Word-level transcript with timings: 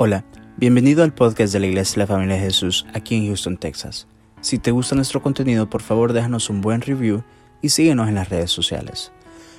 Hola, 0.00 0.22
bienvenido 0.56 1.02
al 1.02 1.12
podcast 1.12 1.52
de 1.52 1.58
la 1.58 1.66
Iglesia 1.66 1.94
de 1.94 1.98
la 2.02 2.06
Familia 2.06 2.36
de 2.36 2.42
Jesús 2.42 2.86
aquí 2.94 3.16
en 3.16 3.26
Houston, 3.26 3.56
Texas. 3.56 4.06
Si 4.40 4.60
te 4.60 4.70
gusta 4.70 4.94
nuestro 4.94 5.20
contenido, 5.20 5.68
por 5.68 5.82
favor 5.82 6.12
déjanos 6.12 6.50
un 6.50 6.60
buen 6.60 6.82
review 6.82 7.24
y 7.62 7.70
síguenos 7.70 8.06
en 8.06 8.14
las 8.14 8.28
redes 8.28 8.52
sociales. 8.52 9.10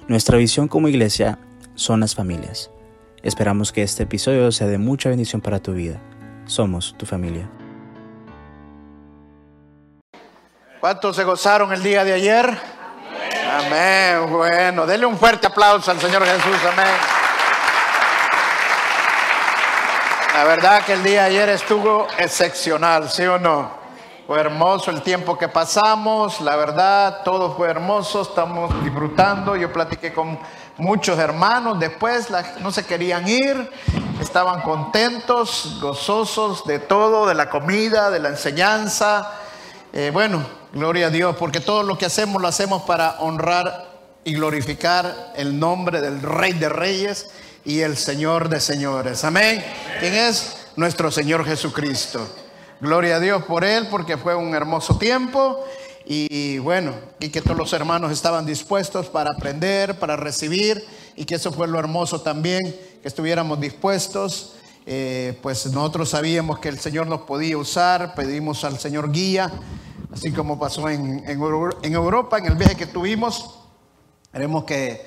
Nuestra 0.07 0.37
visión 0.37 0.69
como 0.69 0.87
iglesia 0.87 1.39
son 1.75 1.99
las 1.99 2.15
familias. 2.15 2.71
Esperamos 3.21 3.73
que 3.73 3.83
este 3.83 4.03
episodio 4.03 4.49
sea 4.53 4.67
de 4.67 4.77
mucha 4.77 5.09
bendición 5.09 5.41
para 5.41 5.59
tu 5.59 5.73
vida. 5.73 5.99
Somos 6.45 6.95
tu 6.97 7.05
familia. 7.05 7.49
¿Cuántos 10.79 11.17
se 11.17 11.25
gozaron 11.25 11.73
el 11.73 11.83
día 11.83 12.05
de 12.05 12.13
ayer? 12.13 12.57
Amén. 13.51 14.31
Bueno, 14.31 14.85
denle 14.87 15.05
un 15.05 15.17
fuerte 15.17 15.47
aplauso 15.47 15.91
al 15.91 15.99
Señor 15.99 16.23
Jesús. 16.23 16.55
Amén. 16.71 17.18
La 20.39 20.45
verdad 20.45 20.85
que 20.85 20.93
el 20.93 21.03
día 21.03 21.23
de 21.23 21.31
ayer 21.31 21.49
estuvo 21.49 22.07
excepcional, 22.17 23.09
¿sí 23.09 23.23
o 23.23 23.37
no? 23.37 23.71
Fue 24.25 24.39
hermoso 24.39 24.89
el 24.89 25.01
tiempo 25.01 25.37
que 25.37 25.49
pasamos, 25.49 26.39
la 26.39 26.55
verdad, 26.55 27.23
todo 27.25 27.57
fue 27.57 27.67
hermoso, 27.67 28.21
estamos 28.21 28.71
disfrutando. 28.81 29.57
Yo 29.57 29.73
platiqué 29.73 30.13
con 30.13 30.39
muchos 30.77 31.19
hermanos, 31.19 31.77
después 31.77 32.29
no 32.61 32.71
se 32.71 32.85
querían 32.85 33.27
ir, 33.27 33.69
estaban 34.21 34.61
contentos, 34.61 35.77
gozosos 35.81 36.63
de 36.65 36.79
todo, 36.79 37.27
de 37.27 37.35
la 37.35 37.49
comida, 37.49 38.09
de 38.09 38.21
la 38.21 38.29
enseñanza. 38.29 39.33
Eh, 39.91 40.09
bueno, 40.13 40.41
gloria 40.71 41.07
a 41.07 41.09
Dios, 41.09 41.35
porque 41.35 41.59
todo 41.59 41.83
lo 41.83 41.97
que 41.97 42.05
hacemos 42.05 42.41
lo 42.41 42.47
hacemos 42.47 42.83
para 42.83 43.19
honrar 43.19 43.89
y 44.23 44.35
glorificar 44.35 45.33
el 45.35 45.59
nombre 45.59 45.99
del 45.99 46.21
Rey 46.21 46.53
de 46.53 46.69
Reyes 46.69 47.29
y 47.69 47.81
el 47.81 47.97
Señor 47.97 48.49
de 48.49 48.59
señores. 48.59 49.23
Amén. 49.23 49.63
¿Quién 49.99 50.15
es? 50.15 50.57
Nuestro 50.75 51.11
Señor 51.11 51.45
Jesucristo. 51.45 52.27
Gloria 52.81 53.17
a 53.17 53.19
Dios 53.19 53.43
por 53.43 53.63
Él, 53.63 53.85
porque 53.91 54.17
fue 54.17 54.33
un 54.33 54.55
hermoso 54.55 54.97
tiempo. 54.97 55.63
Y 56.03 56.57
bueno, 56.57 56.95
y 57.19 57.29
que 57.29 57.41
todos 57.43 57.55
los 57.55 57.71
hermanos 57.73 58.11
estaban 58.11 58.43
dispuestos 58.43 59.05
para 59.05 59.29
aprender, 59.37 59.99
para 59.99 60.15
recibir, 60.15 60.83
y 61.15 61.25
que 61.25 61.35
eso 61.35 61.51
fue 61.51 61.67
lo 61.67 61.77
hermoso 61.77 62.21
también, 62.21 62.75
que 63.03 63.07
estuviéramos 63.07 63.59
dispuestos. 63.59 64.55
Eh, 64.87 65.37
pues 65.43 65.67
nosotros 65.67 66.09
sabíamos 66.09 66.57
que 66.57 66.69
el 66.69 66.79
Señor 66.79 67.05
nos 67.05 67.21
podía 67.21 67.55
usar, 67.55 68.15
pedimos 68.15 68.63
al 68.63 68.79
Señor 68.79 69.11
guía, 69.11 69.51
así 70.11 70.31
como 70.31 70.57
pasó 70.57 70.89
en, 70.89 71.23
en, 71.23 71.93
Europa, 71.93 72.39
en 72.39 72.47
el 72.47 72.55
viaje 72.55 72.75
que 72.75 72.87
tuvimos. 72.87 73.59
Queremos 74.31 74.63
que, 74.63 75.05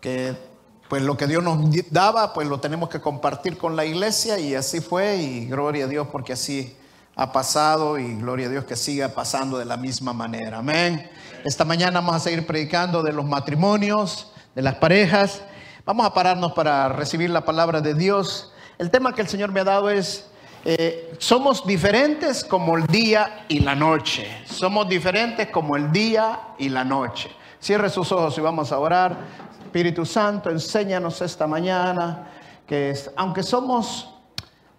que 0.00 0.53
pues 0.94 1.02
lo 1.02 1.16
que 1.16 1.26
Dios 1.26 1.42
nos 1.42 1.58
daba, 1.90 2.32
pues 2.32 2.46
lo 2.46 2.60
tenemos 2.60 2.88
que 2.88 3.00
compartir 3.00 3.58
con 3.58 3.74
la 3.74 3.84
iglesia 3.84 4.38
y 4.38 4.54
así 4.54 4.80
fue 4.80 5.16
y 5.16 5.46
gloria 5.46 5.86
a 5.86 5.88
Dios 5.88 6.06
porque 6.12 6.34
así 6.34 6.76
ha 7.16 7.32
pasado 7.32 7.98
y 7.98 8.14
gloria 8.14 8.46
a 8.46 8.50
Dios 8.50 8.64
que 8.64 8.76
siga 8.76 9.08
pasando 9.08 9.58
de 9.58 9.64
la 9.64 9.76
misma 9.76 10.12
manera. 10.12 10.58
Amén. 10.58 11.10
Esta 11.44 11.64
mañana 11.64 11.98
vamos 11.98 12.14
a 12.14 12.20
seguir 12.20 12.46
predicando 12.46 13.02
de 13.02 13.12
los 13.12 13.24
matrimonios, 13.24 14.32
de 14.54 14.62
las 14.62 14.76
parejas. 14.76 15.42
Vamos 15.84 16.06
a 16.06 16.14
pararnos 16.14 16.52
para 16.52 16.88
recibir 16.90 17.28
la 17.28 17.44
palabra 17.44 17.80
de 17.80 17.94
Dios. 17.94 18.52
El 18.78 18.92
tema 18.92 19.12
que 19.12 19.22
el 19.22 19.26
Señor 19.26 19.50
me 19.50 19.62
ha 19.62 19.64
dado 19.64 19.90
es, 19.90 20.26
eh, 20.64 21.12
somos 21.18 21.66
diferentes 21.66 22.44
como 22.44 22.76
el 22.76 22.86
día 22.86 23.46
y 23.48 23.58
la 23.58 23.74
noche. 23.74 24.28
Somos 24.46 24.88
diferentes 24.88 25.48
como 25.48 25.74
el 25.74 25.90
día 25.90 26.38
y 26.56 26.68
la 26.68 26.84
noche. 26.84 27.32
Cierre 27.58 27.90
sus 27.90 28.12
ojos 28.12 28.38
y 28.38 28.42
vamos 28.42 28.70
a 28.70 28.78
orar. 28.78 29.16
Espíritu 29.74 30.06
Santo, 30.06 30.50
enséñanos 30.50 31.20
esta 31.20 31.48
mañana 31.48 32.28
que 32.64 32.94
aunque 33.16 33.42
somos 33.42 34.08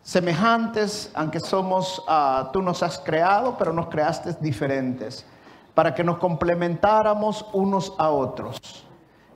semejantes, 0.02 1.12
aunque 1.14 1.42
somos, 1.42 2.02
ah, 2.08 2.50
tú 2.54 2.62
nos 2.62 2.82
has 2.82 2.98
creado, 3.00 3.58
pero 3.58 3.74
nos 3.74 3.90
creaste 3.90 4.38
diferentes, 4.40 5.26
para 5.74 5.94
que 5.94 6.02
nos 6.02 6.18
complementáramos 6.18 7.46
unos 7.52 7.92
a 7.98 8.10
otros. 8.10 8.85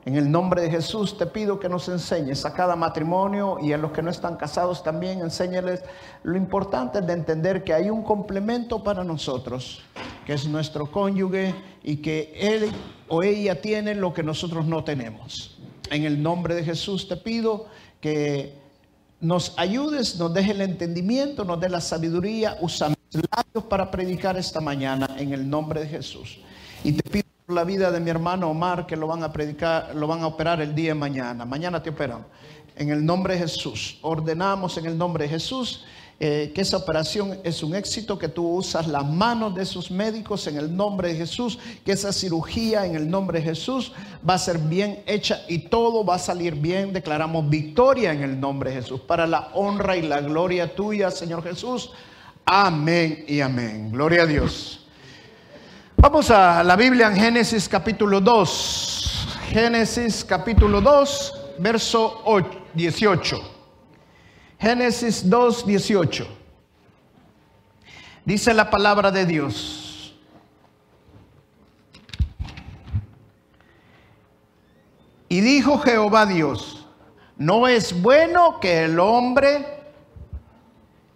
En 0.10 0.16
el 0.16 0.32
nombre 0.32 0.64
de 0.64 0.72
Jesús 0.72 1.20
te 1.20 1.28
pido 1.28 1.60
que 1.60 1.70
nos 1.70 1.88
enseñes 1.88 2.44
a 2.44 2.52
cada 2.52 2.76
matrimonio 2.76 3.60
y 3.62 3.74
a 3.74 3.78
los 3.78 3.92
que 3.92 4.02
no 4.02 4.10
están 4.10 4.38
casados 4.38 4.82
también, 4.82 5.22
enséñales 5.22 5.84
lo 6.24 6.36
importante 6.36 7.00
de 7.00 7.14
entender 7.14 7.64
que 7.64 7.76
hay 7.76 7.92
un 7.92 8.02
complemento 8.02 8.84
para 8.84 9.04
nosotros, 9.04 9.82
que 10.26 10.34
es 10.34 10.48
nuestro 10.48 10.90
cónyuge 10.90 11.54
y 11.84 11.98
que 11.98 12.34
él 12.36 12.72
o 13.08 13.22
ella 13.22 13.62
tiene 13.62 13.94
lo 13.94 14.12
que 14.12 14.24
nosotros 14.24 14.66
no 14.66 14.84
tenemos. 14.84 15.60
En 15.92 16.06
el 16.06 16.24
nombre 16.24 16.56
de 16.56 16.64
Jesús 16.64 17.08
te 17.08 17.16
pido 17.16 17.68
que 18.02 18.56
nos 19.22 19.54
ayudes, 19.60 20.16
nos 20.18 20.34
deje 20.34 20.54
el 20.54 20.62
entendimiento, 20.62 21.46
nos 21.46 21.60
dé 21.60 21.70
la 21.70 21.82
sabiduría, 21.82 22.58
usa 22.62 22.90
mis 22.90 23.24
labios 23.32 23.64
para 23.70 23.92
predicar 23.92 24.38
esta 24.38 24.60
mañana 24.60 25.08
en 25.20 25.34
el 25.34 25.48
nombre 25.48 25.82
de 25.82 25.88
Jesús. 25.88 26.40
Y 26.84 26.94
te 26.94 27.08
pido 27.08 27.39
la 27.50 27.64
vida 27.64 27.90
de 27.90 28.00
mi 28.00 28.12
hermano 28.12 28.50
Omar 28.50 28.86
que 28.86 28.96
lo 28.96 29.08
van 29.08 29.24
a 29.24 29.34
predicar, 29.34 29.96
lo 29.96 30.06
van 30.06 30.22
a 30.22 30.28
operar 30.28 30.62
el 30.62 30.76
día 30.76 30.90
de 30.90 30.96
mañana. 30.96 31.46
Mañana 31.46 31.82
te 31.82 31.90
operan. 31.90 32.26
En 32.76 32.90
el 32.90 33.04
nombre 33.04 33.34
de 33.34 33.42
Jesús. 33.42 33.98
Ordenamos 34.04 34.78
en 34.78 34.86
el 34.86 34.98
nombre 34.98 35.24
de 35.24 35.32
Jesús 35.32 35.84
eh, 36.20 36.52
que 36.54 36.62
esa 36.62 36.78
operación 36.78 37.40
es 37.44 37.64
un 37.64 37.74
éxito, 37.74 38.20
que 38.20 38.28
tú 38.28 38.48
usas 38.48 38.88
las 38.88 39.06
manos 39.06 39.56
de 39.56 39.64
esos 39.64 39.90
médicos 39.90 40.46
en 40.48 40.58
el 40.58 40.76
nombre 40.76 41.10
de 41.10 41.16
Jesús, 41.16 41.58
que 41.84 41.94
esa 41.94 42.14
cirugía 42.14 42.86
en 42.86 42.96
el 42.96 43.10
nombre 43.10 43.40
de 43.40 43.46
Jesús 43.46 43.94
va 44.28 44.36
a 44.36 44.38
ser 44.38 44.60
bien 44.60 45.02
hecha 45.08 45.42
y 45.48 45.60
todo 45.60 46.06
va 46.06 46.16
a 46.16 46.20
salir 46.20 46.54
bien. 46.56 46.94
Declaramos 46.94 47.50
victoria 47.50 48.12
en 48.12 48.22
el 48.22 48.40
nombre 48.40 48.70
de 48.70 48.82
Jesús 48.82 49.00
para 49.02 49.26
la 49.26 49.50
honra 49.54 49.98
y 49.98 50.04
la 50.04 50.22
gloria 50.22 50.76
tuya, 50.76 51.10
Señor 51.10 51.42
Jesús. 51.42 51.92
Amén 52.46 53.26
y 53.28 53.42
amén. 53.42 53.92
Gloria 53.92 54.24
a 54.24 54.26
Dios. 54.28 54.86
Vamos 56.02 56.32
a 56.32 56.64
la 56.64 56.78
Biblia 56.78 57.08
en 57.08 57.16
Génesis 57.18 57.68
capítulo 57.68 58.22
2. 58.22 59.28
Génesis 59.50 60.24
capítulo 60.24 60.80
2, 60.80 61.58
verso 61.60 62.24
18. 62.74 63.38
Génesis 64.58 65.30
2, 65.30 65.66
18. 65.66 66.28
Dice 68.24 68.54
la 68.54 68.70
palabra 68.70 69.12
de 69.12 69.26
Dios. 69.26 70.16
Y 75.28 75.42
dijo 75.42 75.80
Jehová 75.80 76.26
Dios, 76.26 76.88
no 77.36 77.68
es 77.68 78.02
bueno 78.02 78.62
que 78.62 78.86
el 78.86 78.98
hombre 79.02 79.66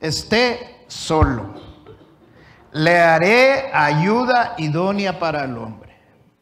esté 0.01 0.83
solo. 0.87 1.72
Le 2.73 2.97
haré 2.97 3.71
ayuda 3.71 4.55
idónea 4.57 5.19
para 5.19 5.45
el 5.45 5.57
hombre, 5.57 5.93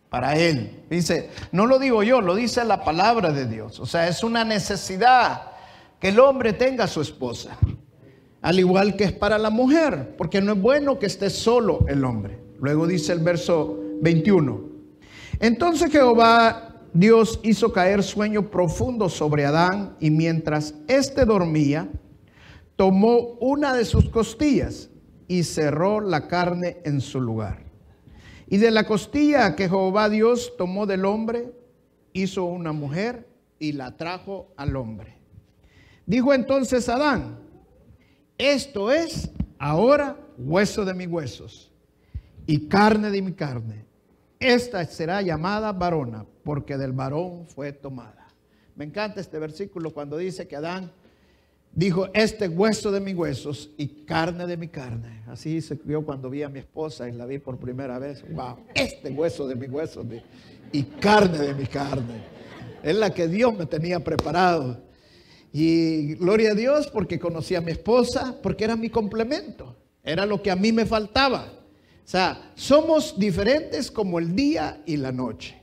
para 0.09 0.35
él. 0.35 0.85
Dice, 0.89 1.29
no 1.51 1.65
lo 1.65 1.77
digo 1.77 2.03
yo, 2.03 2.21
lo 2.21 2.35
dice 2.35 2.63
la 2.63 2.83
palabra 2.83 3.31
de 3.31 3.45
Dios. 3.45 3.79
O 3.79 3.85
sea, 3.85 4.07
es 4.07 4.23
una 4.23 4.43
necesidad 4.43 5.51
que 5.99 6.09
el 6.09 6.19
hombre 6.19 6.53
tenga 6.53 6.85
a 6.85 6.87
su 6.87 7.01
esposa, 7.01 7.57
al 8.41 8.59
igual 8.59 8.95
que 8.95 9.03
es 9.03 9.11
para 9.11 9.37
la 9.37 9.49
mujer, 9.49 10.15
porque 10.17 10.41
no 10.41 10.53
es 10.53 10.61
bueno 10.61 10.99
que 10.99 11.05
esté 11.05 11.29
solo 11.29 11.85
el 11.87 12.03
hombre. 12.05 12.39
Luego 12.59 12.87
dice 12.87 13.11
el 13.13 13.19
verso 13.19 13.79
21. 14.01 14.61
Entonces 15.39 15.91
Jehová 15.91 16.71
Dios 16.93 17.39
hizo 17.43 17.71
caer 17.71 18.03
sueño 18.03 18.49
profundo 18.49 19.07
sobre 19.09 19.45
Adán 19.45 19.95
y 19.99 20.11
mientras 20.11 20.75
éste 20.87 21.25
dormía, 21.25 21.89
tomó 22.75 23.37
una 23.39 23.73
de 23.73 23.85
sus 23.85 24.09
costillas 24.09 24.90
y 25.31 25.45
cerró 25.45 26.01
la 26.01 26.27
carne 26.27 26.79
en 26.83 26.99
su 26.99 27.21
lugar. 27.21 27.63
Y 28.49 28.57
de 28.57 28.69
la 28.69 28.85
costilla 28.85 29.55
que 29.55 29.69
Jehová 29.69 30.09
Dios 30.09 30.55
tomó 30.57 30.85
del 30.85 31.05
hombre, 31.05 31.53
hizo 32.11 32.43
una 32.43 32.73
mujer 32.73 33.29
y 33.57 33.71
la 33.71 33.95
trajo 33.95 34.51
al 34.57 34.75
hombre. 34.75 35.15
Dijo 36.05 36.33
entonces 36.33 36.89
Adán, 36.89 37.39
esto 38.37 38.91
es 38.91 39.31
ahora 39.57 40.17
hueso 40.37 40.83
de 40.83 40.95
mis 40.95 41.07
huesos 41.07 41.71
y 42.45 42.67
carne 42.67 43.09
de 43.09 43.21
mi 43.21 43.31
carne. 43.31 43.85
Esta 44.37 44.83
será 44.83 45.21
llamada 45.21 45.71
varona 45.71 46.25
porque 46.43 46.77
del 46.77 46.91
varón 46.91 47.47
fue 47.47 47.71
tomada. 47.71 48.27
Me 48.75 48.83
encanta 48.83 49.21
este 49.21 49.39
versículo 49.39 49.93
cuando 49.93 50.17
dice 50.17 50.45
que 50.49 50.57
Adán 50.57 50.91
dijo, 51.73 52.09
este 52.13 52.47
hueso 52.47 52.91
de 52.91 52.99
mis 52.99 53.15
huesos 53.15 53.71
y 53.77 53.87
carne 54.05 54.45
de 54.45 54.57
mi 54.57 54.67
carne. 54.67 55.21
Así 55.27 55.61
se 55.61 55.75
vio 55.75 56.03
cuando 56.03 56.29
vi 56.29 56.43
a 56.43 56.49
mi 56.49 56.59
esposa 56.59 57.07
y 57.07 57.13
la 57.13 57.25
vi 57.25 57.39
por 57.39 57.57
primera 57.57 57.99
vez. 57.99 58.23
Wow, 58.33 58.57
este 58.73 59.11
hueso 59.11 59.47
de 59.47 59.55
mis 59.55 59.69
huesos 59.69 60.05
y 60.71 60.83
carne 60.83 61.39
de 61.39 61.53
mi 61.53 61.65
carne. 61.65 62.23
Es 62.83 62.95
la 62.95 63.13
que 63.13 63.27
Dios 63.27 63.57
me 63.57 63.65
tenía 63.65 63.99
preparado. 64.03 64.81
Y 65.53 66.15
gloria 66.15 66.51
a 66.51 66.55
Dios 66.55 66.87
porque 66.87 67.19
conocí 67.19 67.55
a 67.55 67.61
mi 67.61 67.71
esposa, 67.71 68.37
porque 68.41 68.63
era 68.63 68.75
mi 68.75 68.89
complemento, 68.89 69.75
era 70.03 70.25
lo 70.25 70.41
que 70.41 70.49
a 70.49 70.55
mí 70.55 70.71
me 70.71 70.85
faltaba. 70.85 71.51
O 72.03 72.07
sea, 72.11 72.53
somos 72.55 73.19
diferentes 73.19 73.91
como 73.91 74.17
el 74.19 74.35
día 74.35 74.81
y 74.85 74.97
la 74.97 75.11
noche. 75.11 75.60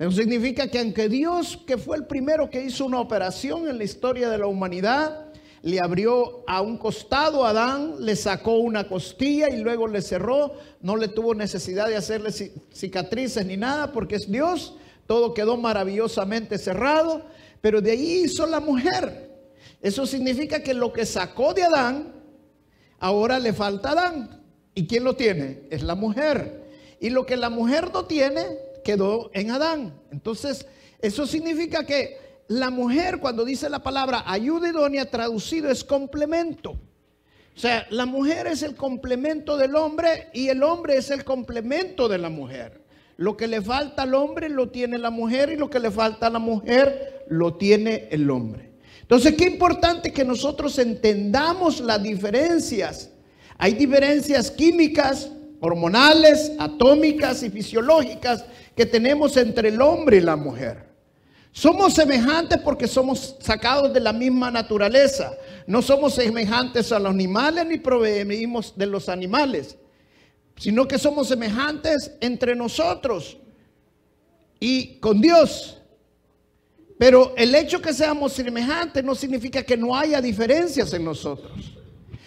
Eso 0.00 0.12
significa 0.12 0.66
que 0.68 0.78
aunque 0.78 1.10
Dios, 1.10 1.58
que 1.66 1.76
fue 1.76 1.98
el 1.98 2.06
primero 2.06 2.48
que 2.48 2.64
hizo 2.64 2.86
una 2.86 3.00
operación 3.00 3.68
en 3.68 3.76
la 3.76 3.84
historia 3.84 4.30
de 4.30 4.38
la 4.38 4.46
humanidad, 4.46 5.26
le 5.60 5.78
abrió 5.78 6.42
a 6.46 6.62
un 6.62 6.78
costado 6.78 7.44
a 7.44 7.50
Adán, 7.50 7.96
le 7.98 8.16
sacó 8.16 8.54
una 8.54 8.88
costilla 8.88 9.50
y 9.50 9.58
luego 9.58 9.86
le 9.86 10.00
cerró. 10.00 10.54
No 10.80 10.96
le 10.96 11.08
tuvo 11.08 11.34
necesidad 11.34 11.86
de 11.86 11.96
hacerle 11.96 12.32
cicatrices 12.32 13.44
ni 13.44 13.58
nada 13.58 13.92
porque 13.92 14.14
es 14.14 14.30
Dios. 14.30 14.74
Todo 15.06 15.34
quedó 15.34 15.58
maravillosamente 15.58 16.56
cerrado. 16.56 17.26
Pero 17.60 17.82
de 17.82 17.90
ahí 17.90 18.22
hizo 18.24 18.46
la 18.46 18.60
mujer. 18.60 19.38
Eso 19.82 20.06
significa 20.06 20.62
que 20.62 20.72
lo 20.72 20.94
que 20.94 21.04
sacó 21.04 21.52
de 21.52 21.64
Adán, 21.64 22.14
ahora 23.00 23.38
le 23.38 23.52
falta 23.52 23.90
a 23.90 23.92
Adán. 23.92 24.42
¿Y 24.74 24.86
quién 24.86 25.04
lo 25.04 25.14
tiene? 25.14 25.64
Es 25.68 25.82
la 25.82 25.94
mujer. 25.94 26.70
Y 27.00 27.10
lo 27.10 27.26
que 27.26 27.36
la 27.36 27.50
mujer 27.50 27.92
no 27.92 28.06
tiene, 28.06 28.46
quedó 28.90 29.30
en 29.34 29.52
Adán. 29.52 29.94
Entonces, 30.10 30.66
eso 31.00 31.24
significa 31.24 31.84
que 31.84 32.18
la 32.48 32.70
mujer, 32.70 33.20
cuando 33.20 33.44
dice 33.44 33.70
la 33.70 33.84
palabra 33.84 34.24
ayuda 34.26 34.68
idónea, 34.68 35.08
traducido 35.08 35.70
es 35.70 35.84
complemento. 35.84 36.72
O 36.72 37.60
sea, 37.60 37.86
la 37.90 38.06
mujer 38.06 38.48
es 38.48 38.62
el 38.64 38.74
complemento 38.74 39.56
del 39.56 39.76
hombre 39.76 40.28
y 40.32 40.48
el 40.48 40.62
hombre 40.64 40.96
es 40.96 41.10
el 41.10 41.24
complemento 41.24 42.08
de 42.08 42.18
la 42.18 42.30
mujer. 42.30 42.80
Lo 43.16 43.36
que 43.36 43.46
le 43.46 43.60
falta 43.60 44.02
al 44.02 44.14
hombre 44.14 44.48
lo 44.48 44.70
tiene 44.70 44.98
la 44.98 45.10
mujer 45.10 45.50
y 45.52 45.56
lo 45.56 45.70
que 45.70 45.78
le 45.78 45.90
falta 45.90 46.26
a 46.26 46.30
la 46.30 46.38
mujer 46.40 47.26
lo 47.28 47.54
tiene 47.54 48.08
el 48.10 48.28
hombre. 48.28 48.72
Entonces, 49.02 49.34
qué 49.36 49.44
importante 49.44 50.12
que 50.12 50.24
nosotros 50.24 50.78
entendamos 50.78 51.80
las 51.80 52.02
diferencias. 52.02 53.10
Hay 53.56 53.74
diferencias 53.74 54.50
químicas, 54.50 55.30
hormonales, 55.60 56.52
atómicas 56.58 57.42
y 57.44 57.50
fisiológicas 57.50 58.44
que 58.76 58.86
tenemos 58.86 59.36
entre 59.36 59.68
el 59.68 59.80
hombre 59.80 60.18
y 60.18 60.20
la 60.20 60.36
mujer. 60.36 60.90
Somos 61.52 61.94
semejantes 61.94 62.58
porque 62.58 62.86
somos 62.86 63.36
sacados 63.40 63.92
de 63.92 64.00
la 64.00 64.12
misma 64.12 64.50
naturaleza. 64.50 65.32
No 65.66 65.82
somos 65.82 66.14
semejantes 66.14 66.92
a 66.92 66.98
los 66.98 67.10
animales 67.10 67.66
ni 67.66 67.78
provenimos 67.78 68.72
de 68.76 68.86
los 68.86 69.08
animales, 69.08 69.76
sino 70.56 70.86
que 70.86 70.98
somos 70.98 71.28
semejantes 71.28 72.12
entre 72.20 72.54
nosotros 72.54 73.36
y 74.60 74.98
con 74.98 75.20
Dios. 75.20 75.78
Pero 76.98 77.34
el 77.36 77.54
hecho 77.54 77.80
que 77.80 77.94
seamos 77.94 78.34
semejantes 78.34 79.02
no 79.02 79.14
significa 79.14 79.62
que 79.62 79.76
no 79.76 79.96
haya 79.96 80.20
diferencias 80.20 80.92
en 80.92 81.04
nosotros. 81.04 81.52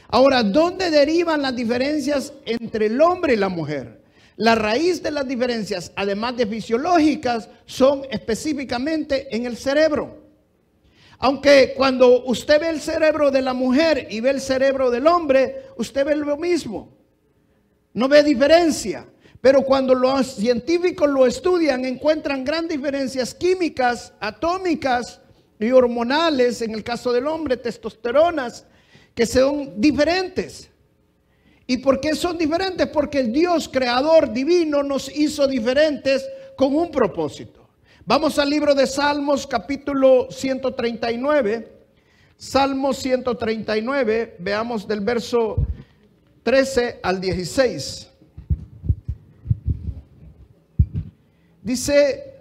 Ahora, 0.09 0.43
¿dónde 0.43 0.91
derivan 0.91 1.41
las 1.41 1.55
diferencias 1.55 2.33
entre 2.45 2.87
el 2.87 2.99
hombre 2.99 3.33
y 3.33 3.37
la 3.37 3.49
mujer? 3.49 4.02
La 4.43 4.55
raíz 4.55 5.01
de 5.01 5.09
las 5.09 5.25
diferencias, 5.25 5.93
además 5.95 6.35
de 6.35 6.45
fisiológicas, 6.45 7.47
son 7.65 8.01
específicamente 8.11 9.33
en 9.33 9.45
el 9.45 9.55
cerebro. 9.55 10.17
Aunque 11.19 11.73
cuando 11.77 12.25
usted 12.25 12.59
ve 12.59 12.67
el 12.67 12.81
cerebro 12.81 13.31
de 13.31 13.41
la 13.41 13.53
mujer 13.53 14.05
y 14.09 14.19
ve 14.19 14.31
el 14.31 14.41
cerebro 14.41 14.91
del 14.91 15.07
hombre, 15.07 15.67
usted 15.77 16.05
ve 16.05 16.17
lo 16.17 16.35
mismo. 16.35 16.93
No 17.93 18.09
ve 18.09 18.21
diferencia. 18.21 19.07
Pero 19.39 19.61
cuando 19.61 19.95
los 19.95 20.35
científicos 20.35 21.09
lo 21.09 21.25
estudian, 21.25 21.85
encuentran 21.85 22.43
grandes 22.43 22.75
diferencias 22.75 23.33
químicas, 23.33 24.11
atómicas 24.19 25.21
y 25.57 25.71
hormonales, 25.71 26.61
en 26.61 26.71
el 26.71 26.83
caso 26.83 27.13
del 27.13 27.27
hombre, 27.27 27.55
testosteronas, 27.55 28.65
que 29.15 29.25
son 29.25 29.79
diferentes. 29.79 30.69
¿Y 31.65 31.77
por 31.77 31.99
qué 31.99 32.15
son 32.15 32.37
diferentes? 32.37 32.87
Porque 32.87 33.19
el 33.19 33.31
Dios 33.31 33.69
creador 33.69 34.33
divino 34.33 34.83
nos 34.83 35.09
hizo 35.15 35.47
diferentes 35.47 36.25
con 36.55 36.75
un 36.75 36.91
propósito. 36.91 37.67
Vamos 38.05 38.37
al 38.37 38.49
libro 38.49 38.75
de 38.75 38.85
Salmos 38.85 39.47
capítulo 39.47 40.27
139. 40.29 41.71
Salmos 42.37 42.97
139, 42.97 44.35
veamos 44.39 44.85
del 44.87 44.99
verso 44.99 45.65
13 46.43 46.99
al 47.01 47.21
16. 47.21 48.09
Dice, 51.61 52.33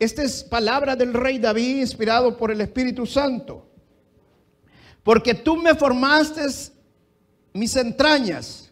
esta 0.00 0.22
es 0.24 0.42
palabra 0.42 0.96
del 0.96 1.14
rey 1.14 1.38
David 1.38 1.76
inspirado 1.76 2.36
por 2.36 2.50
el 2.50 2.60
Espíritu 2.60 3.06
Santo 3.06 3.68
porque 5.08 5.32
tú 5.32 5.56
me 5.56 5.74
formaste 5.74 6.42
mis 7.52 7.76
entrañas. 7.76 8.70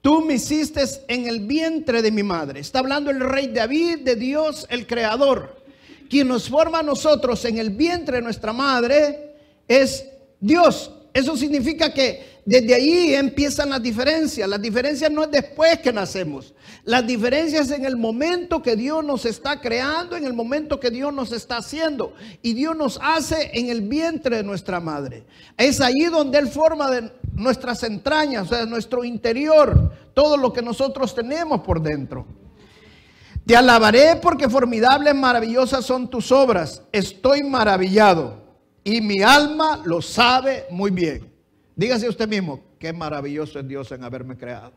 Tú 0.00 0.22
me 0.22 0.34
hiciste 0.34 0.82
en 1.08 1.26
el 1.26 1.40
vientre 1.40 2.00
de 2.00 2.10
mi 2.10 2.22
madre. 2.22 2.60
Está 2.60 2.78
hablando 2.78 3.10
el 3.10 3.20
rey 3.20 3.48
David 3.48 4.00
de 4.00 4.16
Dios, 4.16 4.66
el 4.70 4.86
creador. 4.86 5.62
Quien 6.08 6.28
nos 6.28 6.48
forma 6.48 6.80
a 6.80 6.82
nosotros 6.82 7.44
en 7.44 7.58
el 7.58 7.70
vientre 7.70 8.16
de 8.16 8.22
nuestra 8.22 8.52
madre 8.52 9.36
es 9.68 10.06
Dios. 10.40 10.90
Eso 11.12 11.36
significa 11.36 11.92
que 11.92 12.40
desde 12.44 12.74
ahí 12.74 13.14
empiezan 13.14 13.70
las 13.70 13.82
diferencias. 13.82 14.48
Las 14.48 14.62
diferencias 14.62 15.10
no 15.10 15.24
es 15.24 15.30
después 15.30 15.78
que 15.80 15.92
nacemos. 15.92 16.54
Las 16.84 17.06
diferencias 17.06 17.70
en 17.70 17.84
el 17.84 17.96
momento 17.96 18.62
que 18.62 18.76
Dios 18.76 19.04
nos 19.04 19.24
está 19.24 19.60
creando, 19.60 20.16
en 20.16 20.24
el 20.24 20.32
momento 20.32 20.78
que 20.80 20.90
Dios 20.90 21.12
nos 21.12 21.32
está 21.32 21.58
haciendo. 21.58 22.14
Y 22.42 22.54
Dios 22.54 22.76
nos 22.76 22.98
hace 23.02 23.50
en 23.54 23.68
el 23.68 23.82
vientre 23.82 24.36
de 24.36 24.42
nuestra 24.42 24.80
madre. 24.80 25.24
Es 25.56 25.80
ahí 25.80 26.04
donde 26.04 26.38
Él 26.38 26.48
forma 26.48 26.90
nuestras 27.34 27.82
entrañas, 27.82 28.46
o 28.46 28.54
sea, 28.54 28.66
nuestro 28.66 29.04
interior, 29.04 29.92
todo 30.14 30.36
lo 30.36 30.52
que 30.52 30.62
nosotros 30.62 31.14
tenemos 31.14 31.60
por 31.60 31.82
dentro. 31.82 32.26
Te 33.46 33.56
alabaré 33.56 34.16
porque 34.22 34.48
formidables, 34.48 35.14
maravillosas 35.14 35.84
son 35.84 36.08
tus 36.08 36.30
obras. 36.30 36.82
Estoy 36.92 37.42
maravillado 37.42 38.49
y 38.84 39.00
mi 39.00 39.22
alma 39.22 39.82
lo 39.84 40.00
sabe 40.00 40.66
muy 40.70 40.90
bien. 40.90 41.30
Dígase 41.76 42.08
usted 42.08 42.28
mismo, 42.28 42.60
qué 42.78 42.92
maravilloso 42.92 43.58
es 43.58 43.68
Dios 43.68 43.90
en 43.92 44.04
haberme 44.04 44.36
creado. 44.36 44.72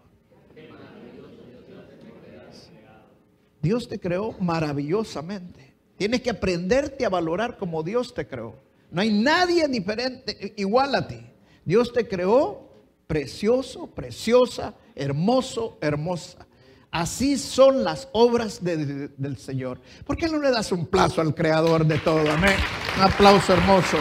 Dios 3.61 3.87
te 3.87 3.97
creó 3.97 4.35
maravillosamente. 4.39 5.73
Tienes 5.95 6.21
que 6.21 6.29
aprenderte 6.29 7.05
a 7.05 7.09
valorar 7.09 7.57
como 7.57 7.81
Dios 7.81 8.13
te 8.13 8.27
creó. 8.27 8.55
No 8.91 9.01
hay 9.01 9.11
nadie 9.11 9.67
diferente, 9.69 10.53
igual 10.57 10.93
a 10.95 11.07
ti. 11.07 11.21
Dios 11.63 11.93
te 11.93 12.07
creó 12.07 12.69
precioso, 13.07 13.87
preciosa, 13.87 14.75
hermoso, 14.95 15.77
hermosa. 15.79 16.45
Así 16.93 17.39
son 17.39 17.83
las 17.83 18.07
obras 18.11 18.63
del 18.63 19.37
Señor. 19.37 19.81
¿Por 20.05 20.15
qué 20.15 20.27
no 20.27 20.37
le 20.37 20.51
das 20.51 20.71
un 20.71 20.85
plazo 20.85 21.21
al 21.21 21.33
creador 21.33 21.87
de 21.87 21.97
todo? 21.97 22.31
Amén. 22.31 22.55
Un 22.95 23.01
aplauso 23.01 23.51
hermoso. 23.51 23.97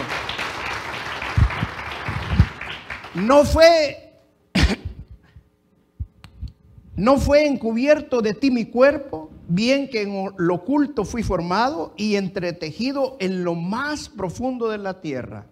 No 3.15 3.45
fue, 3.45 4.13
no 6.95 7.17
fue 7.17 7.47
encubierto 7.47 8.21
de 8.21 8.35
ti 8.35 8.51
mi 8.51 8.65
cuerpo, 8.65 9.31
bien 9.47 9.89
que 9.89 10.03
en 10.03 10.29
lo 10.37 10.53
oculto 10.53 11.03
fui 11.03 11.23
formado 11.23 11.95
y 11.97 12.15
entretejido 12.15 13.17
en 13.19 13.43
lo 13.43 13.55
más 13.55 14.07
profundo 14.07 14.69
de 14.69 14.77
la 14.77 15.01
tierra. 15.01 15.47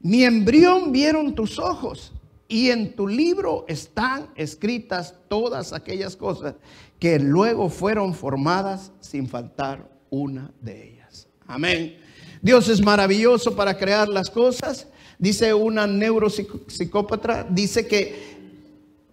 Mi 0.00 0.24
embrión 0.24 0.90
vieron 0.90 1.34
tus 1.34 1.58
ojos 1.58 2.14
y 2.48 2.70
en 2.70 2.96
tu 2.96 3.06
libro 3.06 3.64
están 3.68 4.30
escritas 4.34 5.14
todas 5.28 5.72
aquellas 5.72 6.16
cosas 6.16 6.54
que 6.98 7.18
luego 7.18 7.68
fueron 7.68 8.14
formadas 8.14 8.90
sin 9.00 9.28
faltar 9.28 9.88
una 10.10 10.50
de 10.60 10.88
ellas. 10.88 11.28
Amén. 11.46 11.98
Dios 12.40 12.68
es 12.68 12.80
maravilloso 12.80 13.54
para 13.54 13.76
crear 13.76 14.08
las 14.08 14.30
cosas 14.30 14.88
Dice 15.18 15.52
una 15.52 15.84
neuropsicópata, 15.86 17.44
dice 17.50 17.88
que 17.88 18.38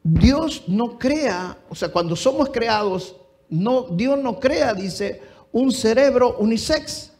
Dios 0.04 0.64
no 0.68 1.00
crea, 1.00 1.58
o 1.68 1.74
sea, 1.74 1.90
cuando 1.90 2.16
somos 2.16 2.50
creados, 2.52 3.16
no, 3.50 3.88
Dios 3.90 4.20
no 4.20 4.40
crea, 4.40 4.76
dice, 4.76 5.20
un 5.52 5.72
cerebro 5.72 6.38
unisex. 6.38 7.12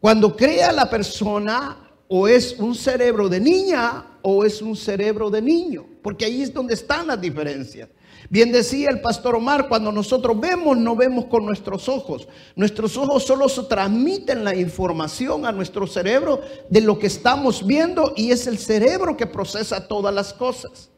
Cuando 0.00 0.34
crea 0.34 0.72
la 0.72 0.88
persona, 0.88 1.76
o 2.08 2.28
es 2.28 2.56
un 2.58 2.74
cerebro 2.74 3.28
de 3.28 3.40
niña 3.40 4.18
o 4.22 4.44
es 4.44 4.62
un 4.62 4.76
cerebro 4.76 5.30
de 5.30 5.42
niño, 5.42 5.86
porque 6.02 6.24
ahí 6.24 6.42
es 6.42 6.52
donde 6.52 6.74
están 6.74 7.06
las 7.06 7.20
diferencias. 7.20 7.88
Bien 8.30 8.52
decía 8.52 8.88
el 8.90 9.00
pastor 9.00 9.34
Omar, 9.34 9.68
cuando 9.68 9.92
nosotros 9.92 10.38
vemos, 10.40 10.76
no 10.76 10.96
vemos 10.96 11.26
con 11.26 11.44
nuestros 11.44 11.88
ojos. 11.88 12.28
Nuestros 12.56 12.96
ojos 12.96 13.24
solo 13.24 13.46
transmiten 13.68 14.44
la 14.44 14.54
información 14.54 15.44
a 15.44 15.52
nuestro 15.52 15.86
cerebro 15.86 16.40
de 16.70 16.80
lo 16.80 16.98
que 16.98 17.08
estamos 17.08 17.66
viendo 17.66 18.12
y 18.16 18.30
es 18.30 18.46
el 18.46 18.58
cerebro 18.58 19.16
que 19.16 19.26
procesa 19.26 19.86
todas 19.86 20.14
las 20.14 20.32
cosas. 20.32 20.88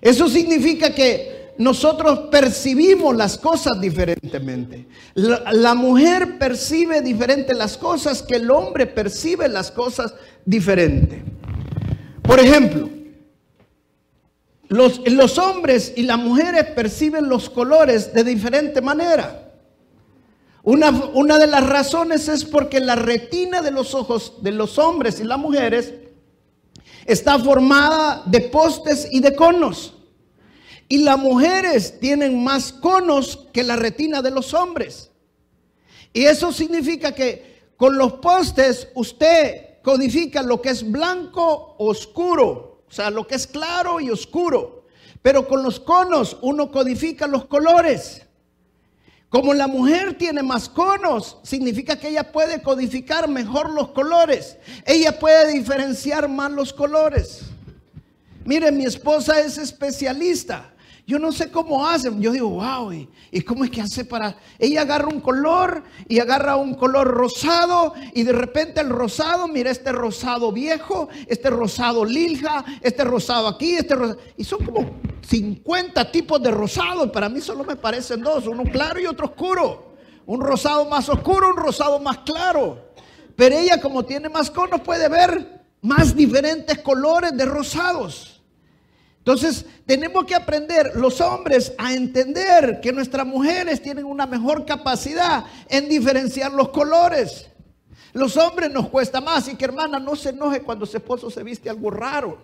Eso 0.00 0.28
significa 0.28 0.94
que 0.94 1.41
nosotros 1.58 2.28
percibimos 2.30 3.14
las 3.14 3.36
cosas 3.36 3.80
diferentemente. 3.80 4.86
La, 5.14 5.74
mujer 5.74 6.38
percibe 6.38 7.02
diferente 7.02 7.54
las 7.54 7.76
cosas 7.76 8.22
que 8.22 8.36
el 8.36 8.50
hombre 8.50 8.86
percibe 8.86 9.48
las 9.48 9.70
cosas 9.70 10.14
diferente. 10.44 11.22
Por 12.22 12.40
ejemplo, 12.40 12.88
los, 14.68 15.38
hombres 15.38 15.92
y 15.96 16.02
las 16.02 16.18
mujeres 16.18 16.64
perciben 16.74 17.28
los 17.28 17.50
colores 17.50 18.14
de 18.14 18.24
diferente 18.24 18.80
manera. 18.80 19.50
Una, 20.62 20.90
una, 21.12 21.38
de 21.38 21.48
las 21.48 21.66
razones 21.66 22.28
es 22.28 22.44
porque 22.44 22.80
la 22.80 22.94
retina 22.94 23.60
de 23.60 23.72
los 23.72 23.94
ojos 23.94 24.42
de 24.42 24.52
los 24.52 24.78
hombres 24.78 25.20
y 25.20 25.24
las 25.24 25.38
mujeres 25.38 25.92
está 27.04 27.38
formada 27.38 28.22
de 28.26 28.40
postes 28.40 29.08
y 29.10 29.20
de 29.20 29.34
conos. 29.34 29.94
Y 30.92 30.98
las 30.98 31.18
mujeres 31.18 31.98
tienen 32.00 32.44
más 32.44 32.70
conos 32.70 33.48
que 33.50 33.62
la 33.62 33.76
retina 33.76 34.20
de 34.20 34.30
los 34.30 34.52
hombres. 34.52 35.10
Y 36.12 36.24
eso 36.24 36.52
significa 36.52 37.14
que 37.14 37.62
con 37.78 37.96
los 37.96 38.12
postes 38.12 38.88
usted 38.94 39.80
codifica 39.82 40.42
lo 40.42 40.60
que 40.60 40.68
es 40.68 40.90
blanco 40.90 41.76
oscuro, 41.78 42.84
o 42.86 42.92
sea, 42.92 43.08
lo 43.08 43.26
que 43.26 43.36
es 43.36 43.46
claro 43.46 44.00
y 44.00 44.10
oscuro. 44.10 44.84
Pero 45.22 45.48
con 45.48 45.62
los 45.62 45.80
conos 45.80 46.36
uno 46.42 46.70
codifica 46.70 47.26
los 47.26 47.46
colores. 47.46 48.20
Como 49.30 49.54
la 49.54 49.68
mujer 49.68 50.18
tiene 50.18 50.42
más 50.42 50.68
conos, 50.68 51.38
significa 51.42 51.98
que 51.98 52.08
ella 52.08 52.30
puede 52.32 52.62
codificar 52.62 53.30
mejor 53.30 53.70
los 53.70 53.88
colores. 53.92 54.58
Ella 54.84 55.18
puede 55.18 55.54
diferenciar 55.54 56.28
más 56.28 56.52
los 56.52 56.70
colores. 56.70 57.44
Mire, 58.44 58.70
mi 58.72 58.84
esposa 58.84 59.40
es 59.40 59.56
especialista. 59.56 60.71
Yo 61.06 61.18
no 61.18 61.32
sé 61.32 61.50
cómo 61.50 61.86
hacen. 61.86 62.20
Yo 62.20 62.30
digo, 62.30 62.48
wow, 62.48 62.92
¿y, 62.92 63.40
cómo 63.42 63.64
es 63.64 63.70
que 63.70 63.80
hace 63.80 64.04
para...? 64.04 64.36
Ella 64.58 64.82
agarra 64.82 65.08
un 65.08 65.20
color 65.20 65.82
y 66.08 66.20
agarra 66.20 66.56
un 66.56 66.74
color 66.74 67.08
rosado 67.08 67.94
y 68.14 68.22
de 68.22 68.32
repente 68.32 68.80
el 68.80 68.88
rosado, 68.88 69.48
mira 69.48 69.70
este 69.70 69.90
rosado 69.90 70.52
viejo, 70.52 71.08
este 71.26 71.50
rosado 71.50 72.04
lilja, 72.04 72.64
este 72.80 73.04
rosado 73.04 73.48
aquí, 73.48 73.74
este 73.74 73.94
rosado... 73.96 74.20
Y 74.36 74.44
son 74.44 74.64
como 74.64 74.90
50 75.28 76.12
tipos 76.12 76.40
de 76.40 76.50
rosado. 76.50 77.10
Para 77.10 77.28
mí 77.28 77.40
solo 77.40 77.64
me 77.64 77.76
parecen 77.76 78.22
dos, 78.22 78.46
uno 78.46 78.62
claro 78.64 79.00
y 79.00 79.06
otro 79.06 79.26
oscuro. 79.26 79.92
Un 80.24 80.40
rosado 80.40 80.84
más 80.84 81.08
oscuro, 81.08 81.48
un 81.50 81.56
rosado 81.56 81.98
más 81.98 82.18
claro. 82.18 82.92
Pero 83.34 83.56
ella 83.56 83.80
como 83.80 84.04
tiene 84.04 84.28
más 84.28 84.50
conos 84.50 84.80
puede 84.82 85.08
ver 85.08 85.62
más 85.80 86.14
diferentes 86.14 86.78
colores 86.78 87.36
de 87.36 87.44
rosados. 87.44 88.31
Entonces, 89.22 89.64
tenemos 89.86 90.24
que 90.24 90.34
aprender 90.34 90.96
los 90.96 91.20
hombres 91.20 91.72
a 91.78 91.94
entender 91.94 92.80
que 92.80 92.92
nuestras 92.92 93.24
mujeres 93.24 93.80
tienen 93.80 94.04
una 94.04 94.26
mejor 94.26 94.66
capacidad 94.66 95.44
en 95.68 95.88
diferenciar 95.88 96.50
los 96.50 96.70
colores. 96.70 97.48
Los 98.14 98.36
hombres 98.36 98.72
nos 98.72 98.88
cuesta 98.88 99.20
más 99.20 99.46
y 99.46 99.54
que 99.54 99.64
hermana 99.64 100.00
no 100.00 100.16
se 100.16 100.30
enoje 100.30 100.62
cuando 100.62 100.86
su 100.86 100.96
esposo 100.96 101.30
se 101.30 101.44
viste 101.44 101.70
algo 101.70 101.88
raro, 101.88 102.36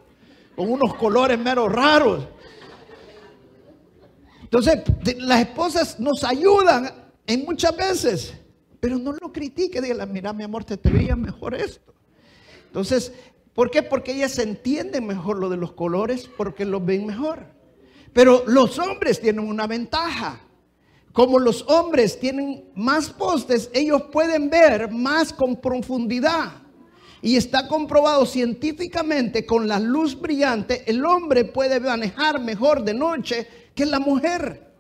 con 0.55 0.71
unos 0.71 0.95
colores 0.95 1.37
meros 1.37 1.73
raros. 1.73 2.29
Entonces, 4.43 4.81
las 5.17 5.41
esposas 5.41 5.99
nos 5.99 6.23
ayudan 6.23 6.95
en 7.27 7.45
muchas 7.45 7.77
veces, 7.77 8.35
pero 8.79 8.99
no 8.99 9.15
lo 9.21 9.33
critique, 9.33 9.81
dígale, 9.81 10.07
mira 10.07 10.33
mi 10.33 10.45
amor, 10.45 10.63
te 10.63 10.77
veía 10.89 11.17
mejor 11.17 11.57
esto. 11.57 11.93
Entonces, 12.67 13.13
¿Por 13.59 13.73
qué? 13.73 13.83
Porque 13.83 14.13
ellas 14.13 14.39
entienden 14.39 15.05
mejor 15.05 15.37
lo 15.39 15.49
de 15.49 15.57
los 15.57 15.73
colores, 15.73 16.31
porque 16.37 16.65
los 16.65 16.87
ven 16.87 17.07
mejor. 17.07 17.45
Pero 18.13 18.45
los 18.47 18.79
hombres 18.79 19.21
tienen 19.21 19.49
una 19.49 19.67
ventaja. 19.67 20.39
Como 21.13 21.41
los 21.41 21.63
hombres 21.63 22.21
tienen 22.21 22.71
más 22.77 23.11
postes, 23.11 23.69
ellos 23.75 24.03
pueden 24.13 24.49
ver 24.49 24.93
más 24.93 25.33
con 25.33 25.61
profundidad. 25.61 26.53
Y 27.21 27.35
está 27.35 27.67
comprobado 27.67 28.27
científicamente 28.27 29.45
con 29.45 29.67
la 29.67 29.81
luz 29.81 30.21
brillante, 30.21 30.85
el 30.89 31.05
hombre 31.05 31.45
puede 31.45 31.81
manejar 31.81 32.41
mejor 32.41 32.85
de 32.85 32.95
noche 32.95 33.49
que 33.75 33.85
la 33.87 33.99
mujer. 33.99 34.73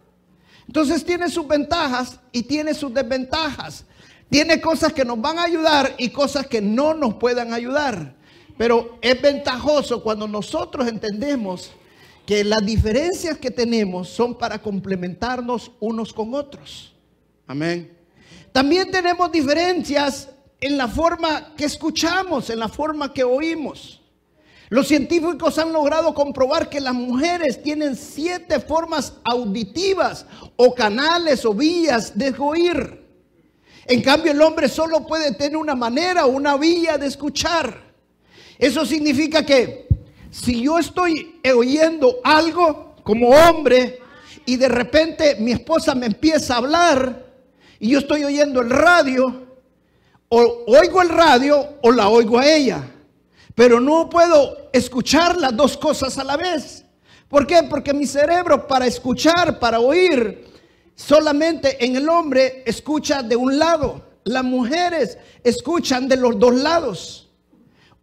Entonces 0.68 1.04
tiene 1.04 1.28
sus 1.30 1.48
ventajas 1.48 2.20
y 2.30 2.44
tiene 2.44 2.74
sus 2.74 2.94
desventajas. 2.94 3.84
Tiene 4.30 4.60
cosas 4.60 4.92
que 4.92 5.04
nos 5.04 5.20
van 5.20 5.40
a 5.40 5.46
ayudar 5.46 5.96
y 5.98 6.10
cosas 6.10 6.46
que 6.46 6.62
no 6.62 6.94
nos 6.94 7.14
puedan 7.14 7.52
ayudar. 7.52 8.17
Pero 8.58 8.98
es 9.00 9.22
ventajoso 9.22 10.02
cuando 10.02 10.28
nosotros 10.28 10.86
entendemos 10.88 11.70
que 12.26 12.44
las 12.44 12.66
diferencias 12.66 13.38
que 13.38 13.50
tenemos 13.50 14.08
son 14.08 14.34
para 14.34 14.60
complementarnos 14.60 15.70
unos 15.80 16.12
con 16.12 16.34
otros. 16.34 16.92
Amén. 17.46 17.96
También 18.52 18.90
tenemos 18.90 19.32
diferencias 19.32 20.28
en 20.60 20.76
la 20.76 20.88
forma 20.88 21.54
que 21.56 21.64
escuchamos, 21.64 22.50
en 22.50 22.58
la 22.58 22.68
forma 22.68 23.14
que 23.14 23.24
oímos. 23.24 24.02
Los 24.70 24.88
científicos 24.88 25.58
han 25.58 25.72
logrado 25.72 26.12
comprobar 26.12 26.68
que 26.68 26.80
las 26.80 26.92
mujeres 26.92 27.62
tienen 27.62 27.96
siete 27.96 28.60
formas 28.60 29.14
auditivas 29.24 30.26
o 30.56 30.74
canales 30.74 31.44
o 31.46 31.54
vías 31.54 32.18
de 32.18 32.34
oír. 32.38 33.06
En 33.86 34.02
cambio, 34.02 34.32
el 34.32 34.42
hombre 34.42 34.68
solo 34.68 35.06
puede 35.06 35.32
tener 35.32 35.56
una 35.56 35.74
manera 35.74 36.26
o 36.26 36.30
una 36.30 36.58
vía 36.58 36.98
de 36.98 37.06
escuchar. 37.06 37.87
Eso 38.58 38.84
significa 38.84 39.46
que 39.46 39.86
si 40.30 40.62
yo 40.62 40.78
estoy 40.78 41.40
oyendo 41.54 42.16
algo 42.24 42.96
como 43.04 43.28
hombre 43.28 44.00
y 44.44 44.56
de 44.56 44.68
repente 44.68 45.36
mi 45.38 45.52
esposa 45.52 45.94
me 45.94 46.06
empieza 46.06 46.54
a 46.54 46.58
hablar 46.58 47.24
y 47.78 47.90
yo 47.90 48.00
estoy 48.00 48.24
oyendo 48.24 48.60
el 48.60 48.70
radio, 48.70 49.46
o 50.28 50.64
oigo 50.66 51.00
el 51.00 51.08
radio 51.08 51.76
o 51.82 51.92
la 51.92 52.08
oigo 52.08 52.38
a 52.38 52.46
ella. 52.46 52.82
Pero 53.54 53.80
no 53.80 54.10
puedo 54.10 54.68
escuchar 54.72 55.36
las 55.36 55.56
dos 55.56 55.76
cosas 55.76 56.18
a 56.18 56.24
la 56.24 56.36
vez. 56.36 56.84
¿Por 57.28 57.46
qué? 57.46 57.62
Porque 57.62 57.94
mi 57.94 58.06
cerebro 58.06 58.66
para 58.66 58.86
escuchar, 58.86 59.58
para 59.58 59.78
oír, 59.80 60.46
solamente 60.94 61.84
en 61.84 61.96
el 61.96 62.08
hombre 62.08 62.64
escucha 62.66 63.22
de 63.22 63.36
un 63.36 63.58
lado. 63.58 64.02
Las 64.24 64.44
mujeres 64.44 65.16
escuchan 65.44 66.08
de 66.08 66.16
los 66.16 66.38
dos 66.38 66.54
lados 66.54 67.27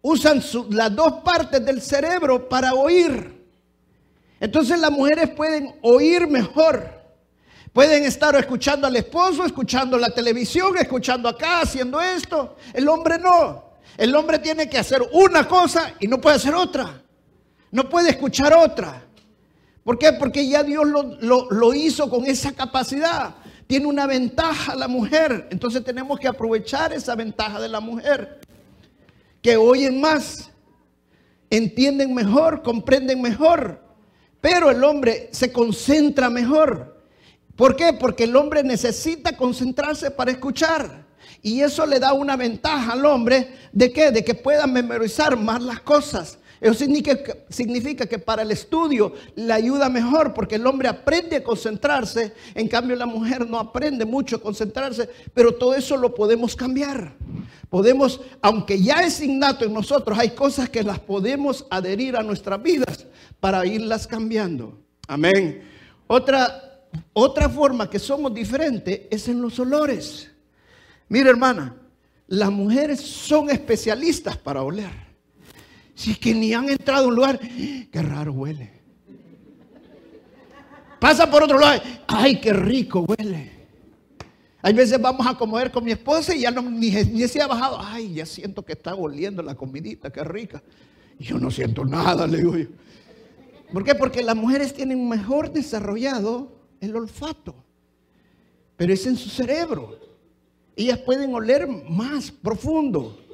usan 0.06 0.40
las 0.70 0.94
dos 0.94 1.14
partes 1.24 1.64
del 1.64 1.82
cerebro 1.82 2.48
para 2.48 2.74
oír. 2.74 3.44
Entonces 4.38 4.78
las 4.78 4.92
mujeres 4.92 5.30
pueden 5.30 5.74
oír 5.82 6.28
mejor. 6.28 6.92
Pueden 7.72 8.04
estar 8.04 8.36
escuchando 8.36 8.86
al 8.86 8.94
esposo, 8.94 9.44
escuchando 9.44 9.98
la 9.98 10.10
televisión, 10.10 10.78
escuchando 10.78 11.28
acá, 11.28 11.62
haciendo 11.62 12.00
esto. 12.00 12.56
El 12.72 12.88
hombre 12.88 13.18
no. 13.18 13.64
El 13.96 14.14
hombre 14.14 14.38
tiene 14.38 14.68
que 14.68 14.78
hacer 14.78 15.02
una 15.12 15.48
cosa 15.48 15.94
y 15.98 16.06
no 16.06 16.20
puede 16.20 16.36
hacer 16.36 16.54
otra. 16.54 17.02
No 17.72 17.88
puede 17.88 18.10
escuchar 18.10 18.54
otra. 18.54 19.02
¿Por 19.82 19.98
qué? 19.98 20.12
Porque 20.12 20.48
ya 20.48 20.62
Dios 20.62 20.86
lo, 20.86 21.50
lo 21.50 21.74
hizo 21.74 22.08
con 22.08 22.26
esa 22.26 22.52
capacidad. 22.52 23.34
Tiene 23.66 23.86
una 23.86 24.06
ventaja 24.06 24.76
la 24.76 24.86
mujer. 24.86 25.48
Entonces 25.50 25.82
tenemos 25.82 26.20
que 26.20 26.28
aprovechar 26.28 26.92
esa 26.92 27.16
ventaja 27.16 27.60
de 27.60 27.68
la 27.68 27.80
mujer 27.80 28.45
que 29.46 29.56
oyen 29.56 30.00
más, 30.00 30.50
entienden 31.50 32.12
mejor, 32.12 32.64
comprenden 32.64 33.22
mejor, 33.22 33.80
pero 34.40 34.72
el 34.72 34.82
hombre 34.82 35.28
se 35.30 35.52
concentra 35.52 36.28
mejor. 36.28 37.00
¿Por 37.54 37.76
qué? 37.76 37.92
Porque 37.92 38.24
el 38.24 38.34
hombre 38.34 38.64
necesita 38.64 39.36
concentrarse 39.36 40.10
para 40.10 40.32
escuchar. 40.32 41.06
Y 41.42 41.60
eso 41.60 41.86
le 41.86 42.00
da 42.00 42.12
una 42.12 42.34
ventaja 42.34 42.94
al 42.94 43.06
hombre 43.06 43.54
de 43.70 43.92
qué? 43.92 44.10
De 44.10 44.24
que 44.24 44.34
pueda 44.34 44.66
memorizar 44.66 45.36
más 45.36 45.62
las 45.62 45.78
cosas. 45.78 46.40
Eso 46.60 46.74
significa, 46.74 48.06
que 48.06 48.18
para 48.18 48.42
el 48.42 48.50
estudio 48.50 49.12
le 49.34 49.52
ayuda 49.52 49.88
mejor 49.88 50.32
porque 50.32 50.54
el 50.54 50.66
hombre 50.66 50.88
aprende 50.88 51.36
a 51.36 51.44
concentrarse, 51.44 52.32
en 52.54 52.66
cambio 52.68 52.96
la 52.96 53.06
mujer 53.06 53.48
no 53.48 53.58
aprende 53.58 54.04
mucho 54.04 54.36
a 54.36 54.40
concentrarse, 54.40 55.08
pero 55.34 55.54
todo 55.54 55.74
eso 55.74 55.96
lo 55.96 56.14
podemos 56.14 56.56
cambiar. 56.56 57.14
Podemos, 57.68 58.20
aunque 58.40 58.80
ya 58.80 59.00
es 59.00 59.20
innato 59.20 59.64
en 59.64 59.74
nosotros, 59.74 60.18
hay 60.18 60.30
cosas 60.30 60.70
que 60.70 60.82
las 60.82 60.98
podemos 60.98 61.66
adherir 61.68 62.16
a 62.16 62.22
nuestras 62.22 62.62
vidas 62.62 63.06
para 63.38 63.66
irlas 63.66 64.06
cambiando. 64.06 64.78
Amén. 65.08 65.62
Otra, 66.06 66.86
otra 67.12 67.48
forma 67.48 67.90
que 67.90 67.98
somos 67.98 68.32
diferentes 68.32 69.02
es 69.10 69.28
en 69.28 69.42
los 69.42 69.58
olores. 69.58 70.30
Mira 71.08 71.30
hermana, 71.30 71.76
las 72.28 72.50
mujeres 72.50 73.00
son 73.00 73.50
especialistas 73.50 74.36
para 74.36 74.62
oler. 74.62 75.05
Si 75.96 76.10
es 76.10 76.18
que 76.18 76.34
ni 76.34 76.52
han 76.52 76.68
entrado 76.68 77.06
a 77.06 77.08
un 77.08 77.14
lugar, 77.14 77.40
qué 77.40 78.02
raro 78.02 78.30
huele. 78.34 78.70
Pasa 81.00 81.28
por 81.30 81.42
otro 81.42 81.58
lado, 81.58 81.80
ay, 82.06 82.38
qué 82.38 82.52
rico 82.52 83.06
huele. 83.08 83.50
Hay 84.60 84.74
veces 84.74 85.00
vamos 85.00 85.26
a 85.26 85.38
comer 85.38 85.70
con 85.70 85.82
mi 85.82 85.92
esposa 85.92 86.34
y 86.34 86.40
ya 86.40 86.50
no, 86.50 86.60
ni, 86.60 86.90
se 86.90 87.40
ha 87.40 87.46
bajado. 87.46 87.78
Ay, 87.80 88.12
ya 88.12 88.26
siento 88.26 88.62
que 88.62 88.74
está 88.74 88.94
oliendo 88.94 89.42
la 89.42 89.54
comidita, 89.54 90.10
qué 90.10 90.22
rica. 90.22 90.62
Y 91.18 91.24
yo 91.24 91.38
no 91.38 91.50
siento 91.50 91.82
nada, 91.86 92.26
le 92.26 92.38
digo 92.38 92.58
yo. 92.58 92.66
¿Por 93.72 93.82
qué? 93.82 93.94
Porque 93.94 94.22
las 94.22 94.36
mujeres 94.36 94.74
tienen 94.74 95.08
mejor 95.08 95.50
desarrollado 95.50 96.60
el 96.82 96.94
olfato. 96.94 97.54
Pero 98.76 98.92
es 98.92 99.06
en 99.06 99.16
su 99.16 99.30
cerebro. 99.30 99.98
Ellas 100.76 100.98
pueden 100.98 101.32
oler 101.34 101.66
más 101.66 102.30
profundo. 102.30 103.25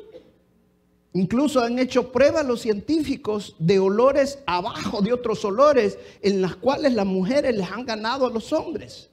Incluso 1.14 1.60
han 1.60 1.78
hecho 1.78 2.10
pruebas 2.10 2.46
los 2.46 2.60
científicos 2.60 3.54
de 3.58 3.78
olores 3.78 4.38
abajo 4.46 5.02
de 5.02 5.12
otros 5.12 5.44
olores 5.44 5.98
en 6.22 6.40
las 6.40 6.56
cuales 6.56 6.94
las 6.94 7.06
mujeres 7.06 7.54
les 7.54 7.70
han 7.70 7.84
ganado 7.84 8.26
a 8.26 8.30
los 8.30 8.52
hombres. 8.52 9.10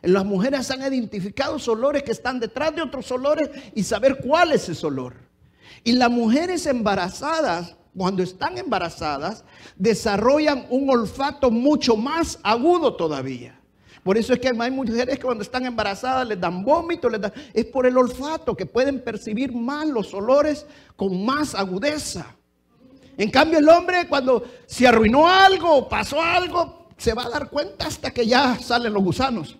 Las 0.00 0.24
mujeres 0.24 0.70
han 0.70 0.80
identificado 0.80 1.58
olores 1.68 2.02
que 2.02 2.12
están 2.12 2.40
detrás 2.40 2.74
de 2.74 2.82
otros 2.82 3.10
olores 3.12 3.50
y 3.74 3.82
saber 3.84 4.18
cuál 4.18 4.52
es 4.52 4.68
ese 4.68 4.86
olor. 4.86 5.14
Y 5.84 5.92
las 5.92 6.10
mujeres 6.10 6.66
embarazadas 6.66 7.76
cuando 7.96 8.22
están 8.22 8.58
embarazadas, 8.58 9.44
desarrollan 9.76 10.66
un 10.70 10.88
olfato 10.88 11.50
mucho 11.50 11.96
más 11.96 12.38
agudo 12.42 12.94
todavía. 12.94 13.60
Por 14.02 14.18
eso 14.18 14.32
es 14.32 14.40
que 14.40 14.48
hay 14.48 14.70
mujeres 14.70 15.16
que 15.16 15.24
cuando 15.24 15.42
están 15.42 15.64
embarazadas 15.64 16.26
les 16.26 16.40
dan 16.40 16.64
vómito, 16.64 17.08
les 17.08 17.20
dan, 17.20 17.32
es 17.54 17.64
por 17.66 17.86
el 17.86 17.96
olfato 17.96 18.56
que 18.56 18.66
pueden 18.66 19.00
percibir 19.00 19.52
más 19.54 19.86
los 19.86 20.12
olores 20.12 20.66
con 20.96 21.24
más 21.24 21.54
agudeza. 21.54 22.26
En 23.16 23.30
cambio 23.30 23.60
el 23.60 23.68
hombre 23.68 24.08
cuando 24.08 24.44
se 24.66 24.88
arruinó 24.88 25.28
algo 25.28 25.88
pasó 25.88 26.20
algo, 26.20 26.88
se 26.96 27.14
va 27.14 27.26
a 27.26 27.30
dar 27.30 27.48
cuenta 27.48 27.86
hasta 27.86 28.10
que 28.10 28.26
ya 28.26 28.58
salen 28.58 28.92
los 28.92 29.04
gusanos. 29.04 29.56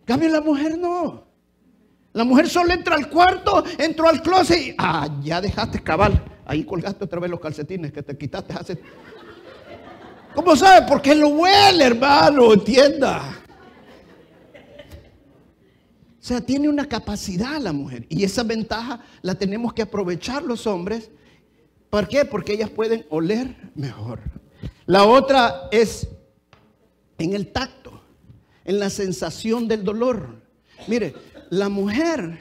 En 0.00 0.04
cambio 0.04 0.28
la 0.30 0.40
mujer 0.40 0.76
no. 0.76 1.24
La 2.12 2.24
mujer 2.24 2.48
solo 2.48 2.72
entra 2.72 2.96
al 2.96 3.08
cuarto, 3.08 3.64
entró 3.78 4.08
al 4.08 4.22
closet 4.22 4.58
y, 4.58 4.74
ah, 4.78 5.08
ya 5.22 5.40
dejaste 5.40 5.82
cabal. 5.82 6.22
Ahí 6.46 6.64
colgaste 6.64 7.04
otra 7.04 7.20
vez 7.20 7.30
los 7.30 7.40
calcetines 7.40 7.92
que 7.92 8.02
te 8.02 8.16
quitaste 8.16 8.52
hace 8.52 8.78
¿Cómo 10.34 10.56
sabe? 10.56 10.86
Porque 10.88 11.14
lo 11.14 11.28
huele, 11.28 11.84
hermano, 11.84 12.52
entienda. 12.52 13.44
O 16.24 16.26
sea, 16.26 16.40
tiene 16.40 16.68
una 16.68 16.88
capacidad 16.88 17.60
la 17.60 17.72
mujer. 17.72 18.06
Y 18.08 18.24
esa 18.24 18.42
ventaja 18.42 19.00
la 19.22 19.34
tenemos 19.34 19.74
que 19.74 19.82
aprovechar 19.82 20.42
los 20.42 20.66
hombres. 20.66 21.10
¿Por 21.90 22.08
qué? 22.08 22.24
Porque 22.24 22.54
ellas 22.54 22.70
pueden 22.70 23.06
oler 23.10 23.54
mejor. 23.74 24.20
La 24.86 25.04
otra 25.04 25.68
es 25.70 26.08
en 27.18 27.34
el 27.34 27.52
tacto, 27.52 28.00
en 28.64 28.78
la 28.78 28.90
sensación 28.90 29.68
del 29.68 29.84
dolor. 29.84 30.42
Mire, 30.88 31.14
la 31.50 31.68
mujer 31.68 32.40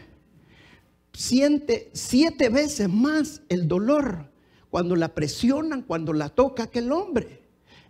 siente 1.13 1.91
siete 1.93 2.49
veces 2.49 2.89
más 2.89 3.41
el 3.49 3.67
dolor 3.67 4.31
cuando 4.69 4.95
la 4.95 5.13
presionan, 5.13 5.83
cuando 5.83 6.13
la 6.13 6.29
toca 6.29 6.67
que 6.67 6.79
el 6.79 6.91
hombre. 6.91 7.42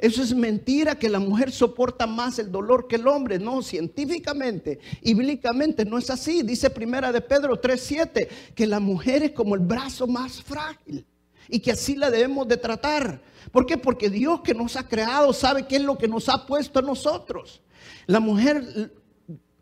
Eso 0.03 0.21
es 0.21 0.35
mentira 0.35 0.99
que 0.99 1.07
la 1.07 1.19
mujer 1.19 1.49
soporta 1.49 2.05
más 2.05 2.37
el 2.37 2.51
dolor 2.51 2.89
que 2.89 2.97
el 2.97 3.07
hombre. 3.07 3.39
No, 3.39 3.61
científicamente 3.61 4.77
bíblicamente 5.01 5.85
no 5.85 5.97
es 5.97 6.09
así. 6.09 6.41
Dice 6.41 6.69
primera 6.69 7.13
de 7.13 7.21
Pedro 7.21 7.55
3:7 7.55 8.27
que 8.53 8.67
la 8.67 8.81
mujer 8.81 9.23
es 9.23 9.31
como 9.31 9.55
el 9.55 9.61
brazo 9.61 10.05
más 10.05 10.43
frágil 10.43 11.05
y 11.47 11.57
que 11.61 11.71
así 11.71 11.95
la 11.95 12.11
debemos 12.11 12.45
de 12.49 12.57
tratar. 12.57 13.21
¿Por 13.49 13.65
qué? 13.65 13.77
Porque 13.77 14.09
Dios 14.09 14.41
que 14.41 14.53
nos 14.53 14.75
ha 14.75 14.85
creado 14.85 15.31
sabe 15.31 15.67
qué 15.67 15.77
es 15.77 15.83
lo 15.83 15.97
que 15.97 16.09
nos 16.09 16.27
ha 16.27 16.45
puesto 16.45 16.79
a 16.79 16.81
nosotros. 16.81 17.61
La 18.05 18.19
mujer 18.19 18.91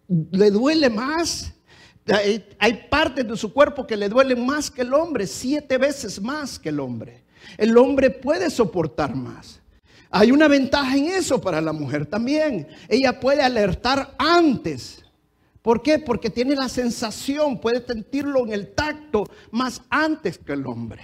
le 0.08 0.50
duele 0.50 0.90
más. 0.90 1.54
Hay 2.58 2.88
partes 2.90 3.28
de 3.28 3.38
su 3.38 3.54
cuerpo 3.54 3.86
que 3.86 3.96
le 3.96 4.10
duelen 4.10 4.44
más 4.44 4.72
que 4.72 4.82
el 4.82 4.92
hombre, 4.96 5.28
siete 5.28 5.78
veces 5.78 6.20
más 6.20 6.58
que 6.58 6.70
el 6.70 6.80
hombre. 6.80 7.26
El 7.60 7.78
hombre 7.78 8.10
puede 8.10 8.50
soportar 8.50 9.16
más. 9.16 9.61
Hay 10.12 10.32
una 10.32 10.50
ventaja 10.50 10.98
en 10.98 11.06
eso 11.06 11.40
para 11.40 11.62
la 11.62 11.72
mujer 11.72 12.06
también. 12.06 12.68
Ella 12.90 13.18
puede 13.20 13.42
alertar 13.42 14.14
antes. 14.18 15.04
¿Por 15.62 15.82
qué? 15.82 16.00
Porque 16.00 16.30
tiene 16.30 16.56
la 16.56 16.68
sensación, 16.68 17.60
puede 17.60 17.86
sentirlo 17.86 18.46
en 18.46 18.52
el 18.52 18.74
tacto 18.74 19.24
más 19.52 19.82
antes 19.90 20.38
que 20.38 20.54
el 20.54 20.66
hombre. 20.66 21.02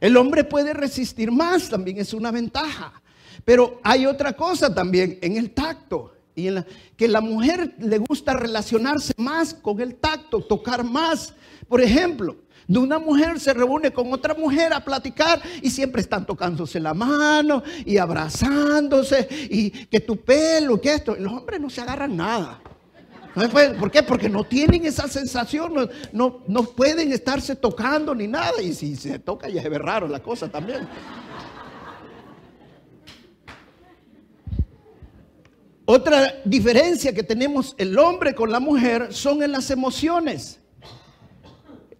El 0.00 0.16
hombre 0.16 0.44
puede 0.44 0.72
resistir 0.72 1.32
más, 1.32 1.68
también 1.68 1.98
es 1.98 2.14
una 2.14 2.30
ventaja. 2.30 3.02
Pero 3.44 3.80
hay 3.82 4.06
otra 4.06 4.34
cosa 4.34 4.72
también 4.72 5.18
en 5.22 5.36
el 5.36 5.50
tacto. 5.50 6.14
Y 6.36 6.46
en 6.46 6.56
la, 6.56 6.66
que 6.96 7.08
la 7.08 7.20
mujer 7.20 7.74
le 7.78 7.98
gusta 7.98 8.34
relacionarse 8.34 9.12
más 9.16 9.54
con 9.54 9.80
el 9.80 9.96
tacto, 9.96 10.40
tocar 10.40 10.84
más. 10.84 11.34
Por 11.68 11.80
ejemplo, 11.80 12.36
de 12.70 12.78
una 12.78 13.00
mujer 13.00 13.40
se 13.40 13.52
reúne 13.52 13.90
con 13.90 14.12
otra 14.12 14.32
mujer 14.32 14.72
a 14.72 14.84
platicar 14.84 15.42
y 15.60 15.70
siempre 15.70 16.02
están 16.02 16.24
tocándose 16.24 16.78
la 16.78 16.94
mano 16.94 17.64
y 17.84 17.98
abrazándose 17.98 19.26
y 19.50 19.70
que 19.86 19.98
tu 19.98 20.18
pelo, 20.18 20.80
que 20.80 20.94
esto. 20.94 21.16
Los 21.16 21.32
hombres 21.32 21.60
no 21.60 21.68
se 21.68 21.80
agarran 21.80 22.16
nada. 22.16 22.60
¿Por 23.34 23.90
qué? 23.90 24.04
Porque 24.04 24.28
no 24.28 24.44
tienen 24.44 24.86
esa 24.86 25.08
sensación, 25.08 25.90
no, 26.12 26.42
no, 26.46 26.62
pueden 26.62 27.10
estarse 27.10 27.56
tocando 27.56 28.14
ni 28.14 28.28
nada. 28.28 28.62
Y 28.62 28.72
si 28.72 28.94
se 28.94 29.18
toca 29.18 29.48
ya 29.48 29.62
se 29.62 29.68
ve 29.68 29.78
raro 29.78 30.06
la 30.06 30.22
cosa 30.22 30.48
también. 30.48 30.86
Otra 35.86 36.34
diferencia 36.44 37.12
que 37.12 37.24
tenemos 37.24 37.74
el 37.78 37.98
hombre 37.98 38.32
con 38.32 38.52
la 38.52 38.60
mujer 38.60 39.12
son 39.12 39.42
en 39.42 39.50
las 39.50 39.72
emociones 39.72 40.59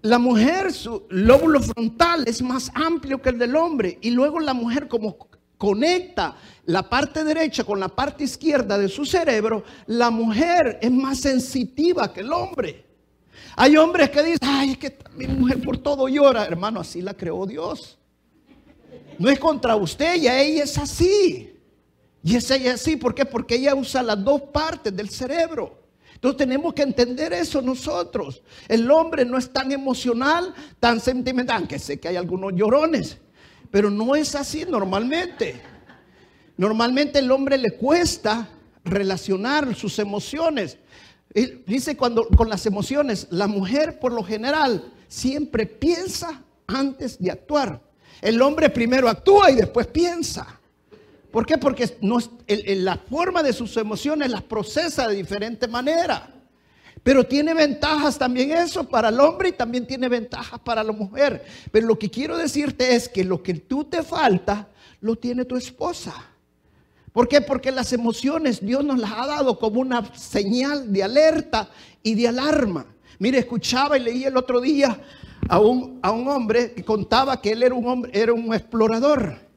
la 0.03 0.19
mujer, 0.19 0.73
su 0.73 1.05
lóbulo 1.11 1.61
frontal 1.61 2.25
es 2.27 2.41
más 2.41 2.71
amplio 2.75 3.21
que 3.21 3.31
el 3.31 3.39
del 3.39 3.55
hombre. 3.57 3.99
Y 4.01 4.11
luego 4.11 4.41
la 4.41 4.55
mujer 4.55 4.89
como 4.89 5.17
conecta 5.59 6.37
la 6.65 6.89
parte 6.89 7.23
derecha 7.23 7.65
con 7.65 7.79
la 7.79 7.89
parte 7.89 8.25
izquierda 8.25 8.79
de 8.79 8.89
su 8.89 9.05
cerebro, 9.05 9.63
la 9.87 10.09
mujer 10.11 10.79
es 10.81 10.91
más 10.91 11.21
sensitiva 11.21 12.13
que 12.13 12.21
el 12.21 12.33
hombre. 12.33 12.87
Hay 13.57 13.77
hombres 13.77 14.09
que 14.09 14.23
dicen, 14.23 14.49
ay, 14.49 14.71
es 14.71 14.79
que 14.79 14.97
mi 15.17 15.27
mujer 15.27 15.61
por 15.61 15.77
todo 15.77 16.09
llora. 16.09 16.47
Hermano, 16.47 16.81
así 16.81 17.03
la 17.03 17.13
creó 17.13 17.45
Dios. 17.45 17.99
No 19.19 19.29
es 19.29 19.39
contra 19.39 19.77
usted, 19.77 20.17
ya 20.17 20.41
ella 20.41 20.65
es 20.65 20.79
así. 20.79 21.53
Y 22.23 22.37
es 22.37 22.51
ella 22.51 22.75
así, 22.75 22.97
¿por 22.97 23.15
qué? 23.15 23.27
Porque 23.27 23.57
ella 23.57 23.75
usa 23.75 24.03
las 24.03 24.23
dos 24.23 24.41
partes 24.53 24.97
del 24.97 25.11
cerebro. 25.11 25.80
Entonces 26.21 26.37
tenemos 26.37 26.75
que 26.75 26.83
entender 26.83 27.33
eso 27.33 27.63
nosotros. 27.63 28.43
El 28.69 28.91
hombre 28.91 29.25
no 29.25 29.39
es 29.39 29.51
tan 29.51 29.73
emocional, 29.73 30.55
tan 30.79 31.01
sentimental, 31.01 31.61
aunque 31.61 31.79
sé 31.79 31.99
que 31.99 32.09
hay 32.09 32.17
algunos 32.17 32.53
llorones, 32.55 33.17
pero 33.71 33.89
no 33.89 34.15
es 34.15 34.35
así 34.35 34.67
normalmente. 34.69 35.63
Normalmente 36.59 37.21
el 37.21 37.31
hombre 37.31 37.57
le 37.57 37.71
cuesta 37.71 38.51
relacionar 38.85 39.75
sus 39.75 39.99
emociones. 39.99 40.77
Dice 41.67 41.97
cuando 41.97 42.29
con 42.29 42.51
las 42.51 42.67
emociones, 42.67 43.27
la 43.31 43.47
mujer 43.47 43.99
por 43.99 44.13
lo 44.13 44.23
general 44.23 44.93
siempre 45.09 45.65
piensa 45.65 46.43
antes 46.67 47.19
de 47.19 47.31
actuar. 47.31 47.81
El 48.21 48.43
hombre 48.43 48.69
primero 48.69 49.09
actúa 49.09 49.51
y 49.51 49.55
después 49.55 49.87
piensa. 49.87 50.60
¿Por 51.31 51.47
qué? 51.47 51.59
Porque 51.59 51.97
la 52.77 52.97
forma 52.97 53.43
de 53.43 53.53
sus 53.53 53.77
emociones 53.77 54.31
las 54.31 54.43
procesa 54.43 55.07
de 55.09 55.15
diferente 55.15 55.69
manera. 55.69 56.35
Pero 57.03 57.25
tiene 57.25 57.55
ventajas 57.55 58.19
también 58.19 58.51
eso 58.51 58.85
para 58.85 59.09
el 59.09 59.21
hombre 59.21 59.51
y 59.51 59.53
también 59.53 59.87
tiene 59.87 60.09
ventajas 60.09 60.61
para 60.61 60.85
la 60.85 60.93
mujer. 60.93 61.45
Pero 61.73 61.87
lo 61.87 61.99
que 61.99 62.11
quiero 62.11 62.37
decirte 62.37 62.95
es 62.95 63.09
que 63.09 63.25
lo 63.25 63.43
que 63.43 63.55
tú 63.55 63.85
te 63.85 64.03
falta, 64.03 64.69
lo 65.01 65.17
tiene 65.17 65.45
tu 65.45 65.57
esposa. 65.57 66.15
¿Por 67.13 67.27
qué? 67.27 67.41
Porque 67.41 67.73
las 67.73 67.93
emociones 67.93 68.65
Dios 68.65 68.85
nos 68.85 68.99
las 68.99 69.13
ha 69.13 69.27
dado 69.27 69.59
como 69.59 69.81
una 69.81 70.15
señal 70.15 70.93
de 70.93 71.03
alerta 71.03 71.71
y 72.03 72.15
de 72.15 72.29
alarma. 72.29 72.87
Mire, 73.19 73.39
escuchaba 73.39 73.97
y 73.97 74.03
leí 74.03 74.25
el 74.25 74.37
otro 74.37 74.61
día 74.61 75.01
a 75.49 75.59
un, 75.59 75.99
a 76.03 76.11
un 76.11 76.29
hombre 76.29 76.73
que 76.73 76.85
contaba 76.85 77.41
que 77.41 77.53
él 77.53 77.63
era 77.63 77.75
un 77.75 77.87
hombre, 77.87 78.11
era 78.15 78.33
un 78.33 78.53
explorador. 78.55 79.50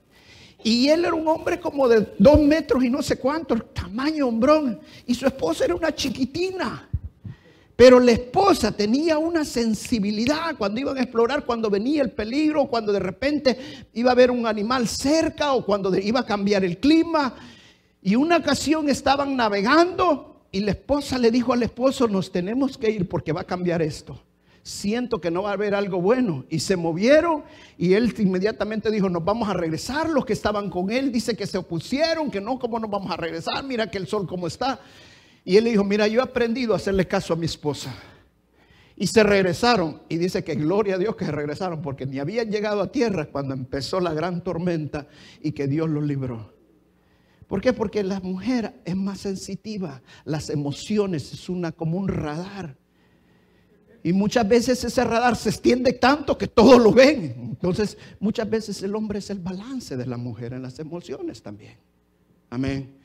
Y 0.64 0.88
él 0.88 1.06
era 1.06 1.14
un 1.14 1.28
hombre 1.28 1.60
como 1.60 1.88
de 1.88 2.14
dos 2.18 2.40
metros 2.40 2.84
y 2.84 2.90
no 2.90 3.02
sé 3.02 3.18
cuánto, 3.18 3.56
tamaño 3.56 4.28
hombrón. 4.28 4.80
Y 5.06 5.14
su 5.14 5.26
esposa 5.26 5.66
era 5.66 5.76
una 5.76 5.94
chiquitina. 5.94 6.90
Pero 7.76 8.00
la 8.00 8.12
esposa 8.12 8.72
tenía 8.72 9.18
una 9.18 9.44
sensibilidad 9.44 10.56
cuando 10.58 10.80
iban 10.80 10.98
a 10.98 11.02
explorar, 11.02 11.44
cuando 11.44 11.70
venía 11.70 12.04
el 12.04 12.12
peligro, 12.12 12.68
cuando 12.68 12.94
de 12.94 13.00
repente 13.00 13.88
iba 13.94 14.12
a 14.12 14.14
haber 14.14 14.32
un 14.32 14.46
animal 14.46 14.88
cerca 14.88 15.54
o 15.54 15.66
cuando 15.66 15.96
iba 15.98 16.22
a 16.22 16.26
cambiar 16.26 16.64
el 16.64 16.78
clima. 16.78 17.36
Y 18.02 18.16
una 18.16 18.38
ocasión 18.38 18.90
estaban 18.90 19.36
navegando 19.36 20.46
y 20.52 20.60
la 20.62 20.72
esposa 20.72 21.18
le 21.18 21.32
dijo 21.32 21.52
al 21.52 21.64
esposo, 21.64 22.08
nos 22.08 22.32
tenemos 22.32 22.78
que 22.78 22.92
ir 22.92 23.10
porque 23.10 23.34
va 23.34 23.42
a 23.42 23.46
cambiar 23.46 23.82
esto 23.82 24.22
siento 24.64 25.20
que 25.20 25.30
no 25.30 25.44
va 25.44 25.52
a 25.52 25.54
haber 25.54 25.76
algo 25.76 26.02
bueno. 26.02 26.46
Y 26.50 26.60
se 26.60 26.76
movieron 26.76 27.44
y 27.78 27.94
él 27.94 28.14
inmediatamente 28.18 28.90
dijo, 28.90 29.10
nos 29.10 29.24
vamos 29.24 29.50
a 29.50 29.54
regresar. 29.54 30.10
Los 30.10 30.26
que 30.26 30.34
estaban 30.34 30.70
con 30.70 30.90
él 30.90 31.12
dice 31.12 31.36
que 31.36 31.46
se 31.46 31.58
opusieron, 31.58 32.32
que 32.32 32.42
no, 32.42 32.58
¿cómo 32.58 32.80
nos 32.80 32.90
vamos 32.90 33.12
a 33.12 33.18
regresar? 33.18 33.64
Mira 33.64 33.92
que 33.92 34.00
el 34.00 34.08
sol 34.08 34.26
como 34.26 34.48
está. 34.48 34.80
Y 35.46 35.58
él 35.58 35.66
dijo, 35.66 35.84
mira, 35.84 36.08
yo 36.08 36.22
he 36.22 36.24
aprendido 36.24 36.74
a 36.74 36.78
hacerle 36.78 37.06
caso 37.06 37.34
a 37.34 37.36
mi 37.36 37.46
esposa. 37.46 37.94
Y 38.96 39.08
se 39.08 39.24
regresaron. 39.24 40.02
Y 40.08 40.18
dice 40.18 40.44
que 40.44 40.56
gloria 40.56 40.96
a 40.96 40.98
Dios 40.98 41.16
que 41.18 41.26
se 41.26 41.32
regresaron 41.32 41.82
porque 41.82 42.06
ni 42.06 42.20
habían 42.20 42.50
llegado 42.50 42.82
a 42.82 42.92
tierra 42.92 43.26
cuando 43.26 43.54
empezó 43.54 44.00
la 44.00 44.14
gran 44.14 44.44
tormenta 44.44 45.08
y 45.42 45.52
que 45.52 45.68
Dios 45.68 45.90
los 45.90 46.04
libró. 46.04 46.54
¿Por 47.48 47.60
qué? 47.60 47.74
Porque 47.74 48.02
la 48.04 48.22
mujer 48.22 48.74
es 48.86 48.96
más 48.96 49.20
sensitiva. 49.20 50.02
Las 50.24 50.50
emociones 50.50 51.34
es 51.34 51.50
una 51.50 51.74
como 51.74 51.98
un 51.98 52.08
radar. 52.08 52.78
Y 54.04 54.12
muchas 54.12 54.48
veces 54.48 54.84
ese 54.84 55.04
radar 55.04 55.36
se 55.38 55.50
extiende 55.50 55.94
tanto 55.94 56.38
que 56.38 56.48
todos 56.48 56.82
lo 56.82 56.92
ven. 56.92 57.34
Entonces, 57.52 57.98
muchas 58.20 58.50
veces 58.50 58.84
el 58.84 58.94
hombre 58.96 59.20
es 59.20 59.30
el 59.30 59.40
balance 59.40 59.96
de 59.96 60.06
la 60.06 60.18
mujer 60.18 60.52
en 60.54 60.62
las 60.62 60.78
emociones 60.80 61.42
también. 61.42 61.78
Amén. 62.50 62.98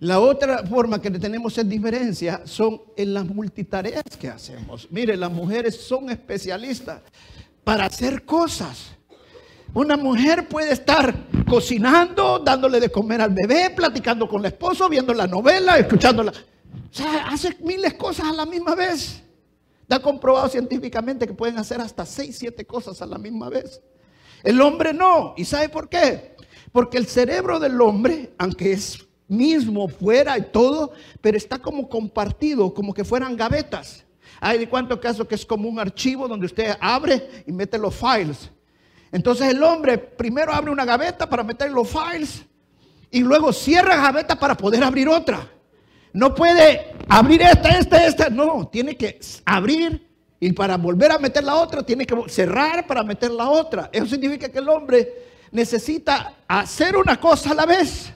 La 0.00 0.20
otra 0.20 0.64
forma 0.64 1.00
que 1.00 1.10
tenemos 1.10 1.56
en 1.58 1.68
diferencia 1.68 2.42
son 2.44 2.80
en 2.96 3.14
las 3.14 3.26
multitareas 3.26 4.04
que 4.18 4.28
hacemos. 4.28 4.86
Mire, 4.90 5.16
las 5.16 5.32
mujeres 5.32 5.76
son 5.76 6.10
especialistas. 6.10 7.00
para 7.64 7.86
hacer 7.86 8.24
cosas. 8.26 8.90
Una 9.72 9.96
mujer 9.96 10.46
puede 10.48 10.72
estar 10.72 11.14
cocinando, 11.48 12.38
dándole 12.38 12.78
de 12.78 12.90
comer 12.90 13.22
al 13.22 13.30
bebé, 13.30 13.70
platicando 13.70 14.28
con 14.28 14.40
el 14.40 14.46
esposo, 14.52 14.88
viendo 14.88 15.14
la 15.14 15.26
novela, 15.26 15.78
escuchándola. 15.78 16.30
O 16.30 16.94
sea, 16.94 17.28
hace 17.28 17.56
miles 17.60 17.92
de 17.92 17.98
cosas 17.98 18.26
a 18.26 18.32
la 18.32 18.44
misma 18.44 18.74
vez. 18.74 19.22
Está 19.84 20.00
comprobado 20.00 20.48
científicamente 20.48 21.26
que 21.26 21.34
pueden 21.34 21.58
hacer 21.58 21.78
hasta 21.78 22.06
seis, 22.06 22.38
siete 22.38 22.64
cosas 22.64 23.02
a 23.02 23.06
la 23.06 23.18
misma 23.18 23.50
vez. 23.50 23.82
El 24.42 24.62
hombre 24.62 24.94
no. 24.94 25.34
¿Y 25.36 25.44
sabe 25.44 25.68
por 25.68 25.90
qué? 25.90 26.36
Porque 26.72 26.96
el 26.96 27.06
cerebro 27.06 27.60
del 27.60 27.78
hombre, 27.82 28.32
aunque 28.38 28.72
es 28.72 29.06
mismo 29.28 29.86
fuera 29.88 30.38
y 30.38 30.42
todo, 30.50 30.92
pero 31.20 31.36
está 31.36 31.58
como 31.58 31.86
compartido, 31.86 32.72
como 32.72 32.94
que 32.94 33.04
fueran 33.04 33.36
gavetas. 33.36 34.06
Hay 34.40 34.58
de 34.58 34.70
cuántos 34.70 35.00
casos 35.00 35.28
que 35.28 35.34
es 35.34 35.44
como 35.44 35.68
un 35.68 35.78
archivo 35.78 36.26
donde 36.28 36.46
usted 36.46 36.76
abre 36.80 37.44
y 37.46 37.52
mete 37.52 37.76
los 37.76 37.94
files. 37.94 38.50
Entonces 39.12 39.48
el 39.48 39.62
hombre 39.62 39.98
primero 39.98 40.50
abre 40.50 40.70
una 40.70 40.86
gaveta 40.86 41.28
para 41.28 41.44
meter 41.44 41.70
los 41.70 41.88
files 41.88 42.42
y 43.10 43.20
luego 43.20 43.52
cierra 43.52 43.96
la 43.96 44.02
gaveta 44.02 44.38
para 44.38 44.56
poder 44.56 44.82
abrir 44.82 45.08
otra. 45.08 45.46
No 46.14 46.32
puede 46.32 46.94
abrir 47.08 47.42
esta, 47.42 47.70
esta, 47.70 48.06
esta. 48.06 48.30
No, 48.30 48.68
tiene 48.68 48.96
que 48.96 49.18
abrir 49.44 50.00
y 50.38 50.52
para 50.52 50.76
volver 50.76 51.10
a 51.10 51.18
meter 51.18 51.42
la 51.42 51.56
otra 51.56 51.82
tiene 51.82 52.06
que 52.06 52.14
cerrar 52.28 52.86
para 52.86 53.02
meter 53.02 53.32
la 53.32 53.50
otra. 53.50 53.90
Eso 53.92 54.06
significa 54.06 54.48
que 54.48 54.58
el 54.58 54.68
hombre 54.68 55.12
necesita 55.50 56.34
hacer 56.46 56.96
una 56.96 57.18
cosa 57.18 57.50
a 57.50 57.54
la 57.54 57.66
vez. 57.66 58.12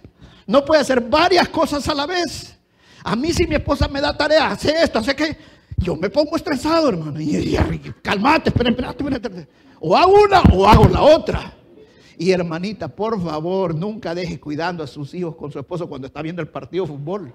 No 0.47 0.65
puede 0.65 0.81
hacer 0.81 1.01
varias 1.01 1.49
cosas 1.49 1.89
a 1.89 1.95
la 1.95 2.07
vez. 2.07 2.57
A 3.03 3.17
mí 3.17 3.33
si 3.33 3.47
mi 3.47 3.57
esposa 3.57 3.89
me 3.89 4.01
da 4.01 4.17
tarea, 4.17 4.53
hace 4.53 4.71
esto, 4.81 5.01
hace 5.01 5.17
que 5.17 5.37
yo 5.77 5.97
me 5.97 6.09
pongo 6.09 6.37
estresado, 6.37 6.91
hermano. 6.91 7.21
Y, 7.21 7.37
y, 7.37 7.57
calmate, 8.01 8.51
espera, 8.51 8.71
espera, 8.71 9.17
espera. 9.17 9.47
O 9.81 9.97
hago 9.97 10.23
una 10.23 10.41
o 10.53 10.69
hago 10.69 10.87
la 10.87 11.03
otra. 11.03 11.53
Y 12.17 12.31
hermanita, 12.31 12.89
por 12.89 13.21
favor, 13.23 13.75
nunca 13.75 14.15
deje 14.15 14.39
cuidando 14.39 14.85
a 14.85 14.87
sus 14.87 15.15
hijos 15.15 15.35
con 15.35 15.51
su 15.51 15.59
esposo 15.59 15.89
cuando 15.89 16.07
está 16.07 16.23
viendo 16.23 16.43
el 16.43 16.49
partido 16.49 16.85
de 16.85 16.93
fútbol. 16.93 17.33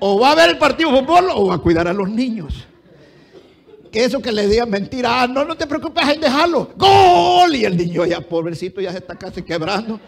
O 0.00 0.20
va 0.20 0.32
a 0.32 0.34
ver 0.34 0.50
el 0.50 0.58
partido 0.58 0.92
de 0.92 1.00
fútbol 1.00 1.28
o 1.34 1.46
va 1.46 1.56
a 1.56 1.58
cuidar 1.58 1.88
a 1.88 1.92
los 1.92 2.08
niños. 2.08 2.66
Que 3.90 4.04
eso 4.04 4.20
que 4.20 4.30
le 4.30 4.46
digan 4.46 4.68
mentira, 4.68 5.22
ah, 5.22 5.26
no, 5.26 5.44
no 5.44 5.56
te 5.56 5.66
preocupes 5.66 6.06
en 6.08 6.20
dejarlo. 6.20 6.70
¡Gol! 6.76 7.56
Y 7.56 7.64
el 7.64 7.76
niño 7.76 8.04
ya, 8.04 8.20
pobrecito, 8.20 8.80
ya 8.80 8.92
se 8.92 8.98
está 8.98 9.14
casi 9.14 9.42
quebrando. 9.42 9.98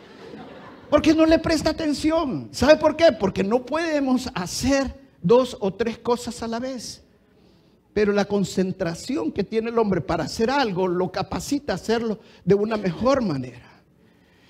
Porque 0.91 1.15
no 1.15 1.25
le 1.25 1.39
presta 1.39 1.71
atención. 1.71 2.49
¿Sabe 2.51 2.77
por 2.77 2.97
qué? 2.97 3.13
Porque 3.13 3.43
no 3.43 3.65
podemos 3.65 4.29
hacer 4.35 5.01
dos 5.23 5.57
o 5.61 5.73
tres 5.73 5.99
cosas 5.99 6.43
a 6.43 6.49
la 6.49 6.59
vez. 6.59 7.03
Pero 7.93 8.13
la 8.13 8.25
concentración 8.25 9.33
que 9.33 9.45
tiene 9.45 9.71
el 9.71 9.79
hombre 9.79 10.01
para 10.01 10.25
hacer 10.25 10.51
algo 10.51 10.87
lo 10.87 11.11
capacita 11.11 11.73
a 11.73 11.77
hacerlo 11.77 12.21
de 12.45 12.55
una 12.55 12.77
mejor 12.77 13.23
manera. 13.23 13.83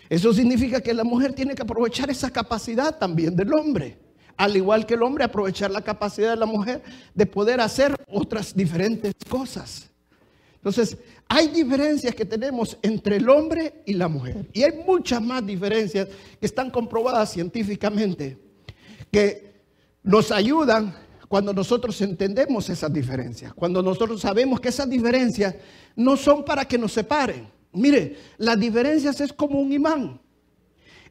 Eso 0.08 0.32
significa 0.32 0.80
que 0.80 0.92
la 0.92 1.04
mujer 1.04 1.32
tiene 1.34 1.54
que 1.54 1.62
aprovechar 1.62 2.10
esa 2.10 2.30
capacidad 2.30 2.98
también 2.98 3.36
del 3.36 3.54
hombre. 3.54 3.96
Al 4.40 4.56
igual 4.56 4.86
que 4.86 4.94
el 4.94 5.02
hombre, 5.02 5.22
aprovechar 5.22 5.70
la 5.70 5.82
capacidad 5.82 6.30
de 6.30 6.36
la 6.36 6.46
mujer 6.46 6.82
de 7.14 7.26
poder 7.26 7.60
hacer 7.60 7.94
otras 8.08 8.56
diferentes 8.56 9.12
cosas. 9.28 9.90
Entonces, 10.54 10.96
hay 11.28 11.48
diferencias 11.48 12.14
que 12.14 12.24
tenemos 12.24 12.78
entre 12.80 13.16
el 13.16 13.28
hombre 13.28 13.82
y 13.84 13.92
la 13.92 14.08
mujer. 14.08 14.48
Y 14.54 14.62
hay 14.62 14.82
muchas 14.86 15.20
más 15.20 15.44
diferencias 15.44 16.08
que 16.40 16.46
están 16.46 16.70
comprobadas 16.70 17.30
científicamente, 17.30 18.38
que 19.12 19.60
nos 20.02 20.32
ayudan 20.32 20.96
cuando 21.28 21.52
nosotros 21.52 22.00
entendemos 22.00 22.70
esas 22.70 22.90
diferencias, 22.90 23.52
cuando 23.52 23.82
nosotros 23.82 24.22
sabemos 24.22 24.58
que 24.58 24.70
esas 24.70 24.88
diferencias 24.88 25.54
no 25.94 26.16
son 26.16 26.46
para 26.46 26.64
que 26.64 26.78
nos 26.78 26.92
separen. 26.92 27.46
Mire, 27.74 28.16
las 28.38 28.58
diferencias 28.58 29.20
es 29.20 29.34
como 29.34 29.60
un 29.60 29.70
imán. 29.70 30.18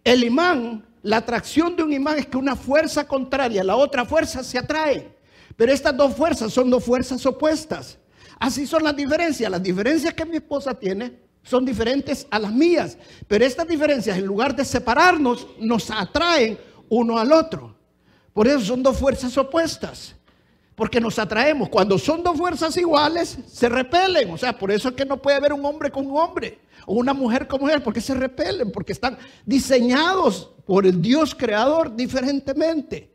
El 0.03 0.23
imán, 0.23 0.88
la 1.01 1.17
atracción 1.17 1.75
de 1.75 1.83
un 1.83 1.93
imán 1.93 2.17
es 2.17 2.25
que 2.25 2.37
una 2.37 2.55
fuerza 2.55 3.07
contraria 3.07 3.61
a 3.61 3.65
la 3.65 3.75
otra 3.75 4.05
fuerza 4.05 4.43
se 4.43 4.57
atrae. 4.57 5.15
Pero 5.55 5.71
estas 5.71 5.95
dos 5.95 6.15
fuerzas 6.15 6.51
son 6.53 6.69
dos 6.69 6.83
fuerzas 6.83 7.25
opuestas. 7.25 7.97
Así 8.39 8.65
son 8.65 8.83
las 8.83 8.95
diferencias. 8.95 9.49
Las 9.49 9.63
diferencias 9.63 10.13
que 10.13 10.25
mi 10.25 10.37
esposa 10.37 10.73
tiene 10.73 11.19
son 11.43 11.65
diferentes 11.65 12.27
a 12.29 12.39
las 12.39 12.51
mías. 12.51 12.97
Pero 13.27 13.45
estas 13.45 13.67
diferencias, 13.67 14.17
en 14.17 14.25
lugar 14.25 14.55
de 14.55 14.65
separarnos, 14.65 15.47
nos 15.59 15.89
atraen 15.91 16.57
uno 16.89 17.17
al 17.17 17.31
otro. 17.31 17.75
Por 18.33 18.47
eso 18.47 18.61
son 18.61 18.83
dos 18.83 18.97
fuerzas 18.97 19.37
opuestas. 19.37 20.15
Porque 20.79 21.01
nos 21.01 21.19
atraemos. 21.19 21.67
Cuando 21.67 21.99
son 21.99 22.23
dos 22.23 22.37
fuerzas 22.37 22.75
iguales, 22.77 23.37
se 23.47 23.67
repelen. 23.67 24.31
O 24.31 24.37
sea, 24.37 24.57
por 24.57 24.71
eso 24.71 24.87
es 24.87 24.95
que 24.95 25.03
no 25.03 25.21
puede 25.21 25.35
haber 25.35 25.51
un 25.51 25.65
hombre 25.65 25.91
con 25.91 26.07
un 26.07 26.17
hombre. 26.17 26.57
O 26.85 26.93
una 26.93 27.13
mujer 27.13 27.47
con 27.49 27.59
mujer. 27.59 27.83
Porque 27.83 27.99
se 27.99 28.13
repelen. 28.15 28.71
Porque 28.71 28.93
están 28.93 29.17
diseñados 29.45 30.49
por 30.65 30.85
el 30.85 31.01
Dios 31.01 31.35
creador 31.35 31.93
diferentemente. 31.93 33.11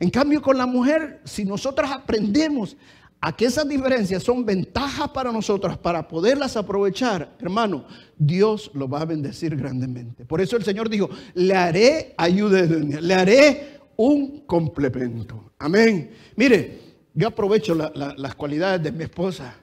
En 0.00 0.08
cambio, 0.08 0.40
con 0.40 0.56
la 0.56 0.64
mujer, 0.64 1.20
si 1.24 1.44
nosotros 1.44 1.90
aprendemos 1.90 2.74
a 3.20 3.36
que 3.36 3.44
esas 3.46 3.68
diferencias 3.68 4.22
son 4.22 4.46
ventajas 4.46 5.08
para 5.08 5.30
nosotros 5.32 5.76
para 5.76 6.06
poderlas 6.06 6.56
aprovechar, 6.56 7.36
hermano, 7.40 7.84
Dios 8.16 8.70
lo 8.74 8.88
va 8.88 9.00
a 9.00 9.04
bendecir 9.04 9.56
grandemente. 9.56 10.24
Por 10.24 10.40
eso 10.40 10.56
el 10.56 10.64
Señor 10.64 10.88
dijo, 10.88 11.10
le 11.34 11.54
haré 11.54 12.14
ayuda, 12.16 12.62
le 12.62 13.14
haré 13.14 13.77
un 13.98 14.42
complemento. 14.46 15.52
Amén. 15.58 16.12
Mire, 16.36 16.78
yo 17.14 17.26
aprovecho 17.26 17.74
las 17.74 18.34
cualidades 18.36 18.82
de 18.82 18.92
mi 18.92 19.04
esposa. 19.04 19.56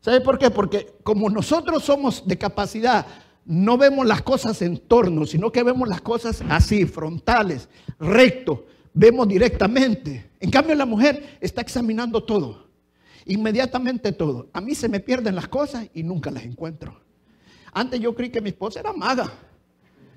¿Sabe 0.00 0.22
por 0.22 0.38
qué? 0.38 0.50
Porque 0.50 0.96
como 1.02 1.28
nosotros 1.28 1.84
somos 1.84 2.26
de 2.26 2.38
capacidad, 2.38 3.06
no 3.44 3.76
vemos 3.76 4.06
las 4.06 4.22
cosas 4.22 4.62
en 4.62 4.78
torno, 4.78 5.26
sino 5.26 5.52
que 5.52 5.62
vemos 5.62 5.86
las 5.86 6.00
cosas 6.00 6.42
así, 6.48 6.86
frontales, 6.86 7.68
recto, 7.98 8.66
vemos 8.94 9.28
directamente. 9.28 10.30
En 10.40 10.50
cambio, 10.50 10.74
la 10.74 10.86
mujer 10.86 11.38
está 11.42 11.60
examinando 11.60 12.24
todo, 12.24 12.66
inmediatamente 13.26 14.12
todo. 14.12 14.48
A 14.54 14.62
mí 14.62 14.74
se 14.74 14.88
me 14.88 15.00
pierden 15.00 15.34
las 15.34 15.48
cosas 15.48 15.88
y 15.92 16.02
nunca 16.02 16.30
las 16.30 16.44
encuentro. 16.44 16.98
Antes 17.70 18.00
yo 18.00 18.14
creí 18.14 18.30
que 18.30 18.40
mi 18.40 18.48
esposa 18.48 18.80
era 18.80 18.94
maga. 18.94 19.30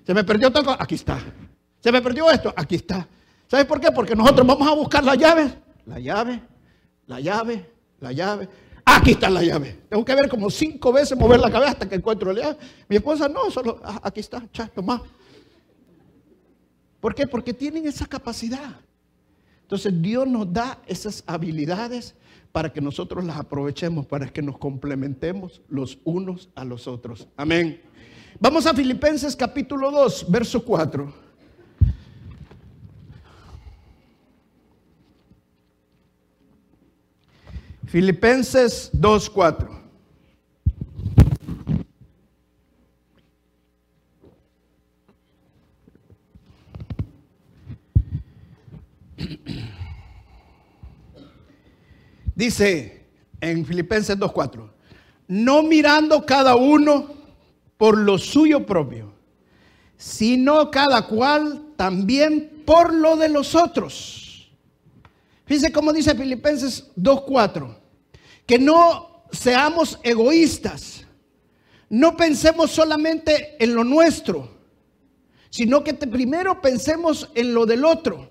Se 0.05 0.13
me 0.13 0.23
perdió 0.23 0.51
todo, 0.53 0.73
aquí 0.79 0.95
está. 0.95 1.19
Se 1.81 1.91
me 1.91 2.01
perdió 2.01 2.31
esto, 2.31 2.53
aquí 2.55 2.75
está. 2.75 3.09
¿Sabes 3.47 3.65
por 3.65 3.79
qué? 3.79 3.91
Porque 3.91 4.15
nosotros 4.15 4.45
vamos 4.45 4.67
a 4.67 4.73
buscar 4.73 5.03
la 5.03 5.15
llave, 5.15 5.53
la 5.85 5.99
llave, 5.99 6.41
la 7.05 7.19
llave, 7.19 7.69
la 7.99 8.11
llave. 8.11 8.49
Aquí 8.83 9.11
está 9.11 9.29
la 9.29 9.43
llave. 9.43 9.79
Tengo 9.89 10.03
que 10.03 10.15
ver 10.15 10.29
como 10.29 10.49
cinco 10.49 10.91
veces 10.93 11.17
mover 11.17 11.39
la 11.39 11.51
cabeza 11.51 11.71
hasta 11.71 11.89
que 11.89 11.95
encuentro 11.95 12.31
la 12.33 12.41
llave. 12.41 12.57
Mi 12.87 12.97
esposa 12.97 13.27
no, 13.27 13.49
solo 13.51 13.79
ah, 13.83 14.01
aquí 14.03 14.19
está, 14.19 14.43
cha, 14.51 14.67
toma. 14.67 15.01
¿Por 16.99 17.15
qué? 17.15 17.27
Porque 17.27 17.53
tienen 17.53 17.87
esa 17.87 18.05
capacidad. 18.05 18.79
Entonces 19.61 20.01
Dios 20.01 20.27
nos 20.27 20.51
da 20.51 20.79
esas 20.87 21.23
habilidades 21.27 22.15
para 22.51 22.71
que 22.71 22.81
nosotros 22.81 23.23
las 23.23 23.37
aprovechemos, 23.37 24.05
para 24.05 24.27
que 24.27 24.41
nos 24.41 24.57
complementemos 24.57 25.61
los 25.69 25.99
unos 26.03 26.49
a 26.55 26.65
los 26.65 26.87
otros. 26.87 27.27
Amén. 27.35 27.81
Vamos 28.39 28.65
a 28.65 28.73
Filipenses 28.73 29.35
capítulo 29.35 29.91
2, 29.91 30.31
verso 30.31 30.63
4. 30.63 31.26
Filipenses 37.87 38.91
2.4. 38.93 39.69
Dice 52.35 53.05
en 53.41 53.65
Filipenses 53.65 54.19
2.4, 54.19 54.69
no 55.29 55.63
mirando 55.63 56.25
cada 56.25 56.55
uno 56.55 57.07
por 57.77 57.97
lo 57.97 58.17
suyo 58.17 58.65
propio, 58.65 59.13
sino 59.95 60.69
cada 60.69 61.07
cual 61.07 61.73
también 61.77 62.63
por 62.65 62.93
lo 62.93 63.15
de 63.15 63.29
los 63.29 63.55
otros. 63.55 64.26
Fíjense 65.47 65.71
cómo 65.71 65.93
dice 65.93 66.13
Filipenses 66.13 66.91
2.4, 66.97 67.73
que 68.45 68.59
no 68.59 69.23
seamos 69.31 69.97
egoístas, 70.03 71.05
no 71.89 72.17
pensemos 72.17 72.69
solamente 72.69 73.55
en 73.57 73.73
lo 73.73 73.85
nuestro, 73.85 74.57
sino 75.49 75.85
que 75.85 75.93
primero 75.93 76.61
pensemos 76.61 77.31
en 77.33 77.53
lo 77.53 77.65
del 77.65 77.85
otro. 77.85 78.29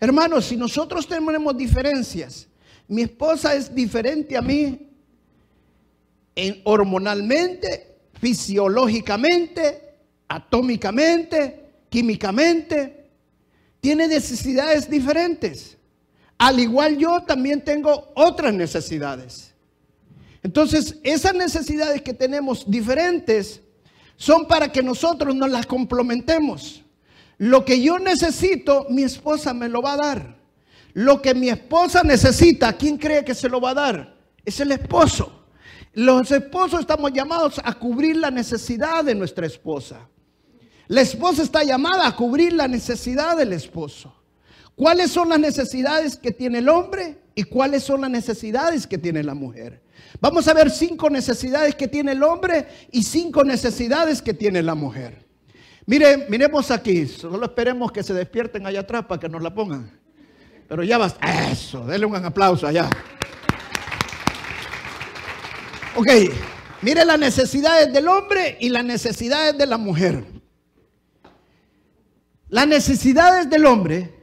Hermanos, 0.00 0.46
si 0.46 0.56
nosotros 0.56 1.06
tenemos 1.06 1.56
diferencias, 1.56 2.48
mi 2.88 3.02
esposa 3.02 3.54
es 3.54 3.72
diferente 3.72 4.36
a 4.36 4.42
mí 4.42 4.88
en, 6.34 6.60
hormonalmente, 6.64 7.96
fisiológicamente, 8.20 9.94
atómicamente, 10.26 11.70
químicamente, 11.88 13.08
tiene 13.80 14.08
necesidades 14.08 14.90
diferentes. 14.90 15.76
Al 16.40 16.58
igual 16.58 16.96
yo 16.96 17.20
también 17.20 17.62
tengo 17.62 18.12
otras 18.14 18.54
necesidades. 18.54 19.52
Entonces, 20.42 20.96
esas 21.02 21.34
necesidades 21.34 22.00
que 22.00 22.14
tenemos 22.14 22.64
diferentes 22.66 23.60
son 24.16 24.46
para 24.46 24.72
que 24.72 24.82
nosotros 24.82 25.34
nos 25.34 25.50
las 25.50 25.66
complementemos. 25.66 26.82
Lo 27.36 27.62
que 27.62 27.82
yo 27.82 27.98
necesito, 27.98 28.86
mi 28.88 29.02
esposa 29.02 29.52
me 29.52 29.68
lo 29.68 29.82
va 29.82 29.92
a 29.92 29.96
dar. 29.98 30.36
Lo 30.94 31.20
que 31.20 31.34
mi 31.34 31.50
esposa 31.50 32.02
necesita, 32.02 32.72
¿quién 32.72 32.96
cree 32.96 33.22
que 33.22 33.34
se 33.34 33.50
lo 33.50 33.60
va 33.60 33.72
a 33.72 33.74
dar? 33.74 34.16
Es 34.42 34.60
el 34.60 34.72
esposo. 34.72 35.44
Los 35.92 36.30
esposos 36.30 36.80
estamos 36.80 37.12
llamados 37.12 37.60
a 37.62 37.74
cubrir 37.74 38.16
la 38.16 38.30
necesidad 38.30 39.04
de 39.04 39.14
nuestra 39.14 39.44
esposa. 39.44 40.08
La 40.88 41.02
esposa 41.02 41.42
está 41.42 41.62
llamada 41.64 42.06
a 42.06 42.16
cubrir 42.16 42.54
la 42.54 42.66
necesidad 42.66 43.36
del 43.36 43.52
esposo. 43.52 44.19
¿Cuáles 44.74 45.10
son 45.10 45.28
las 45.28 45.38
necesidades 45.38 46.16
que 46.16 46.30
tiene 46.30 46.58
el 46.58 46.68
hombre 46.68 47.18
y 47.34 47.44
cuáles 47.44 47.82
son 47.82 48.00
las 48.00 48.10
necesidades 48.10 48.86
que 48.86 48.98
tiene 48.98 49.22
la 49.22 49.34
mujer? 49.34 49.82
Vamos 50.20 50.48
a 50.48 50.54
ver 50.54 50.70
cinco 50.70 51.08
necesidades 51.10 51.74
que 51.74 51.88
tiene 51.88 52.12
el 52.12 52.22
hombre 52.22 52.66
y 52.90 53.02
cinco 53.02 53.44
necesidades 53.44 54.22
que 54.22 54.34
tiene 54.34 54.62
la 54.62 54.74
mujer. 54.74 55.26
Mire, 55.86 56.26
miremos 56.28 56.70
aquí, 56.70 57.06
solo 57.06 57.44
esperemos 57.46 57.90
que 57.92 58.02
se 58.02 58.14
despierten 58.14 58.66
allá 58.66 58.80
atrás 58.80 59.04
para 59.06 59.20
que 59.20 59.28
nos 59.28 59.42
la 59.42 59.54
pongan. 59.54 59.90
Pero 60.68 60.84
ya 60.84 60.98
basta. 60.98 61.50
Eso, 61.50 61.84
denle 61.84 62.06
un 62.06 62.16
aplauso 62.16 62.66
allá. 62.66 62.88
Ok, 65.96 66.08
mire 66.82 67.04
las 67.04 67.18
necesidades 67.18 67.92
del 67.92 68.06
hombre 68.06 68.56
y 68.60 68.68
las 68.68 68.84
necesidades 68.84 69.58
de 69.58 69.66
la 69.66 69.78
mujer. 69.78 70.24
Las 72.48 72.68
necesidades 72.68 73.50
del 73.50 73.66
hombre 73.66 74.19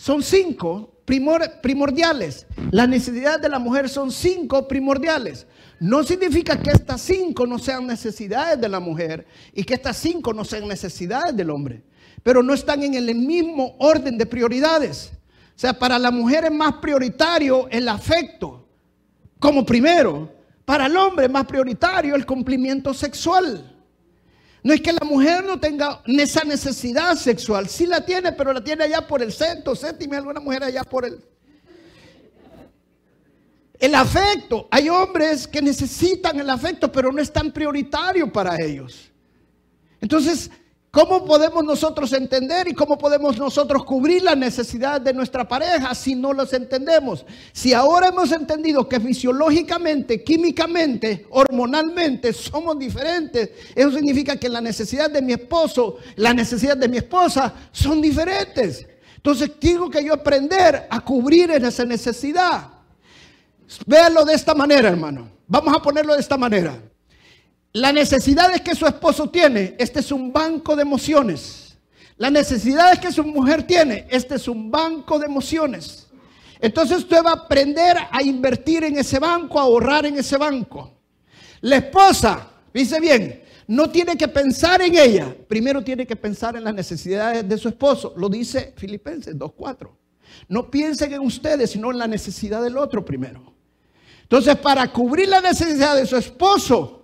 son 0.00 0.22
cinco 0.22 1.02
primordiales. 1.04 2.46
Las 2.70 2.88
necesidades 2.88 3.42
de 3.42 3.50
la 3.50 3.58
mujer 3.58 3.86
son 3.86 4.10
cinco 4.10 4.66
primordiales. 4.66 5.46
No 5.78 6.02
significa 6.02 6.58
que 6.58 6.70
estas 6.70 7.02
cinco 7.02 7.46
no 7.46 7.58
sean 7.58 7.86
necesidades 7.86 8.58
de 8.58 8.70
la 8.70 8.80
mujer 8.80 9.26
y 9.52 9.62
que 9.62 9.74
estas 9.74 9.98
cinco 9.98 10.32
no 10.32 10.42
sean 10.42 10.66
necesidades 10.66 11.36
del 11.36 11.50
hombre, 11.50 11.82
pero 12.22 12.42
no 12.42 12.54
están 12.54 12.82
en 12.82 12.94
el 12.94 13.14
mismo 13.14 13.76
orden 13.78 14.16
de 14.16 14.24
prioridades. 14.24 15.12
O 15.54 15.58
sea, 15.58 15.78
para 15.78 15.98
la 15.98 16.10
mujer 16.10 16.46
es 16.46 16.52
más 16.52 16.76
prioritario 16.76 17.68
el 17.68 17.86
afecto 17.86 18.66
como 19.38 19.66
primero. 19.66 20.32
Para 20.64 20.86
el 20.86 20.96
hombre 20.96 21.26
es 21.26 21.30
más 21.30 21.44
prioritario 21.44 22.14
el 22.16 22.24
cumplimiento 22.24 22.94
sexual. 22.94 23.79
No 24.62 24.74
es 24.74 24.80
que 24.80 24.92
la 24.92 25.04
mujer 25.06 25.44
no 25.44 25.58
tenga 25.58 26.02
esa 26.06 26.44
necesidad 26.44 27.16
sexual. 27.16 27.68
Sí 27.68 27.86
la 27.86 28.04
tiene, 28.04 28.32
pero 28.32 28.52
la 28.52 28.62
tiene 28.62 28.84
allá 28.84 29.06
por 29.06 29.22
el 29.22 29.32
sexto, 29.32 29.74
séptimo, 29.74 30.14
alguna 30.14 30.40
mujer 30.40 30.64
allá 30.64 30.84
por 30.84 31.04
el... 31.04 31.24
El 33.78 33.94
afecto. 33.94 34.68
Hay 34.70 34.90
hombres 34.90 35.48
que 35.48 35.62
necesitan 35.62 36.38
el 36.38 36.50
afecto, 36.50 36.92
pero 36.92 37.10
no 37.10 37.22
es 37.22 37.32
tan 37.32 37.50
prioritario 37.50 38.30
para 38.30 38.54
ellos. 38.62 39.10
Entonces, 40.02 40.50
¿Cómo 40.90 41.24
podemos 41.24 41.62
nosotros 41.62 42.12
entender 42.12 42.66
y 42.66 42.74
cómo 42.74 42.98
podemos 42.98 43.38
nosotros 43.38 43.84
cubrir 43.84 44.24
las 44.24 44.36
necesidades 44.36 45.04
de 45.04 45.14
nuestra 45.14 45.46
pareja 45.46 45.94
si 45.94 46.16
no 46.16 46.32
las 46.32 46.52
entendemos? 46.52 47.24
Si 47.52 47.72
ahora 47.72 48.08
hemos 48.08 48.32
entendido 48.32 48.88
que 48.88 48.98
fisiológicamente, 48.98 50.24
químicamente, 50.24 51.28
hormonalmente 51.30 52.32
somos 52.32 52.76
diferentes, 52.76 53.50
eso 53.72 53.92
significa 53.92 54.34
que 54.34 54.48
la 54.48 54.60
necesidad 54.60 55.08
de 55.08 55.22
mi 55.22 55.32
esposo, 55.32 55.98
la 56.16 56.34
necesidad 56.34 56.76
de 56.76 56.88
mi 56.88 56.96
esposa 56.96 57.54
son 57.70 58.02
diferentes. 58.02 58.84
Entonces 59.14 59.60
tengo 59.60 59.88
que 59.88 60.04
yo 60.04 60.12
aprender 60.12 60.88
a 60.90 61.00
cubrir 61.02 61.52
esa 61.52 61.84
necesidad. 61.84 62.68
Véanlo 63.86 64.24
de 64.24 64.34
esta 64.34 64.56
manera, 64.56 64.88
hermano. 64.88 65.30
Vamos 65.46 65.72
a 65.72 65.80
ponerlo 65.80 66.14
de 66.14 66.20
esta 66.20 66.36
manera. 66.36 66.89
Las 67.72 67.94
necesidades 67.94 68.62
que 68.62 68.74
su 68.74 68.86
esposo 68.86 69.30
tiene, 69.30 69.76
este 69.78 70.00
es 70.00 70.10
un 70.10 70.32
banco 70.32 70.74
de 70.74 70.82
emociones. 70.82 71.78
Las 72.16 72.32
necesidades 72.32 72.98
que 72.98 73.12
su 73.12 73.24
mujer 73.24 73.62
tiene, 73.62 74.06
este 74.10 74.34
es 74.34 74.48
un 74.48 74.70
banco 74.70 75.18
de 75.18 75.26
emociones. 75.26 76.08
Entonces 76.60 76.98
usted 76.98 77.22
va 77.24 77.30
a 77.30 77.44
aprender 77.44 77.96
a 78.10 78.22
invertir 78.22 78.84
en 78.84 78.98
ese 78.98 79.18
banco, 79.18 79.58
a 79.58 79.62
ahorrar 79.62 80.04
en 80.04 80.18
ese 80.18 80.36
banco. 80.36 80.92
La 81.60 81.76
esposa, 81.76 82.50
dice 82.74 83.00
bien, 83.00 83.42
no 83.68 83.88
tiene 83.88 84.16
que 84.16 84.26
pensar 84.26 84.82
en 84.82 84.98
ella, 84.98 85.34
primero 85.48 85.82
tiene 85.82 86.06
que 86.06 86.16
pensar 86.16 86.56
en 86.56 86.64
las 86.64 86.74
necesidades 86.74 87.48
de 87.48 87.56
su 87.56 87.68
esposo. 87.68 88.12
Lo 88.16 88.28
dice 88.28 88.74
Filipenses 88.76 89.36
2.4. 89.36 89.88
No 90.48 90.70
piensen 90.70 91.12
en 91.12 91.20
ustedes, 91.20 91.70
sino 91.70 91.90
en 91.92 91.98
la 91.98 92.08
necesidad 92.08 92.62
del 92.62 92.76
otro 92.76 93.04
primero. 93.04 93.54
Entonces, 94.22 94.56
para 94.56 94.92
cubrir 94.92 95.28
la 95.28 95.40
necesidad 95.40 95.96
de 95.96 96.06
su 96.06 96.16
esposo, 96.16 96.99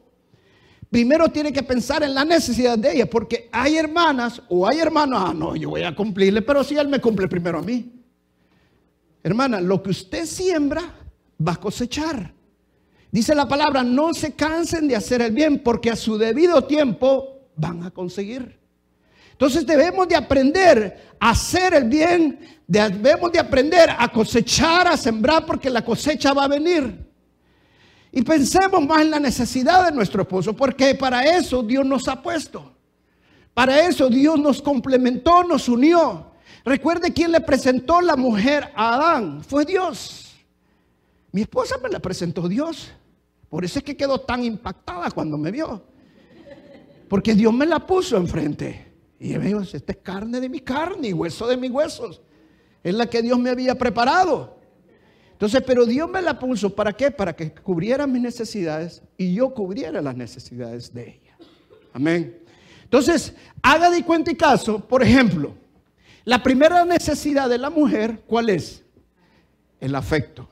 primero 0.97 1.29
tiene 1.29 1.53
que 1.53 1.63
pensar 1.63 2.03
en 2.05 2.15
la 2.15 2.25
necesidad 2.25 2.79
de 2.79 2.95
ella, 2.95 3.05
porque 3.05 3.51
hay 3.53 3.77
hermanas 3.77 4.41
o 4.49 4.67
hay 4.67 4.79
hermanos, 4.79 5.23
ah, 5.23 5.35
no, 5.35 5.55
yo 5.55 5.69
voy 5.69 5.83
a 5.83 5.95
cumplirle, 5.95 6.41
pero 6.41 6.65
si 6.65 6.75
él 6.75 6.89
me 6.89 7.03
cumple 7.03 7.29
primero 7.29 7.59
a 7.59 7.63
mí. 7.63 7.93
Hermana, 9.23 9.61
lo 9.61 9.83
que 9.83 9.91
usted 9.91 10.25
siembra 10.25 10.95
va 11.47 11.53
a 11.53 11.57
cosechar. 11.57 12.33
Dice 13.13 13.35
la 13.35 13.47
palabra, 13.47 13.83
no 13.83 14.15
se 14.15 14.33
cansen 14.33 14.89
de 14.89 14.97
hacer 14.97 15.21
el 15.21 15.33
bien, 15.33 15.63
porque 15.63 15.91
a 15.91 15.97
su 15.97 16.17
debido 16.17 16.65
tiempo 16.65 17.43
van 17.57 17.83
a 17.83 17.91
conseguir. 17.91 18.59
Entonces 19.33 19.67
debemos 19.67 20.09
de 20.09 20.17
aprender 20.17 21.15
a 21.21 21.29
hacer 21.29 21.75
el 21.75 21.85
bien, 21.91 22.41
debemos 22.67 23.31
de 23.33 23.39
aprender 23.39 23.91
a 23.99 24.11
cosechar, 24.11 24.89
a 24.89 24.97
sembrar, 24.97 25.45
porque 25.45 25.69
la 25.69 25.85
cosecha 25.85 26.33
va 26.33 26.45
a 26.45 26.49
venir. 26.49 27.06
Y 28.17 28.23
pensemos 28.23 28.83
más 28.87 29.03
en 29.03 29.11
la 29.11 29.21
necesidad 29.21 29.85
de 29.85 29.93
nuestro 29.95 30.23
esposo, 30.23 30.57
porque 30.57 30.95
para 30.95 31.37
eso 31.37 31.63
Dios 31.63 31.85
nos 31.85 32.09
ha 32.09 32.23
puesto. 32.23 32.73
Para 33.53 33.87
eso 33.87 34.09
Dios 34.09 34.41
nos 34.41 34.63
complementó, 34.63 35.45
nos 35.45 35.69
unió. 35.69 36.33
Recuerde 36.65 37.13
quién 37.13 37.31
le 37.31 37.43
presentó 37.43 38.01
la 38.01 38.17
mujer 38.17 38.73
a 38.75 38.95
Adán. 38.95 39.45
Fue 39.45 39.67
Dios. 39.67 40.35
Mi 41.31 41.43
esposa 41.43 41.77
me 41.83 41.91
la 41.91 41.99
presentó 41.99 42.49
Dios. 42.49 42.91
Por 43.51 43.67
eso 43.67 43.81
es 43.81 43.85
que 43.85 43.99
quedó 43.99 44.19
tan 44.19 44.43
impactada 44.43 45.11
cuando 45.11 45.37
me 45.37 45.51
vio. 45.51 45.85
Porque 47.11 47.35
Dios 47.35 47.53
me 47.53 47.67
la 47.67 47.87
puso 47.87 48.17
enfrente. 48.17 48.95
Y 49.21 49.37
me 49.37 49.45
dijo, 49.45 49.61
esta 49.61 49.93
es 49.93 49.99
carne 49.99 50.41
de 50.41 50.49
mi 50.49 50.61
carne 50.61 51.09
y 51.09 51.13
hueso 51.13 51.47
de 51.47 51.59
mis 51.59 51.71
huesos. 51.71 52.23
Es 52.83 52.95
la 52.95 53.11
que 53.11 53.21
Dios 53.21 53.39
me 53.39 53.51
había 53.51 53.75
preparado. 53.75 54.56
Entonces, 55.37 55.63
pero 55.67 55.85
Dios 55.85 56.09
me 56.09 56.23
la 56.23 56.39
puso, 56.39 56.75
¿para 56.75 56.95
qué? 56.95 57.11
Para 57.11 57.37
que 57.37 57.53
cubriera 57.53 58.07
mis 58.07 58.23
necesidades 58.23 59.03
y 59.19 59.35
yo 59.35 59.53
cubriera 59.53 60.01
las 60.01 60.17
necesidades 60.17 60.95
de 60.95 61.11
ella. 61.11 61.37
Amén. 61.93 62.39
Entonces, 62.85 63.35
haga 63.61 63.91
de 63.91 64.03
cuenta 64.03 64.31
y 64.31 64.35
caso, 64.35 64.81
por 64.81 65.03
ejemplo, 65.03 65.55
la 66.25 66.43
primera 66.43 66.87
necesidad 66.87 67.51
de 67.51 67.59
la 67.59 67.69
mujer, 67.69 68.23
¿cuál 68.27 68.49
es? 68.49 68.83
El 69.79 69.95
afecto. 69.95 70.49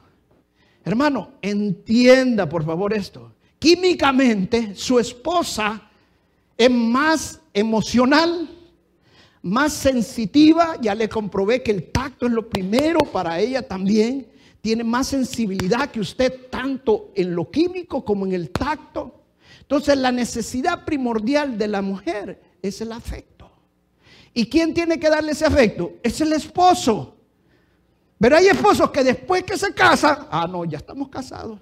Hermano, 0.85 1.31
entienda 1.41 2.47
por 2.47 2.63
favor 2.63 2.93
esto. 2.93 3.33
Químicamente, 3.59 4.75
su 4.75 4.99
esposa 4.99 5.81
es 6.59 6.71
más 6.71 7.41
emocional, 7.55 8.51
más 9.41 9.73
sensitiva. 9.73 10.77
Ya 10.79 10.95
le 10.95 11.09
comprobé 11.09 11.63
que 11.63 11.71
el 11.71 11.91
tacto 11.91 12.27
es 12.27 12.33
lo 12.33 12.51
primero 12.51 12.99
para 13.01 13.41
ella 13.41 13.67
también 13.67 14.34
tiene 14.65 14.83
más 14.83 15.09
sensibilidad 15.09 15.91
que 15.91 16.01
usted 16.01 16.49
tanto 16.49 17.13
en 17.15 17.35
lo 17.35 17.51
químico 17.51 18.03
como 18.03 18.25
en 18.25 18.33
el 18.33 18.49
tacto. 18.49 19.21
Entonces 19.61 19.95
la 19.99 20.11
necesidad 20.11 20.87
primordial 20.87 21.59
de 21.59 21.69
la 21.69 21.83
mujer 21.83 22.41
es 22.63 22.81
el 22.81 22.93
afecto. 22.93 23.51
¿Y 24.33 24.47
quién 24.47 24.73
tiene 24.73 24.99
que 24.99 25.11
darle 25.11 25.33
ese 25.33 25.45
afecto? 25.45 25.97
Es 26.03 26.19
el 26.23 26.33
esposo. 26.33 27.15
Pero 28.19 28.39
hay 28.39 28.47
esposos 28.47 28.91
que 28.91 29.05
después 29.05 29.43
que 29.43 29.59
se 29.59 29.75
casan, 29.75 30.29
ah, 30.31 30.49
no, 30.51 30.65
ya 30.65 30.79
estamos 30.79 31.11
casados. 31.11 31.61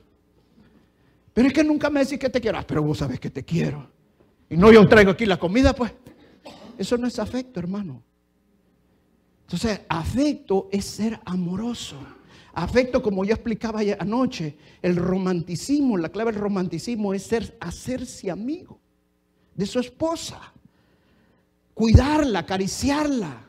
Pero 1.34 1.48
es 1.48 1.52
que 1.52 1.64
nunca 1.64 1.90
me 1.90 2.04
decís 2.04 2.20
que 2.20 2.30
te 2.30 2.40
quiero. 2.40 2.58
Ah, 2.58 2.64
pero 2.64 2.84
vos 2.84 2.98
sabes 2.98 3.18
que 3.18 3.30
te 3.30 3.42
quiero. 3.44 3.90
Y 4.48 4.56
no 4.56 4.70
yo 4.70 4.86
traigo 4.86 5.10
aquí 5.10 5.26
la 5.26 5.40
comida, 5.40 5.74
pues. 5.74 5.92
Eso 6.78 6.96
no 6.96 7.08
es 7.08 7.18
afecto, 7.18 7.58
hermano. 7.58 8.00
Entonces, 9.40 9.80
afecto 9.88 10.68
es 10.70 10.84
ser 10.84 11.18
amoroso. 11.24 11.96
Afecto, 12.54 13.02
como 13.02 13.24
yo 13.24 13.34
explicaba 13.34 13.80
anoche, 13.98 14.56
el 14.82 14.96
romanticismo, 14.96 15.96
la 15.96 16.10
clave 16.10 16.32
del 16.32 16.40
romanticismo 16.40 17.14
es 17.14 17.22
ser, 17.22 17.56
hacerse 17.60 18.30
amigo 18.30 18.78
de 19.54 19.66
su 19.66 19.78
esposa, 19.78 20.52
cuidarla, 21.72 22.40
acariciarla, 22.40 23.44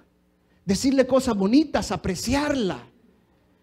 decirle 0.65 1.05
cosas 1.05 1.35
bonitas, 1.35 1.91
apreciarla. 1.91 2.87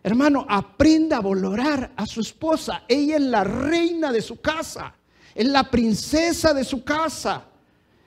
Hermano, 0.03 0.47
aprenda 0.49 1.19
a 1.19 1.21
valorar 1.23 1.93
a 1.97 2.07
su 2.07 2.21
esposa. 2.21 2.85
Ella 2.89 3.17
es 3.17 3.23
la 3.23 3.45
reina 3.45 4.13
de 4.13 4.23
su 4.23 4.41
casa, 4.41 4.95
es 5.35 5.47
la 5.47 5.71
princesa 5.71 6.53
de 6.53 6.65
su 6.65 6.85
casa. 6.85 7.45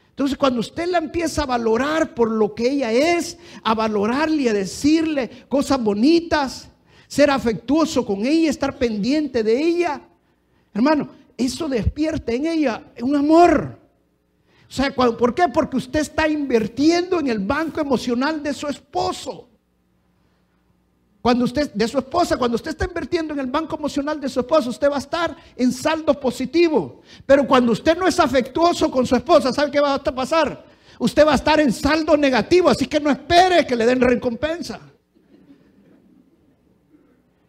Entonces, 0.09 0.37
cuando 0.37 0.59
usted 0.59 0.87
la 0.87 0.99
empieza 0.99 1.43
a 1.43 1.47
valorar 1.47 2.13
por 2.13 2.29
lo 2.29 2.53
que 2.53 2.69
ella 2.69 2.91
es, 2.91 3.37
a 3.63 3.73
valorarle 3.73 4.43
y 4.43 4.47
a 4.47 4.53
decirle 4.53 5.45
cosas 5.49 5.81
bonitas, 5.81 6.69
ser 7.13 7.29
afectuoso 7.29 8.03
con 8.03 8.25
ella, 8.25 8.49
estar 8.49 8.75
pendiente 8.75 9.43
de 9.43 9.55
ella. 9.55 10.01
Hermano, 10.73 11.09
eso 11.37 11.69
despierta 11.69 12.31
en 12.31 12.47
ella 12.47 12.85
un 13.03 13.15
amor. 13.15 13.77
O 14.67 14.71
sea, 14.71 14.91
¿por 14.95 15.35
qué? 15.35 15.47
Porque 15.53 15.77
usted 15.77 15.99
está 15.99 16.27
invirtiendo 16.27 17.19
en 17.19 17.27
el 17.27 17.37
banco 17.37 17.79
emocional 17.79 18.41
de 18.41 18.51
su 18.51 18.67
esposo. 18.67 19.47
Cuando 21.21 21.45
usted, 21.45 21.71
de 21.71 21.87
su 21.87 21.99
esposa, 21.99 22.35
cuando 22.35 22.55
usted 22.55 22.71
está 22.71 22.85
invirtiendo 22.85 23.31
en 23.35 23.41
el 23.41 23.47
banco 23.47 23.75
emocional 23.75 24.19
de 24.19 24.27
su 24.27 24.39
esposo, 24.39 24.71
usted 24.71 24.89
va 24.89 24.95
a 24.95 24.99
estar 24.99 25.37
en 25.55 25.71
saldo 25.71 26.19
positivo. 26.19 27.01
Pero 27.27 27.45
cuando 27.45 27.73
usted 27.73 27.95
no 27.95 28.07
es 28.07 28.19
afectuoso 28.19 28.89
con 28.89 29.05
su 29.05 29.15
esposa, 29.15 29.53
¿sabe 29.53 29.69
qué 29.69 29.79
va 29.79 29.93
a 29.93 30.03
pasar? 30.03 30.65
Usted 30.97 31.27
va 31.27 31.33
a 31.33 31.35
estar 31.35 31.59
en 31.59 31.71
saldo 31.71 32.17
negativo, 32.17 32.69
así 32.69 32.87
que 32.87 32.99
no 32.99 33.11
espere 33.11 33.67
que 33.67 33.75
le 33.75 33.85
den 33.85 34.01
recompensa. 34.01 34.79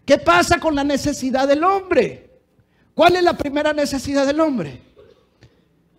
¿Qué 0.04 0.18
pasa 0.18 0.58
con 0.58 0.74
la 0.74 0.84
necesidad 0.84 1.48
del 1.48 1.64
hombre? 1.64 2.30
¿Cuál 2.94 3.16
es 3.16 3.22
la 3.22 3.36
primera 3.36 3.72
necesidad 3.72 4.26
del 4.26 4.40
hombre? 4.40 4.80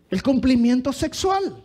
El 0.10 0.22
cumplimiento 0.22 0.94
sexual. 0.94 1.64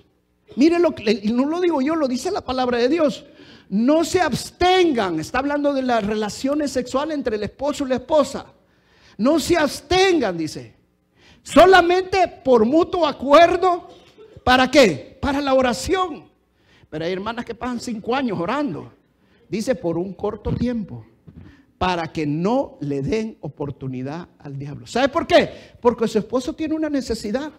Mire 0.56 0.78
lo 0.78 0.94
que, 0.94 1.22
no 1.32 1.46
lo 1.46 1.60
digo 1.60 1.80
yo, 1.80 1.94
lo 1.94 2.08
dice 2.08 2.30
la 2.30 2.40
palabra 2.40 2.78
de 2.78 2.88
Dios 2.88 3.24
no 3.70 4.04
se 4.04 4.20
abstengan, 4.20 5.20
está 5.20 5.38
hablando 5.38 5.72
de 5.72 5.82
las 5.82 6.04
relaciones 6.04 6.72
sexuales 6.72 7.14
entre 7.14 7.36
el 7.36 7.44
esposo 7.44 7.84
y 7.84 7.88
la 7.88 7.94
esposa. 7.96 8.46
No 9.16 9.38
se 9.38 9.56
abstengan, 9.56 10.36
dice. 10.36 10.74
Solamente 11.42 12.26
por 12.44 12.64
mutuo 12.64 13.06
acuerdo. 13.06 13.88
¿Para 14.42 14.68
qué? 14.70 15.16
Para 15.20 15.40
la 15.40 15.54
oración. 15.54 16.28
Pero 16.88 17.04
hay 17.04 17.12
hermanas 17.12 17.44
que 17.44 17.54
pasan 17.54 17.78
cinco 17.78 18.14
años 18.14 18.40
orando. 18.40 18.92
Dice 19.48 19.76
por 19.76 19.96
un 19.96 20.14
corto 20.14 20.52
tiempo. 20.52 21.06
Para 21.80 22.12
que 22.12 22.26
no 22.26 22.76
le 22.82 23.00
den 23.00 23.38
oportunidad 23.40 24.28
al 24.38 24.58
diablo. 24.58 24.86
¿Sabe 24.86 25.08
por 25.08 25.26
qué? 25.26 25.48
Porque 25.80 26.06
su 26.08 26.18
esposo 26.18 26.52
tiene 26.52 26.74
una 26.74 26.90
necesidad. 26.90 27.50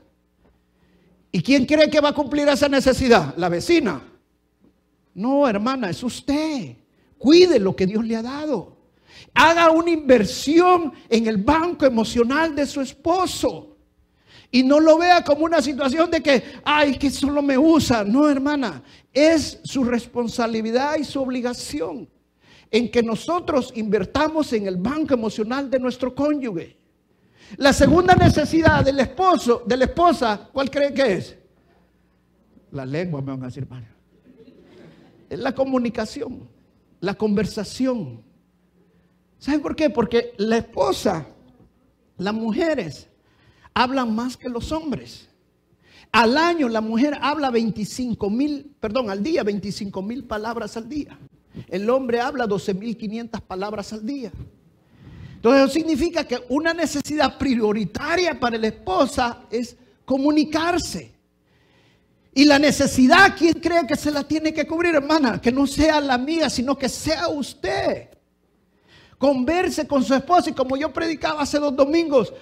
¿Y 1.32 1.42
quién 1.42 1.66
cree 1.66 1.90
que 1.90 2.00
va 2.00 2.10
a 2.10 2.14
cumplir 2.14 2.48
esa 2.48 2.70
necesidad? 2.70 3.34
La 3.36 3.50
vecina. 3.50 4.00
No, 5.16 5.48
hermana, 5.48 5.90
es 5.90 6.04
usted. 6.04 6.76
Cuide 7.18 7.58
lo 7.58 7.76
que 7.76 7.88
Dios 7.88 8.06
le 8.06 8.16
ha 8.16 8.22
dado. 8.22 8.78
Haga 9.34 9.72
una 9.72 9.90
inversión 9.90 10.94
en 11.10 11.26
el 11.26 11.38
banco 11.38 11.88
emocional 11.88 12.56
de 12.56 12.68
su 12.68 12.80
esposo. 12.80 13.76
Y 14.52 14.62
no 14.62 14.80
lo 14.80 15.00
vea 15.00 15.24
como 15.24 15.46
una 15.46 15.64
situación 15.64 16.12
de 16.12 16.22
que, 16.22 16.44
ay, 16.64 16.96
que 17.00 17.10
solo 17.10 17.42
me 17.42 17.58
usa. 17.58 18.04
No, 18.04 18.30
hermana, 18.30 18.84
es 19.12 19.62
su 19.64 19.84
responsabilidad 19.84 20.98
y 21.00 21.06
su 21.06 21.20
obligación 21.20 22.08
en 22.72 22.90
que 22.90 23.04
nosotros 23.04 23.72
invertamos 23.76 24.52
en 24.54 24.66
el 24.66 24.78
banco 24.78 25.14
emocional 25.14 25.70
de 25.70 25.80
nuestro 25.80 26.16
cónyuge. 26.16 26.78
La 27.58 27.74
segunda 27.74 28.16
necesidad 28.16 28.84
del 28.84 29.02
esposo, 29.02 29.64
de 29.66 29.78
la 29.78 29.86
esposa, 29.86 30.50
¿cuál 30.54 30.72
cree 30.72 30.94
que 30.94 31.14
es? 31.14 31.38
La 32.72 32.86
lengua, 32.86 33.22
me 33.22 33.32
van 33.32 33.44
a 33.44 33.46
decir, 33.48 33.64
hermano 33.64 33.92
es 35.32 35.40
la 35.40 35.56
comunicación, 35.56 36.50
la 37.00 37.14
conversación. 37.14 38.22
¿Saben 39.40 39.62
por 39.62 39.78
qué? 39.78 39.90
Porque 39.90 40.34
la 40.38 40.58
esposa, 40.58 41.26
las 42.18 42.34
mujeres, 42.34 43.08
hablan 43.74 44.14
más 44.14 44.36
que 44.36 44.50
los 44.50 44.74
hombres. 44.74 45.30
Al 46.12 46.38
año 46.38 46.68
la 46.68 46.82
mujer 46.82 47.18
habla 47.22 47.50
25 47.50 48.30
mil, 48.30 48.76
perdón, 48.82 49.10
al 49.10 49.24
día 49.24 49.44
25 49.44 50.02
mil 50.02 50.26
palabras 50.26 50.76
al 50.76 50.90
día. 50.90 51.18
El 51.68 51.90
hombre 51.90 52.22
habla 52.22 52.48
12 52.48 52.74
mil 52.74 52.98
500 52.98 53.42
palabras 53.42 53.92
al 53.94 54.06
día. 54.06 54.32
Entonces 55.36 55.64
eso 55.64 55.74
significa 55.74 56.24
que 56.24 56.40
una 56.50 56.74
necesidad 56.74 57.38
prioritaria 57.38 58.40
para 58.40 58.58
la 58.58 58.68
esposa 58.68 59.44
es 59.50 59.76
comunicarse. 60.06 61.12
Y 62.34 62.46
la 62.46 62.60
necesidad, 62.60 63.36
¿quién 63.38 63.54
cree 63.56 63.86
que 63.86 63.96
se 63.96 64.12
la 64.12 64.24
tiene 64.24 64.54
que 64.54 64.66
cubrir, 64.66 64.96
hermana? 64.96 65.42
Que 65.42 65.52
no 65.52 65.68
sea 65.68 66.00
la 66.00 66.14
amiga, 66.14 66.50
sino 66.50 66.78
que 66.78 66.88
sea 66.88 67.28
usted. 67.28 68.10
Converse 69.18 69.86
con 69.86 70.04
su 70.04 70.14
esposa 70.14 70.50
y 70.50 70.54
como 70.54 70.78
yo 70.78 70.94
predicaba 70.94 71.42
hace 71.42 71.60
dos 71.60 71.76
domingos, 71.76 72.34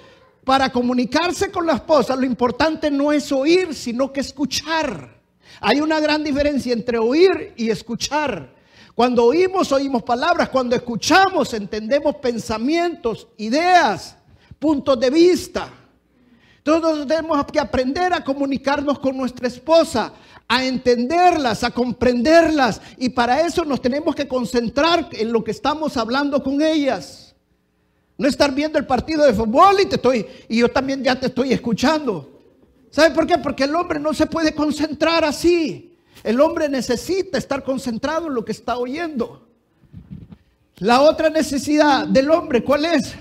para 0.44 0.72
comunicarse 0.72 1.52
con 1.52 1.66
la 1.66 1.74
esposa 1.74 2.16
lo 2.16 2.26
importante 2.26 2.90
no 2.92 3.12
es 3.12 3.32
oír, 3.32 3.74
sino 3.74 4.12
que 4.12 4.20
escuchar. 4.20 5.20
Hay 5.62 5.80
una 5.80 6.00
gran 6.00 6.24
diferencia 6.24 6.74
entre 6.74 6.98
oír 6.98 7.54
y 7.56 7.70
escuchar. 7.70 8.59
Cuando 9.00 9.24
oímos, 9.24 9.72
oímos 9.72 10.04
palabras. 10.04 10.50
Cuando 10.50 10.76
escuchamos, 10.76 11.54
entendemos 11.54 12.16
pensamientos, 12.16 13.30
ideas, 13.38 14.18
puntos 14.60 15.00
de 15.00 15.10
vista. 15.10 15.70
Todos 16.64 17.08
tenemos 17.08 17.46
que 17.46 17.62
aprender 17.62 18.12
a 18.12 18.22
comunicarnos 18.22 19.00
con 19.00 19.16
nuestra 19.16 19.48
esposa, 19.48 20.12
a 20.50 20.66
entenderlas, 20.66 21.64
a 21.64 21.72
comprenderlas. 21.72 22.82
Y 22.98 23.08
para 23.08 23.40
eso 23.40 23.64
nos 23.64 23.82
tenemos 23.82 24.14
que 24.14 24.28
concentrar 24.28 25.08
en 25.14 25.32
lo 25.32 25.46
que 25.46 25.52
estamos 25.52 25.96
hablando 25.96 26.44
con 26.44 26.62
ellas. 26.62 27.34
No 28.18 28.28
estar 28.28 28.54
viendo 28.54 28.78
el 28.78 28.86
partido 28.86 29.26
de 29.26 29.32
fútbol 29.32 29.80
y 29.80 29.86
te 29.86 29.96
estoy 29.96 30.26
y 30.50 30.58
yo 30.58 30.70
también 30.70 31.02
ya 31.02 31.18
te 31.18 31.28
estoy 31.28 31.54
escuchando. 31.54 32.30
¿Sabe 32.90 33.16
por 33.16 33.26
qué? 33.26 33.38
Porque 33.38 33.64
el 33.64 33.74
hombre 33.76 33.98
no 33.98 34.14
se 34.14 34.26
puede 34.26 34.54
concentrar 34.54 35.24
así. 35.24 35.89
El 36.24 36.42
hombre 36.42 36.70
necesita 36.70 37.38
estar 37.38 37.64
concentrado 37.64 38.28
en 38.28 38.34
lo 38.34 38.44
que 38.44 38.52
está 38.52 38.78
oyendo. 38.78 39.48
La 40.78 41.02
otra 41.02 41.30
necesidad 41.30 42.08
del 42.08 42.32
hombre, 42.32 42.64
¿cuál 42.64 42.86
es? 42.86 43.16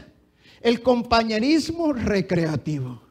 El 0.61 0.83
compañerismo 0.83 1.93
recreativo. 1.93 3.03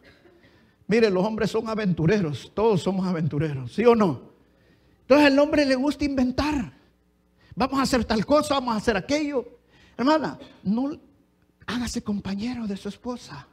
Mire, 0.87 1.09
los 1.09 1.25
hombres 1.25 1.51
son 1.51 1.67
aventureros, 1.67 2.51
todos 2.53 2.81
somos 2.81 3.05
aventureros, 3.05 3.73
¿sí 3.73 3.85
o 3.85 3.93
no? 3.93 4.31
Entonces 5.01 5.27
al 5.27 5.39
hombre 5.39 5.65
le 5.65 5.75
gusta 5.75 6.05
inventar. 6.05 6.73
Vamos 7.55 7.79
a 7.79 7.83
hacer 7.83 8.05
tal 8.05 8.25
cosa, 8.25 8.55
vamos 8.55 8.73
a 8.73 8.77
hacer 8.77 8.95
aquello. 8.95 9.59
Hermana, 9.97 10.39
no 10.63 10.97
hágase 11.65 12.01
compañero 12.01 12.67
de 12.67 12.77
su 12.77 12.87
esposa. 12.87 13.47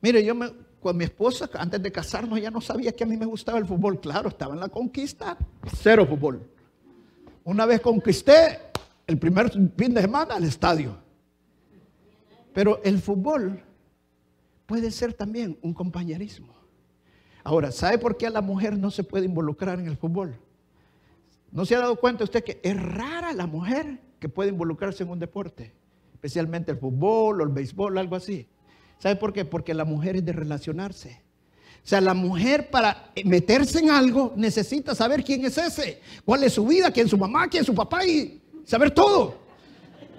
Mire, 0.00 0.24
yo 0.24 0.34
me, 0.34 0.52
con 0.88 0.96
mi 0.96 1.04
esposa, 1.04 1.50
antes 1.58 1.82
de 1.82 1.92
casarnos, 1.92 2.40
ya 2.40 2.50
no 2.50 2.62
sabía 2.62 2.92
que 2.92 3.04
a 3.04 3.06
mí 3.06 3.14
me 3.18 3.26
gustaba 3.26 3.58
el 3.58 3.66
fútbol. 3.66 4.00
Claro, 4.00 4.30
estaba 4.30 4.54
en 4.54 4.60
la 4.60 4.70
conquista, 4.70 5.36
cero 5.82 6.06
fútbol. 6.08 6.48
Una 7.44 7.66
vez 7.66 7.82
conquisté 7.82 8.58
el 9.06 9.18
primer 9.18 9.50
fin 9.50 9.92
de 9.92 10.00
semana 10.00 10.36
al 10.36 10.44
estadio. 10.44 10.96
Pero 12.54 12.82
el 12.84 13.02
fútbol 13.02 13.62
puede 14.64 14.90
ser 14.90 15.12
también 15.12 15.58
un 15.60 15.74
compañerismo. 15.74 16.54
Ahora, 17.44 17.70
¿sabe 17.70 17.98
por 17.98 18.16
qué 18.16 18.26
a 18.26 18.30
la 18.30 18.40
mujer 18.40 18.78
no 18.78 18.90
se 18.90 19.04
puede 19.04 19.26
involucrar 19.26 19.78
en 19.80 19.88
el 19.88 19.98
fútbol? 19.98 20.36
¿No 21.52 21.66
se 21.66 21.76
ha 21.76 21.80
dado 21.80 21.96
cuenta 21.96 22.24
usted 22.24 22.42
que 22.42 22.60
es 22.62 22.82
rara 22.82 23.34
la 23.34 23.46
mujer 23.46 24.00
que 24.18 24.30
puede 24.30 24.48
involucrarse 24.48 25.02
en 25.02 25.10
un 25.10 25.18
deporte? 25.18 25.74
Especialmente 26.14 26.72
el 26.72 26.78
fútbol 26.78 27.42
o 27.42 27.44
el 27.44 27.50
béisbol, 27.50 27.98
algo 27.98 28.16
así. 28.16 28.48
¿Sabe 28.98 29.16
por 29.16 29.32
qué? 29.32 29.44
Porque 29.44 29.74
la 29.74 29.84
mujer 29.84 30.16
es 30.16 30.24
de 30.24 30.32
relacionarse. 30.32 31.22
O 31.84 31.88
sea, 31.88 32.00
la 32.00 32.14
mujer 32.14 32.70
para 32.70 33.10
meterse 33.24 33.78
en 33.78 33.90
algo 33.90 34.32
necesita 34.36 34.94
saber 34.94 35.24
quién 35.24 35.44
es 35.44 35.56
ese, 35.56 36.02
cuál 36.24 36.44
es 36.44 36.52
su 36.52 36.66
vida, 36.66 36.90
quién 36.90 37.06
es 37.06 37.10
su 37.10 37.18
mamá, 37.18 37.48
quién 37.48 37.62
es 37.62 37.66
su 37.66 37.74
papá 37.74 38.04
y 38.04 38.42
saber 38.64 38.90
todo. 38.90 39.38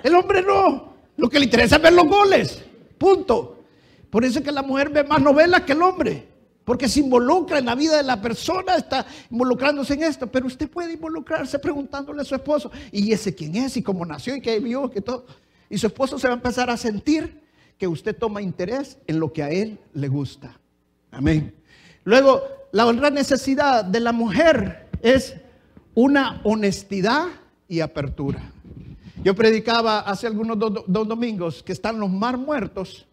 El 0.04 0.16
hombre 0.16 0.42
no. 0.42 0.94
Lo 1.18 1.30
que 1.30 1.38
le 1.38 1.46
interesa 1.46 1.76
es 1.76 1.82
ver 1.82 1.94
los 1.94 2.08
goles. 2.08 2.64
Punto. 2.98 3.60
Por 4.10 4.26
eso 4.26 4.40
es 4.40 4.46
que 4.46 4.52
la 4.52 4.64
mujer 4.64 4.90
ve 4.90 5.04
más 5.04 5.22
novelas 5.22 5.62
que 5.62 5.74
el 5.74 5.82
hombre. 5.82 6.28
Porque 6.64 6.88
se 6.88 7.02
involucra 7.02 7.60
en 7.60 7.66
la 7.66 7.76
vida 7.76 7.98
de 7.98 8.04
la 8.04 8.22
persona, 8.22 8.76
está 8.76 9.06
involucrándose 9.30 9.96
en 9.96 10.04
esto. 10.04 10.28
Pero 10.28 10.48
usted 10.48 10.70
puede 10.70 10.94
involucrarse 10.94 11.60
preguntándole 11.60 12.22
a 12.22 12.26
su 12.26 12.36
esposo, 12.36 12.72
¿y 12.92 13.12
ese 13.12 13.36
quién 13.36 13.56
es? 13.58 13.76
¿Y 13.78 13.84
cómo 13.84 14.06
nació? 14.06 14.36
¿Y 14.36 14.42
qué 14.42 14.60
vio? 14.60 14.90
¿Qué 14.90 15.02
todo? 15.02 15.26
Y 15.70 15.78
su 15.78 15.88
esposo 15.88 16.18
se 16.18 16.28
va 16.28 16.34
a 16.34 16.38
empezar 16.38 16.70
a 16.70 16.78
sentir 16.78 17.42
que 17.80 17.88
usted 17.88 18.16
toma 18.16 18.44
interés 18.44 19.00
en 19.08 19.20
lo 19.20 19.34
que 19.34 19.42
a 19.42 19.50
él 19.50 19.80
le 19.94 20.08
gusta. 20.08 20.60
Amén. 21.10 21.56
Luego, 22.04 22.44
la 22.72 22.86
otra 22.86 23.10
necesidad 23.10 23.84
de 23.84 24.00
la 24.00 24.12
mujer 24.12 24.90
es 25.02 25.36
una 25.96 26.42
honestidad 26.44 27.26
y 27.68 27.80
apertura. 27.80 28.52
Yo 29.24 29.34
predicaba 29.34 30.02
hace 30.02 30.28
algunos 30.28 30.60
dos, 30.60 30.86
domingos 30.88 31.64
que 31.64 31.74
están 31.74 32.00
los 32.00 32.12
mar 32.12 32.38
muertos 32.38 33.08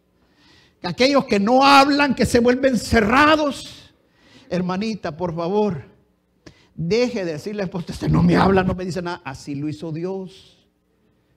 aquellos 0.87 1.25
que 1.25 1.41
no 1.41 1.65
hablan, 1.65 2.15
que 2.15 2.27
se 2.27 2.39
vuelven 2.39 2.79
cerrados. 2.79 3.93
Hermanita, 4.49 5.17
por 5.17 5.35
favor, 5.35 5.85
deje 6.75 7.25
de 7.25 7.33
decirle 7.33 7.67
pues 7.67 7.89
usted 7.89 8.09
no 8.09 8.23
me 8.23 8.37
habla, 8.37 8.63
no 8.63 8.75
me 8.75 8.85
dice 8.85 9.03
nada. 9.03 9.21
Así 9.25 9.55
lo 9.55 9.69
hizo 9.69 9.93
Dios. 9.93 10.57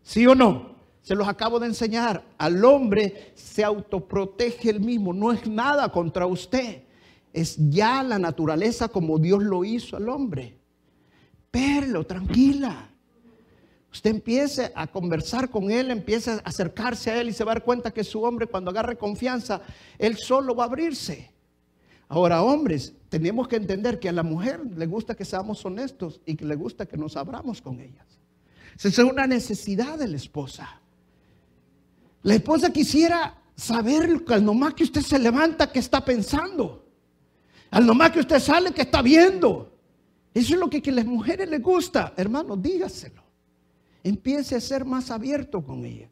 ¿Sí 0.03 0.25
o 0.27 0.36
no? 0.36 0.78
Se 1.01 1.15
los 1.15 1.27
acabo 1.27 1.59
de 1.59 1.67
enseñar. 1.67 2.23
Al 2.37 2.63
hombre 2.63 3.31
se 3.35 3.63
autoprotege 3.63 4.69
el 4.69 4.79
mismo. 4.79 5.13
No 5.13 5.31
es 5.31 5.47
nada 5.47 5.91
contra 5.91 6.25
usted. 6.25 6.83
Es 7.33 7.55
ya 7.69 8.03
la 8.03 8.19
naturaleza 8.19 8.87
como 8.87 9.17
Dios 9.17 9.43
lo 9.43 9.63
hizo 9.63 9.97
al 9.97 10.09
hombre. 10.09 10.57
Perlo, 11.51 12.05
tranquila. 12.05 12.89
Usted 13.91 14.11
empiece 14.11 14.71
a 14.75 14.85
conversar 14.85 15.49
con 15.49 15.71
él, 15.71 15.89
empiece 15.89 16.31
a 16.31 16.35
acercarse 16.43 17.09
a 17.09 17.19
él 17.19 17.29
y 17.29 17.33
se 17.33 17.43
va 17.43 17.53
a 17.53 17.55
dar 17.55 17.63
cuenta 17.63 17.91
que 17.91 18.03
su 18.03 18.21
hombre 18.21 18.45
cuando 18.45 18.69
agarre 18.69 18.97
confianza, 18.97 19.61
él 19.97 20.15
solo 20.17 20.55
va 20.55 20.65
a 20.65 20.67
abrirse. 20.67 21.31
Ahora, 22.07 22.43
hombres, 22.43 22.93
tenemos 23.09 23.47
que 23.47 23.55
entender 23.55 23.99
que 23.99 24.09
a 24.09 24.11
la 24.11 24.23
mujer 24.23 24.61
le 24.75 24.85
gusta 24.85 25.15
que 25.15 25.25
seamos 25.25 25.63
honestos 25.65 26.21
y 26.25 26.35
que 26.35 26.45
le 26.45 26.55
gusta 26.55 26.85
que 26.85 26.97
nos 26.97 27.17
abramos 27.17 27.61
con 27.61 27.79
ellas. 27.79 28.05
Esa 28.75 28.87
es 28.87 28.99
una 28.99 29.27
necesidad 29.27 29.97
de 29.97 30.07
la 30.07 30.17
esposa. 30.17 30.81
La 32.24 32.36
esposa 32.36 32.72
quisiera 32.72 33.36
saber 33.55 34.24
al 34.28 34.45
nomás 34.45 34.74
que 34.74 34.84
usted 34.84 35.01
se 35.01 35.20
levanta, 35.20 35.72
que 35.72 35.80
está 35.80 36.03
pensando. 36.03 36.86
Al 37.72 37.86
nomás 37.86 38.11
que 38.11 38.20
usted 38.20 38.39
sale, 38.39 38.72
que 38.72 38.82
está 38.82 39.01
viendo. 39.01 39.72
Eso 40.34 40.53
es 40.53 40.59
lo 40.59 40.70
que, 40.70 40.82
a 40.86 40.91
las 40.91 41.05
mujeres 41.05 41.49
les 41.49 41.61
gusta. 41.61 42.13
Hermano, 42.17 42.55
dígaselo. 42.55 43.24
Empiece 44.03 44.55
a 44.55 44.61
ser 44.61 44.86
más 44.86 45.11
abierto 45.11 45.61
con 45.61 45.86
ella. 45.86 46.09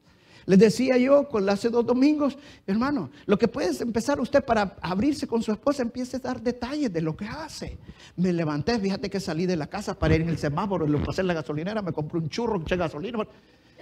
Les 0.47 0.58
decía 0.58 0.97
yo 0.97 1.28
con 1.28 1.47
hace 1.49 1.70
dos 1.70 1.86
domingos, 1.86 2.38
hermano, 2.66 3.10
lo 3.26 3.38
que 3.38 3.49
puede 3.49 3.84
empezar 3.84 4.18
usted 4.22 4.45
para 4.45 4.78
abrirse 4.82 5.28
con 5.28 5.43
su 5.43 5.51
esposa, 5.51 5.82
empiece 5.82 6.16
a 6.16 6.20
dar 6.22 6.41
detalles 6.41 6.91
de 6.91 7.01
lo 7.01 7.18
que 7.18 7.26
hace. 7.26 7.78
Me 8.16 8.32
levanté, 8.32 8.80
fíjate 8.80 9.10
que 9.10 9.20
salí 9.20 9.45
de 9.45 9.58
la 9.58 9.68
casa 9.68 9.93
para 9.99 10.16
ir 10.16 10.22
en 10.22 10.30
el 10.30 10.38
semáforo, 10.38 10.88
lo 10.88 11.03
pasé 11.03 11.20
en 11.20 11.28
la 11.28 11.34
gasolinera, 11.34 11.82
me 11.82 11.91
compré 11.91 12.20
un 12.20 12.30
churro, 12.30 12.62
eché 12.62 12.78
gasolina. 12.78 13.28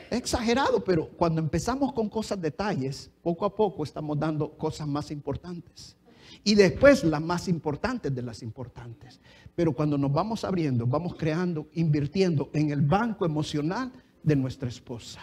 Exagerado, 0.09 0.83
pero 0.83 1.07
cuando 1.09 1.41
empezamos 1.41 1.93
con 1.93 2.09
cosas 2.09 2.41
detalles, 2.41 3.09
poco 3.21 3.45
a 3.45 3.55
poco 3.55 3.83
estamos 3.83 4.19
dando 4.19 4.51
cosas 4.51 4.87
más 4.87 5.11
importantes. 5.11 5.95
Y 6.43 6.55
después 6.55 7.03
las 7.03 7.21
más 7.21 7.47
importantes 7.47 8.13
de 8.13 8.21
las 8.21 8.43
importantes. 8.43 9.19
Pero 9.55 9.73
cuando 9.73 9.97
nos 9.97 10.11
vamos 10.11 10.43
abriendo, 10.43 10.85
vamos 10.85 11.15
creando, 11.15 11.67
invirtiendo 11.73 12.49
en 12.53 12.71
el 12.71 12.81
banco 12.81 13.25
emocional 13.25 13.91
de 14.21 14.35
nuestra 14.35 14.69
esposa. 14.69 15.21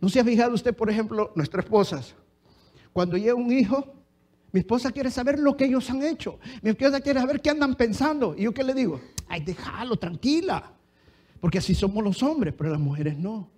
¿No 0.00 0.08
se 0.08 0.20
ha 0.20 0.24
fijado 0.24 0.54
usted, 0.54 0.74
por 0.76 0.90
ejemplo, 0.90 1.32
nuestras 1.34 1.64
esposas? 1.64 2.14
Cuando 2.92 3.16
llega 3.16 3.34
un 3.34 3.52
hijo, 3.52 3.84
mi 4.52 4.60
esposa 4.60 4.90
quiere 4.92 5.10
saber 5.10 5.38
lo 5.38 5.56
que 5.56 5.66
ellos 5.66 5.88
han 5.90 6.02
hecho. 6.02 6.38
Mi 6.62 6.70
esposa 6.70 7.00
quiere 7.00 7.20
saber 7.20 7.40
qué 7.40 7.50
andan 7.50 7.74
pensando. 7.74 8.34
¿Y 8.36 8.42
yo 8.42 8.54
qué 8.54 8.64
le 8.64 8.74
digo? 8.74 9.00
Ay, 9.28 9.42
déjalo, 9.42 9.96
tranquila. 9.96 10.77
Porque 11.40 11.58
así 11.58 11.74
somos 11.74 12.02
los 12.02 12.22
hombres, 12.22 12.54
pero 12.56 12.70
las 12.70 12.80
mujeres 12.80 13.16
no. 13.18 13.48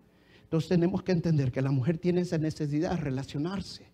Entonces 0.43 0.69
tenemos 0.69 1.03
que 1.03 1.13
entender 1.13 1.53
que 1.53 1.63
la 1.63 1.71
mujer 1.71 1.99
tiene 1.99 2.23
esa 2.23 2.39
necesidad 2.39 2.91
de 2.91 2.97
relacionarse. 2.97 3.87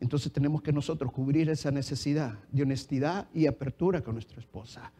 Entonces 0.00 0.30
tenemos 0.32 0.62
que 0.62 0.72
nosotros 0.72 1.10
cubrir 1.10 1.50
esa 1.50 1.70
necesidad 1.70 2.38
de 2.52 2.62
honestidad 2.62 3.26
y 3.34 3.46
apertura 3.46 4.00
con 4.02 4.14
nuestra 4.14 4.38
esposa. 4.38 4.92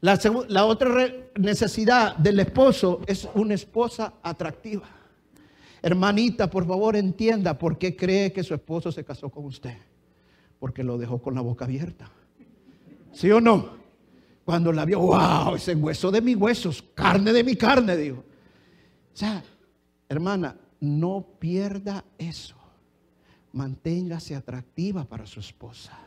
La, 0.00 0.18
la 0.48 0.66
otra 0.66 1.10
necesidad 1.36 2.16
del 2.16 2.40
esposo 2.40 3.00
es 3.06 3.26
una 3.34 3.54
esposa 3.54 4.14
atractiva. 4.22 4.88
Hermanita, 5.80 6.50
por 6.50 6.66
favor 6.66 6.96
entienda 6.96 7.58
por 7.58 7.78
qué 7.78 7.96
cree 7.96 8.32
que 8.32 8.44
su 8.44 8.54
esposo 8.54 8.92
se 8.92 9.04
casó 9.04 9.30
con 9.30 9.46
usted. 9.46 9.76
Porque 10.58 10.84
lo 10.84 10.98
dejó 10.98 11.20
con 11.22 11.34
la 11.34 11.40
boca 11.40 11.64
abierta. 11.64 12.10
¿Sí 13.12 13.30
o 13.30 13.40
no? 13.40 13.81
Cuando 14.44 14.72
la 14.72 14.84
vio, 14.84 15.00
wow, 15.00 15.54
ese 15.54 15.74
hueso 15.74 16.10
de 16.10 16.20
mis 16.20 16.36
huesos, 16.36 16.82
carne 16.94 17.32
de 17.32 17.44
mi 17.44 17.56
carne, 17.56 17.96
dijo. 17.96 18.24
O 19.12 19.16
sea, 19.16 19.42
hermana, 20.08 20.56
no 20.80 21.24
pierda 21.38 22.04
eso. 22.18 22.56
Manténgase 23.52 24.34
atractiva 24.34 25.04
para 25.04 25.26
su 25.26 25.40
esposa. 25.40 25.98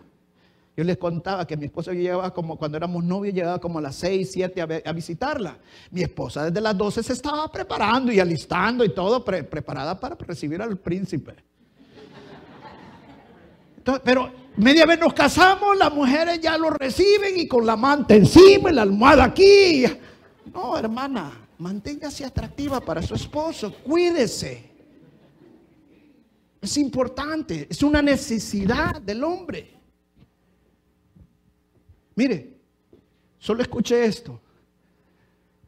Yo 0.75 0.83
les 0.83 0.97
contaba 0.97 1.47
que 1.47 1.55
mi 1.55 1.65
esposa 1.65 1.93
llegaba 1.93 2.33
como 2.33 2.57
cuando 2.57 2.75
éramos 2.75 3.03
novios, 3.03 3.33
llegaba 3.33 3.59
como 3.59 3.79
a 3.79 3.81
las 3.81 3.95
6, 3.95 4.29
7 4.29 4.83
a, 4.83 4.91
visitarla. 4.91 5.57
Mi 5.91 6.01
esposa 6.01 6.43
desde 6.43 6.59
las 6.59 6.77
12 6.77 7.03
se 7.03 7.13
estaba 7.13 7.49
preparando 7.49 8.11
y 8.11 8.19
alistando 8.19 8.83
y 8.83 8.93
todo, 8.93 9.23
preparada 9.23 9.97
para 9.97 10.15
recibir 10.15 10.61
al 10.61 10.77
príncipe. 10.77 11.35
Pero 14.03 14.31
media 14.57 14.85
vez 14.85 14.99
nos 14.99 15.13
casamos, 15.13 15.77
las 15.77 15.93
mujeres 15.93 16.39
ya 16.41 16.57
lo 16.57 16.71
reciben 16.71 17.37
y 17.37 17.47
con 17.47 17.65
la 17.65 17.75
manta 17.75 18.15
encima 18.15 18.71
y 18.71 18.73
la 18.73 18.81
almohada 18.81 19.25
aquí. 19.25 19.85
No, 20.53 20.77
hermana, 20.77 21.47
manténgase 21.59 22.25
atractiva 22.25 22.81
para 22.81 23.01
su 23.01 23.13
esposo, 23.15 23.73
cuídese. 23.83 24.71
Es 26.61 26.77
importante, 26.77 27.67
es 27.69 27.83
una 27.83 28.01
necesidad 28.01 28.99
del 29.01 29.23
hombre. 29.23 29.71
Mire, 32.15 32.57
solo 33.37 33.61
escuche 33.61 34.03
esto. 34.03 34.41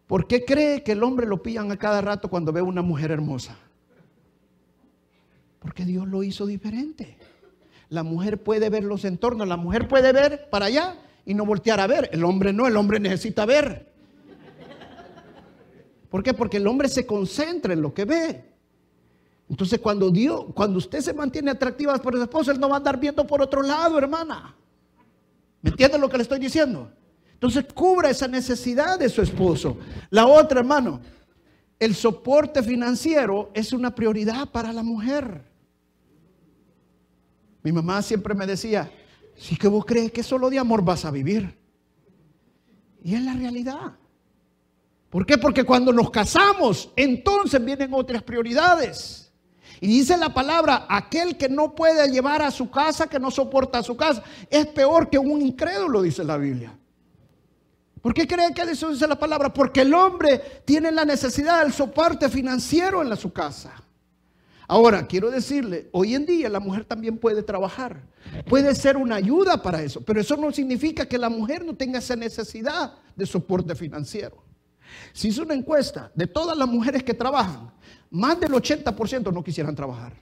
¿Por 0.07 0.25
qué 0.25 0.43
cree 0.45 0.83
que 0.83 0.93
el 0.93 1.03
hombre 1.03 1.27
lo 1.27 1.43
pillan 1.43 1.71
a 1.71 1.77
cada 1.77 2.01
rato 2.01 2.29
cuando 2.29 2.51
ve 2.53 2.61
una 2.61 2.81
mujer 2.81 3.11
hermosa? 3.11 3.57
Porque 5.59 5.85
Dios 5.85 6.07
lo 6.07 6.23
hizo 6.23 6.45
diferente. 6.45 7.17
La 7.89 8.03
mujer 8.03 8.41
puede 8.41 8.69
ver 8.69 8.83
los 8.83 9.05
entornos, 9.05 9.47
la 9.47 9.57
mujer 9.57 9.87
puede 9.87 10.11
ver 10.11 10.49
para 10.49 10.65
allá 10.65 10.97
y 11.25 11.33
no 11.33 11.45
voltear 11.45 11.79
a 11.79 11.87
ver. 11.87 12.09
El 12.11 12.23
hombre 12.23 12.51
no, 12.53 12.67
el 12.67 12.75
hombre 12.75 12.99
necesita 12.99 13.45
ver. 13.45 13.91
¿Por 16.09 16.23
qué? 16.23 16.33
Porque 16.33 16.57
el 16.57 16.67
hombre 16.67 16.87
se 16.87 17.05
concentra 17.05 17.73
en 17.73 17.81
lo 17.81 17.93
que 17.93 18.05
ve. 18.05 18.45
Entonces 19.49 19.79
cuando 19.79 20.09
Dios, 20.09 20.45
cuando 20.53 20.77
usted 20.77 20.99
se 20.99 21.13
mantiene 21.13 21.51
atractiva 21.51 21.97
por 21.97 22.15
su 22.15 22.21
esposo, 22.21 22.51
él 22.51 22.59
no 22.59 22.69
va 22.69 22.75
a 22.75 22.77
andar 22.77 22.99
viendo 22.99 23.25
por 23.25 23.41
otro 23.41 23.61
lado, 23.61 23.97
hermana. 23.97 24.55
¿Me 25.61 25.69
entienden 25.69 26.01
lo 26.01 26.09
que 26.09 26.17
le 26.17 26.23
estoy 26.23 26.39
diciendo? 26.39 26.91
Entonces 27.33 27.65
cubra 27.73 28.09
esa 28.09 28.27
necesidad 28.27 28.99
de 28.99 29.09
su 29.09 29.21
esposo. 29.21 29.77
La 30.09 30.25
otra, 30.27 30.59
hermano, 30.59 30.99
el 31.79 31.95
soporte 31.95 32.63
financiero 32.63 33.51
es 33.53 33.73
una 33.73 33.93
prioridad 33.93 34.49
para 34.49 34.73
la 34.73 34.83
mujer. 34.83 35.46
Mi 37.67 37.73
mamá 37.73 38.01
siempre 38.01 38.33
me 38.33 38.47
decía, 38.47 38.89
si 39.35 39.57
que 39.57 39.67
vos 39.67 39.83
crees 39.83 40.13
que 40.13 40.23
solo 40.23 40.49
de 40.49 40.57
amor 40.57 40.85
vas 40.85 41.03
a 41.03 41.11
vivir. 41.11 41.53
Y 43.03 43.13
es 43.13 43.21
la 43.21 43.33
realidad. 43.33 43.91
¿Por 45.09 45.25
qué? 45.25 45.37
Porque 45.37 45.65
cuando 45.65 45.91
nos 45.91 46.09
casamos, 46.09 46.89
entonces 46.95 47.61
vienen 47.65 47.93
otras 47.93 48.23
prioridades. 48.23 49.33
Y 49.81 49.87
dice 49.87 50.15
la 50.15 50.33
palabra, 50.33 50.85
aquel 50.87 51.35
que 51.35 51.49
no 51.49 51.75
puede 51.75 52.09
llevar 52.09 52.41
a 52.41 52.51
su 52.51 52.71
casa, 52.71 53.07
que 53.07 53.19
no 53.19 53.31
soporta 53.31 53.79
a 53.79 53.83
su 53.83 53.97
casa, 53.97 54.23
es 54.49 54.67
peor 54.67 55.09
que 55.09 55.19
un 55.19 55.41
incrédulo, 55.41 56.03
dice 56.03 56.23
la 56.23 56.37
Biblia. 56.37 56.73
¿Por 58.01 58.13
qué 58.13 58.25
cree 58.25 58.53
que 58.53 58.61
eso 58.61 58.91
dice 58.91 59.05
la 59.05 59.19
palabra? 59.19 59.53
Porque 59.53 59.81
el 59.81 59.93
hombre 59.93 60.61
tiene 60.63 60.89
la 60.89 61.03
necesidad 61.03 61.63
del 61.63 61.73
soporte 61.73 62.29
financiero 62.29 63.01
en 63.01 63.17
su 63.17 63.33
casa. 63.33 63.73
Ahora, 64.67 65.07
quiero 65.07 65.31
decirle, 65.31 65.87
hoy 65.93 66.13
en 66.13 66.25
día 66.25 66.49
la 66.49 66.59
mujer 66.59 66.83
también 66.83 67.17
puede 67.17 67.41
trabajar, 67.41 68.01
puede 68.49 68.75
ser 68.75 68.97
una 68.97 69.15
ayuda 69.15 69.61
para 69.63 69.81
eso, 69.81 70.01
pero 70.01 70.19
eso 70.19 70.35
no 70.35 70.51
significa 70.51 71.05
que 71.05 71.17
la 71.17 71.29
mujer 71.29 71.63
no 71.63 71.73
tenga 71.73 71.99
esa 71.99 72.17
necesidad 72.17 72.93
de 73.15 73.25
soporte 73.25 73.75
financiero. 73.75 74.43
Si 75.13 75.29
hizo 75.29 75.43
una 75.43 75.53
encuesta 75.53 76.11
de 76.13 76.27
todas 76.27 76.57
las 76.57 76.67
mujeres 76.67 77.01
que 77.03 77.13
trabajan, 77.13 77.71
más 78.09 78.39
del 78.39 78.51
80% 78.51 79.33
no 79.33 79.43
quisieran 79.43 79.75
trabajar. 79.75 80.13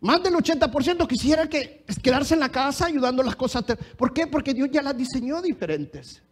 Más 0.00 0.22
del 0.22 0.34
80% 0.34 1.06
quisieran 1.08 1.48
que, 1.48 1.86
quedarse 2.02 2.34
en 2.34 2.40
la 2.40 2.50
casa 2.50 2.86
ayudando 2.86 3.22
las 3.22 3.36
cosas. 3.36 3.64
¿Por 3.96 4.12
qué? 4.12 4.26
Porque 4.26 4.52
Dios 4.52 4.68
ya 4.70 4.82
las 4.82 4.94
diseñó 4.94 5.40
diferentes. 5.40 6.22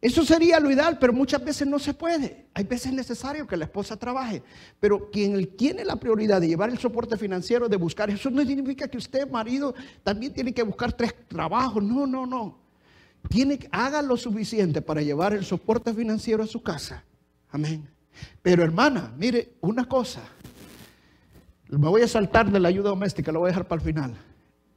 Eso 0.00 0.24
sería 0.24 0.60
lo 0.60 0.70
ideal, 0.70 0.96
pero 0.98 1.12
muchas 1.12 1.44
veces 1.44 1.66
no 1.66 1.78
se 1.78 1.92
puede. 1.92 2.46
Hay 2.54 2.62
veces 2.64 2.92
necesario 2.92 3.48
que 3.48 3.56
la 3.56 3.64
esposa 3.64 3.96
trabaje, 3.96 4.42
pero 4.78 5.10
quien 5.10 5.56
tiene 5.56 5.84
la 5.84 5.96
prioridad 5.96 6.40
de 6.40 6.46
llevar 6.46 6.70
el 6.70 6.78
soporte 6.78 7.16
financiero, 7.16 7.68
de 7.68 7.76
buscar, 7.76 8.08
eso 8.08 8.30
no 8.30 8.44
significa 8.44 8.86
que 8.86 8.96
usted, 8.96 9.28
marido, 9.28 9.74
también 10.04 10.32
tiene 10.32 10.54
que 10.54 10.62
buscar 10.62 10.92
tres 10.92 11.14
trabajos. 11.26 11.82
No, 11.82 12.06
no, 12.06 12.26
no. 12.26 12.58
Tiene, 13.28 13.58
haga 13.72 14.00
lo 14.00 14.16
suficiente 14.16 14.80
para 14.80 15.02
llevar 15.02 15.32
el 15.32 15.44
soporte 15.44 15.92
financiero 15.92 16.44
a 16.44 16.46
su 16.46 16.62
casa. 16.62 17.02
Amén. 17.50 17.88
Pero 18.40 18.62
hermana, 18.62 19.12
mire, 19.18 19.54
una 19.60 19.88
cosa. 19.88 20.22
Me 21.68 21.88
voy 21.88 22.02
a 22.02 22.08
saltar 22.08 22.50
de 22.50 22.60
la 22.60 22.68
ayuda 22.68 22.90
doméstica, 22.90 23.32
lo 23.32 23.40
voy 23.40 23.48
a 23.48 23.50
dejar 23.50 23.66
para 23.66 23.80
el 23.80 23.86
final. 23.86 24.14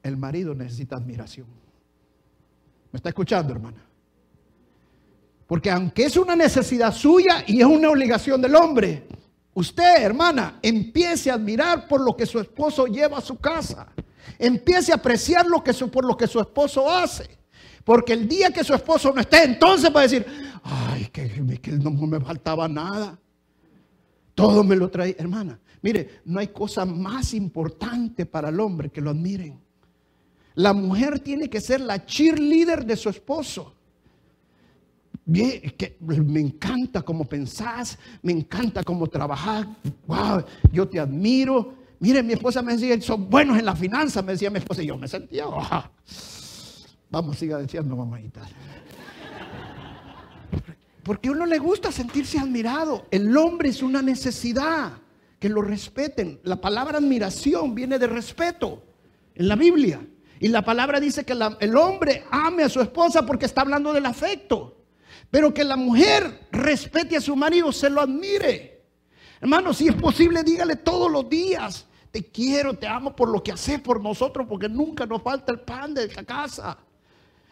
El 0.02 0.18
marido 0.18 0.56
necesita 0.56 0.96
admiración. 0.96 1.46
¿Me 2.92 2.98
está 2.98 3.10
escuchando, 3.10 3.54
hermana? 3.54 3.91
Porque 5.52 5.70
aunque 5.70 6.06
es 6.06 6.16
una 6.16 6.34
necesidad 6.34 6.93
suya 6.93 7.43
y 7.45 7.60
es 7.60 7.66
una 7.66 7.89
obligación 7.89 8.41
del 8.41 8.56
hombre, 8.56 9.06
usted, 9.54 10.02
hermana, 10.02 10.60
empiece 10.62 11.30
a 11.30 11.34
admirar 11.34 11.89
por 11.89 11.99
lo 11.99 12.16
que 12.16 12.26
su 12.26 12.39
esposo 12.39 12.86
lleva 12.88 13.18
a 13.18 13.22
su 13.22 13.36
casa. 13.36 13.89
Empiece 14.39 14.93
a 14.93 14.95
apreciar 14.95 15.45
lo 15.45 15.62
que 15.62 15.74
por 15.74 16.06
lo 16.06 16.16
que 16.16 16.26
su 16.26 16.39
esposo 16.39 16.89
hace. 16.89 17.38
Porque 17.84 18.14
el 18.14 18.30
día 18.30 18.52
que 18.52 18.64
su 18.64 18.74
esposo 18.74 19.12
no 19.14 19.20
esté, 19.20 19.43
entonces 19.43 19.93
va 19.93 19.99
a 19.99 20.04
decir, 20.04 20.26
ay, 20.64 21.10
que, 21.12 21.60
que 21.62 21.72
no 21.74 21.91
me 21.91 22.22
faltaba 22.22 22.70
nada. 22.70 23.20
Todo 24.34 24.64
me 24.64 24.78
lo 24.78 24.89
trae, 24.89 25.18
hermana. 25.20 25.60
Mire, 25.82 26.22
no 26.24 26.39
hay 26.39 26.47
cosa 26.47 26.86
más 26.86 27.34
importante 27.34 28.26
para 28.26 28.47
el 28.47 28.60
hombre 28.62 28.89
que 28.89 29.02
lo 29.02 29.10
admiren. 29.10 29.60
La 30.56 30.72
mujer 30.72 31.20
tiene 31.20 31.49
que 31.49 31.60
ser 31.60 31.82
la 31.82 32.06
cheerleader 32.06 32.86
de 32.86 32.95
su 32.95 33.10
esposo. 33.10 33.76
Bien, 35.26 35.62
que 35.78 35.98
me 36.00 36.40
encanta 36.40 37.02
cómo 37.02 37.26
pensás, 37.26 37.98
me 38.22 38.32
encanta 38.32 38.84
cómo 38.84 39.08
trabajás, 39.08 39.68
wow, 40.08 40.44
yo 40.72 40.88
te 40.88 41.00
admiro. 41.00 41.76
Mire, 42.00 42.24
mi 42.24 42.34
esposa 42.34 42.62
me 42.62 42.74
decía, 42.74 43.00
son 43.02 43.30
buenos 43.30 43.58
en 43.58 43.66
la 43.66 43.76
finanza, 43.76 44.22
me 44.22 44.32
decía 44.34 44.50
mi 44.50 44.58
esposa, 44.58 44.82
y 44.82 44.88
yo 44.88 44.98
me 44.98 45.08
sentía, 45.08 45.48
oh, 45.48 45.62
vamos, 47.10 47.38
siga 47.38 47.60
diciendo, 47.60 47.96
mamadita. 47.96 48.42
Porque 51.04 51.30
a 51.30 51.32
uno 51.32 51.46
le 51.46 51.58
gusta 51.58 51.92
sentirse 51.92 52.38
admirado. 52.38 53.08
El 53.10 53.36
hombre 53.36 53.70
es 53.70 53.82
una 53.82 54.02
necesidad, 54.02 54.94
que 55.40 55.50
lo 55.50 55.64
respeten. 55.64 56.40
La 56.44 56.62
palabra 56.62 57.00
admiración 57.00 57.74
viene 57.74 57.98
de 57.98 58.06
respeto 58.06 58.84
en 59.34 59.48
la 59.48 59.56
Biblia. 59.56 60.00
Y 60.40 60.48
la 60.48 60.64
palabra 60.64 61.00
dice 61.00 61.26
que 61.26 61.34
el 61.60 61.76
hombre 61.76 62.24
ame 62.30 62.64
a 62.64 62.70
su 62.70 62.80
esposa 62.80 63.26
porque 63.26 63.48
está 63.48 63.62
hablando 63.62 63.92
del 63.92 64.06
afecto. 64.06 64.81
Pero 65.32 65.54
que 65.54 65.64
la 65.64 65.78
mujer 65.78 66.48
respete 66.52 67.16
a 67.16 67.22
su 67.22 67.36
marido, 67.36 67.72
se 67.72 67.90
lo 67.90 68.02
admire. 68.02 68.84
Hermano, 69.40 69.74
si 69.74 69.88
es 69.88 69.96
posible, 69.96 70.44
dígale 70.44 70.76
todos 70.76 71.10
los 71.10 71.28
días, 71.28 71.88
te 72.12 72.30
quiero, 72.30 72.76
te 72.76 72.86
amo 72.86 73.16
por 73.16 73.30
lo 73.30 73.42
que 73.42 73.54
haces 73.54 73.80
por 73.80 74.02
nosotros, 74.02 74.46
porque 74.48 74.68
nunca 74.68 75.06
nos 75.06 75.22
falta 75.22 75.54
el 75.54 75.62
pan 75.62 75.94
de 75.94 76.04
esta 76.04 76.24
casa. 76.24 76.78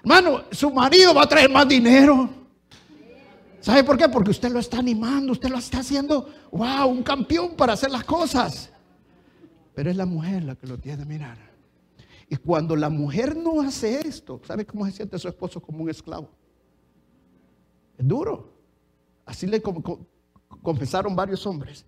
Hermano, 0.02 0.44
su 0.52 0.70
marido 0.72 1.14
va 1.14 1.24
a 1.24 1.30
traer 1.30 1.50
más 1.50 1.68
dinero. 1.68 2.30
¿Sabe 3.62 3.84
por 3.84 3.98
qué? 3.98 4.08
Porque 4.10 4.32
usted 4.32 4.52
lo 4.52 4.60
está 4.60 4.80
animando, 4.80 5.32
usted 5.32 5.50
lo 5.50 5.58
está 5.58 5.80
haciendo, 5.80 6.30
wow, 6.52 6.88
un 6.88 7.02
campeón 7.02 7.56
para 7.56 7.74
hacer 7.74 7.92
las 7.92 8.04
cosas. 8.04 8.70
Pero 9.74 9.90
es 9.90 9.96
la 9.96 10.06
mujer 10.06 10.44
la 10.44 10.56
que 10.56 10.68
lo 10.68 10.78
tiene 10.78 11.00
que 11.00 11.06
mirar. 11.06 11.38
Y 12.30 12.36
cuando 12.36 12.76
la 12.76 12.90
mujer 12.90 13.36
no 13.36 13.62
hace 13.62 14.06
esto, 14.08 14.42
¿sabe 14.46 14.66
cómo 14.66 14.86
se 14.86 14.92
siente 14.92 15.18
su 15.18 15.28
esposo 15.28 15.62
como 15.62 15.84
un 15.84 15.90
esclavo? 15.90 16.30
Es 18.00 18.08
duro. 18.08 18.52
Así 19.26 19.45
le 19.45 19.62
confesaron 20.64 21.16
varios 21.16 21.45
hombres. 21.45 21.86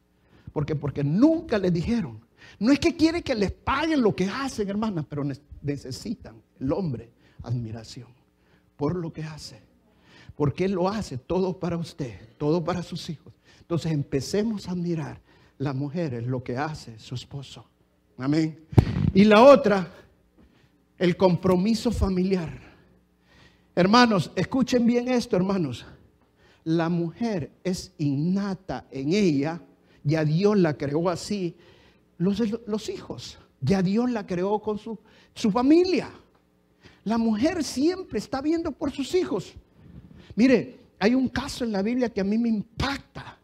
Porque, 0.54 0.76
porque 0.76 1.04
nunca 1.04 1.58
le 1.58 1.72
dijeron. 1.72 2.20
No 2.60 2.72
es 2.72 2.80
que 2.80 2.96
quiere 2.96 3.24
que 3.24 3.34
les 3.34 3.52
paguen 3.52 4.02
lo 4.02 4.16
que 4.16 4.28
hacen, 4.28 4.70
hermanas, 4.70 5.06
pero 5.10 5.24
necesitan 5.62 6.36
el 6.60 6.72
hombre 6.72 7.10
admiración 7.42 8.10
por 8.76 8.96
lo 8.96 9.12
que 9.14 9.24
hace. 9.24 9.62
Porque 10.36 10.66
él 10.66 10.74
lo 10.74 10.90
hace 10.90 11.18
todo 11.18 11.58
para 11.58 11.78
usted, 11.78 12.36
todo 12.38 12.64
para 12.64 12.84
sus 12.84 13.10
hijos. 13.10 13.34
Entonces 13.62 13.92
empecemos 13.92 14.68
a 14.68 14.72
admirar 14.72 15.22
la 15.58 15.74
mujer, 15.74 16.14
es 16.14 16.28
lo 16.28 16.44
que 16.44 16.58
hace 16.58 17.00
su 17.00 17.16
esposo. 17.16 17.66
Amén. 18.18 18.60
Y 19.14 19.24
la 19.24 19.42
otra 19.42 19.92
el 21.02 21.18
compromiso 21.18 21.92
familiar. 21.92 22.52
Hermanos, 23.74 24.30
escuchen 24.36 24.86
bien 24.86 25.08
esto, 25.08 25.36
hermanos. 25.36 25.84
La 26.64 26.90
mujer 26.90 27.52
es 27.64 27.94
innata 27.98 28.86
en 28.92 29.14
ella, 29.14 29.62
ya 30.04 30.24
Dios 30.24 30.58
la 30.58 30.78
creó 30.78 31.10
así. 31.10 31.56
Los, 32.18 32.42
los 32.68 32.90
hijos, 32.90 33.40
ya 33.62 33.82
Dios 33.82 34.10
la 34.12 34.26
creó 34.26 34.60
con 34.60 34.78
su, 34.78 34.98
su 35.34 35.52
familia. 35.52 36.10
La 37.04 37.18
mujer 37.18 37.64
siempre 37.64 38.20
está 38.20 38.42
viendo 38.42 38.72
por 38.72 38.92
sus 38.92 39.16
hijos. 39.16 39.54
Mire, 40.36 40.80
hay 41.00 41.16
un 41.16 41.28
caso 41.28 41.64
en 41.64 41.72
la 41.72 41.82
Biblia 41.82 42.10
que 42.10 42.22
a 42.22 42.26
mí 42.26 42.38
me 42.38 42.50
impacta. 42.50 43.38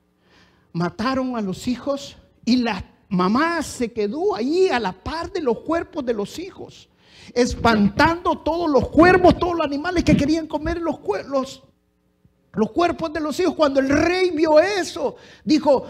Mataron 0.73 1.35
a 1.35 1.41
los 1.41 1.67
hijos 1.67 2.17
y 2.45 2.57
la 2.57 2.83
mamá 3.09 3.63
se 3.63 3.91
quedó 3.91 4.35
ahí 4.35 4.67
a 4.67 4.79
la 4.79 4.91
par 4.91 5.31
de 5.31 5.41
los 5.41 5.59
cuerpos 5.61 6.05
de 6.05 6.13
los 6.13 6.37
hijos 6.37 6.89
espantando 7.33 8.37
todos 8.39 8.69
los 8.69 8.89
cuervos, 8.89 9.37
todos 9.37 9.55
los 9.57 9.65
animales 9.65 10.03
que 10.03 10.15
querían 10.15 10.47
comer 10.47 10.81
los, 10.81 10.99
los, 11.27 11.63
los 12.57 12.71
cuerpos 12.71 13.13
de 13.13 13.19
los 13.19 13.39
hijos. 13.39 13.53
Cuando 13.55 13.79
el 13.79 13.87
rey 13.87 14.31
vio 14.31 14.59
eso, 14.59 15.15
dijo, 15.45 15.85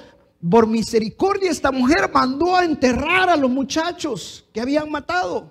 por 0.47 0.67
misericordia 0.67 1.49
esta 1.49 1.71
mujer 1.71 2.11
mandó 2.13 2.55
a 2.55 2.65
enterrar 2.65 3.29
a 3.29 3.37
los 3.37 3.49
muchachos 3.49 4.45
que 4.53 4.61
habían 4.61 4.91
matado. 4.91 5.49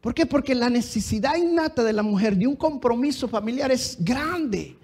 ¿Por 0.00 0.14
qué? 0.14 0.24
Porque 0.24 0.54
la 0.54 0.70
necesidad 0.70 1.36
innata 1.36 1.82
de 1.82 1.92
la 1.92 2.02
mujer 2.02 2.36
de 2.36 2.46
un 2.46 2.56
compromiso 2.56 3.28
familiar 3.28 3.70
es 3.70 3.98
grande. 3.98 4.78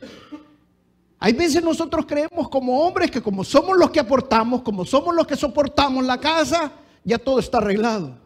Hay 1.18 1.32
veces 1.32 1.62
nosotros 1.62 2.04
creemos 2.04 2.48
como 2.50 2.82
hombres 2.82 3.10
que 3.10 3.22
como 3.22 3.44
somos 3.44 3.78
los 3.78 3.90
que 3.90 4.00
aportamos, 4.00 4.62
como 4.62 4.84
somos 4.84 5.14
los 5.14 5.26
que 5.26 5.36
soportamos 5.36 6.04
la 6.04 6.18
casa, 6.18 6.72
ya 7.04 7.18
todo 7.18 7.38
está 7.38 7.58
arreglado. 7.58 8.18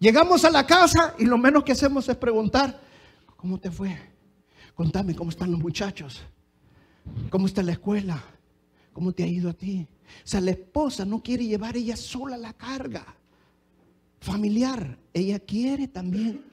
Llegamos 0.00 0.44
a 0.44 0.50
la 0.50 0.66
casa 0.66 1.14
y 1.18 1.26
lo 1.26 1.36
menos 1.38 1.62
que 1.62 1.72
hacemos 1.72 2.08
es 2.08 2.16
preguntar, 2.16 2.80
¿cómo 3.36 3.60
te 3.60 3.70
fue? 3.70 4.11
Contame 4.74 5.14
cómo 5.14 5.30
están 5.30 5.50
los 5.50 5.60
muchachos, 5.60 6.22
cómo 7.30 7.46
está 7.46 7.62
la 7.62 7.72
escuela, 7.72 8.22
cómo 8.92 9.12
te 9.12 9.22
ha 9.22 9.26
ido 9.26 9.50
a 9.50 9.54
ti. 9.54 9.86
O 10.24 10.26
sea, 10.26 10.40
la 10.40 10.52
esposa 10.52 11.04
no 11.04 11.22
quiere 11.22 11.46
llevar 11.46 11.76
ella 11.76 11.96
sola 11.96 12.36
la 12.36 12.52
carga 12.52 13.16
familiar, 14.22 14.98
ella 15.12 15.40
quiere 15.40 15.88
también 15.88 16.44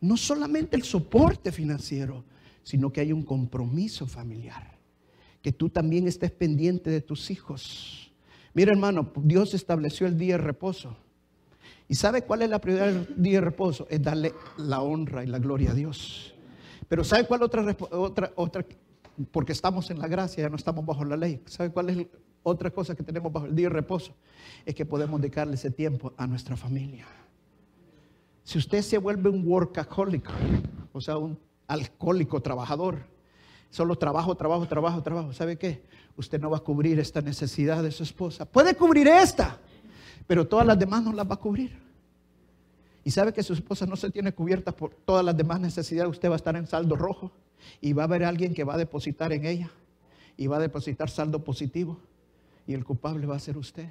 no 0.00 0.16
solamente 0.16 0.76
el 0.76 0.82
soporte 0.82 1.52
financiero, 1.52 2.24
sino 2.64 2.92
que 2.92 3.00
hay 3.00 3.12
un 3.12 3.22
compromiso 3.22 4.06
familiar, 4.06 4.76
que 5.40 5.52
tú 5.52 5.68
también 5.70 6.08
estés 6.08 6.32
pendiente 6.32 6.90
de 6.90 7.00
tus 7.00 7.30
hijos. 7.30 8.12
Mira 8.54 8.72
hermano, 8.72 9.12
Dios 9.16 9.54
estableció 9.54 10.06
el 10.06 10.18
día 10.18 10.36
de 10.36 10.42
reposo. 10.42 10.96
¿Y 11.88 11.94
sabe 11.94 12.22
cuál 12.22 12.42
es 12.42 12.50
la 12.50 12.60
prioridad 12.60 12.86
del 12.86 13.22
día 13.22 13.34
de 13.34 13.42
reposo? 13.42 13.86
Es 13.88 14.02
darle 14.02 14.34
la 14.56 14.80
honra 14.80 15.22
y 15.22 15.28
la 15.28 15.38
gloria 15.38 15.70
a 15.70 15.74
Dios. 15.74 16.31
Pero 16.92 17.04
¿sabe 17.04 17.24
cuál 17.24 17.42
otra, 17.42 17.74
otra, 17.90 18.32
otra? 18.36 18.66
Porque 19.30 19.52
estamos 19.52 19.90
en 19.90 19.98
la 19.98 20.08
gracia, 20.08 20.42
ya 20.42 20.50
no 20.50 20.56
estamos 20.56 20.84
bajo 20.84 21.06
la 21.06 21.16
ley. 21.16 21.40
¿Sabe 21.46 21.70
cuál 21.70 21.88
es 21.88 22.06
otra 22.42 22.70
cosa 22.70 22.94
que 22.94 23.02
tenemos 23.02 23.32
bajo 23.32 23.46
el 23.46 23.56
día 23.56 23.70
de 23.70 23.74
reposo? 23.76 24.12
Es 24.66 24.74
que 24.74 24.84
podemos 24.84 25.18
dedicarle 25.18 25.54
ese 25.54 25.70
tiempo 25.70 26.12
a 26.18 26.26
nuestra 26.26 26.54
familia. 26.54 27.06
Si 28.44 28.58
usted 28.58 28.82
se 28.82 28.98
vuelve 28.98 29.30
un 29.30 29.42
workaholic, 29.48 30.28
o 30.92 31.00
sea, 31.00 31.16
un 31.16 31.38
alcohólico 31.66 32.42
trabajador, 32.42 32.98
solo 33.70 33.96
trabajo, 33.96 34.34
trabajo, 34.34 34.68
trabajo, 34.68 35.02
trabajo, 35.02 35.32
¿sabe 35.32 35.56
qué? 35.56 35.82
Usted 36.18 36.42
no 36.42 36.50
va 36.50 36.58
a 36.58 36.60
cubrir 36.60 36.98
esta 36.98 37.22
necesidad 37.22 37.82
de 37.82 37.90
su 37.90 38.02
esposa. 38.02 38.44
Puede 38.44 38.74
cubrir 38.74 39.08
esta, 39.08 39.56
pero 40.26 40.46
todas 40.46 40.66
las 40.66 40.78
demás 40.78 41.02
no 41.02 41.14
las 41.14 41.26
va 41.26 41.36
a 41.36 41.40
cubrir. 41.40 41.81
Y 43.04 43.10
sabe 43.10 43.32
que 43.32 43.42
su 43.42 43.52
esposa 43.52 43.86
no 43.86 43.96
se 43.96 44.10
tiene 44.10 44.32
cubierta 44.32 44.72
por 44.72 44.94
todas 44.94 45.24
las 45.24 45.36
demás 45.36 45.60
necesidades, 45.60 46.10
usted 46.10 46.28
va 46.28 46.34
a 46.34 46.36
estar 46.36 46.56
en 46.56 46.66
saldo 46.66 46.96
rojo 46.96 47.32
y 47.80 47.92
va 47.92 48.02
a 48.02 48.06
haber 48.06 48.24
alguien 48.24 48.54
que 48.54 48.64
va 48.64 48.74
a 48.74 48.78
depositar 48.78 49.32
en 49.32 49.44
ella 49.44 49.70
y 50.36 50.46
va 50.46 50.56
a 50.56 50.60
depositar 50.60 51.10
saldo 51.10 51.42
positivo 51.42 51.98
y 52.66 52.74
el 52.74 52.84
culpable 52.84 53.26
va 53.26 53.36
a 53.36 53.40
ser 53.40 53.58
usted 53.58 53.88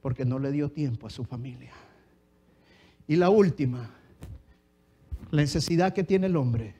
porque 0.00 0.24
no 0.24 0.38
le 0.38 0.50
dio 0.50 0.70
tiempo 0.70 1.06
a 1.06 1.10
su 1.10 1.24
familia. 1.24 1.72
Y 3.06 3.16
la 3.16 3.30
última, 3.30 3.90
la 5.30 5.42
necesidad 5.42 5.92
que 5.92 6.02
tiene 6.02 6.26
el 6.26 6.36
hombre, 6.36 6.74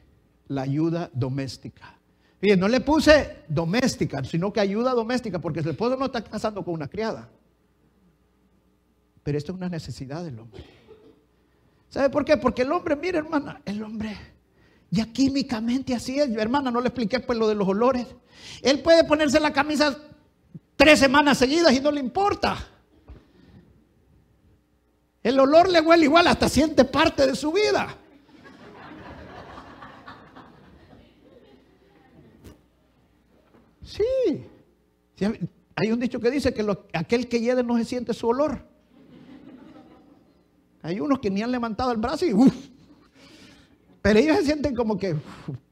la 0.48 0.62
ayuda 0.62 1.10
doméstica. 1.12 1.96
Fíjense, 2.40 2.60
no 2.60 2.68
le 2.68 2.80
puse 2.80 3.44
doméstica, 3.48 4.24
sino 4.24 4.52
que 4.52 4.60
ayuda 4.60 4.92
doméstica, 4.92 5.38
porque 5.38 5.62
su 5.62 5.70
esposo 5.70 5.96
no 5.96 6.06
está 6.06 6.24
casando 6.24 6.64
con 6.64 6.74
una 6.74 6.88
criada. 6.88 7.30
Pero 9.22 9.38
esto 9.38 9.52
es 9.52 9.58
una 9.58 9.68
necesidad 9.68 10.24
del 10.24 10.40
hombre. 10.40 10.64
¿Sabe 11.92 12.08
por 12.08 12.24
qué? 12.24 12.38
Porque 12.38 12.62
el 12.62 12.72
hombre, 12.72 12.96
mire 12.96 13.18
hermana, 13.18 13.60
el 13.66 13.82
hombre 13.82 14.16
ya 14.88 15.12
químicamente 15.12 15.94
así 15.94 16.18
es. 16.18 16.30
Hermana, 16.30 16.70
no 16.70 16.80
le 16.80 16.88
expliqué 16.88 17.20
pues 17.20 17.38
lo 17.38 17.46
de 17.46 17.54
los 17.54 17.68
olores. 17.68 18.06
Él 18.62 18.80
puede 18.80 19.04
ponerse 19.04 19.38
la 19.38 19.52
camisa 19.52 19.94
tres 20.74 20.98
semanas 20.98 21.36
seguidas 21.36 21.70
y 21.74 21.80
no 21.80 21.90
le 21.90 22.00
importa. 22.00 22.56
El 25.22 25.38
olor 25.38 25.68
le 25.68 25.82
huele 25.82 26.04
igual, 26.04 26.28
hasta 26.28 26.48
siente 26.48 26.86
parte 26.86 27.26
de 27.26 27.36
su 27.36 27.52
vida. 27.52 27.94
Sí. 33.84 34.46
Hay 35.76 35.92
un 35.92 36.00
dicho 36.00 36.18
que 36.20 36.30
dice 36.30 36.54
que 36.54 36.66
aquel 36.94 37.28
que 37.28 37.38
hiede 37.38 37.62
no 37.62 37.76
se 37.76 37.84
siente 37.84 38.14
su 38.14 38.28
olor. 38.28 38.71
Hay 40.82 41.00
unos 41.00 41.20
que 41.20 41.30
ni 41.30 41.42
han 41.42 41.52
levantado 41.52 41.92
el 41.92 41.98
brazo 41.98 42.26
y 42.26 42.34
uff. 42.34 42.54
Pero 44.02 44.18
ellos 44.18 44.36
se 44.38 44.46
sienten 44.46 44.74
como 44.74 44.98
que 44.98 45.16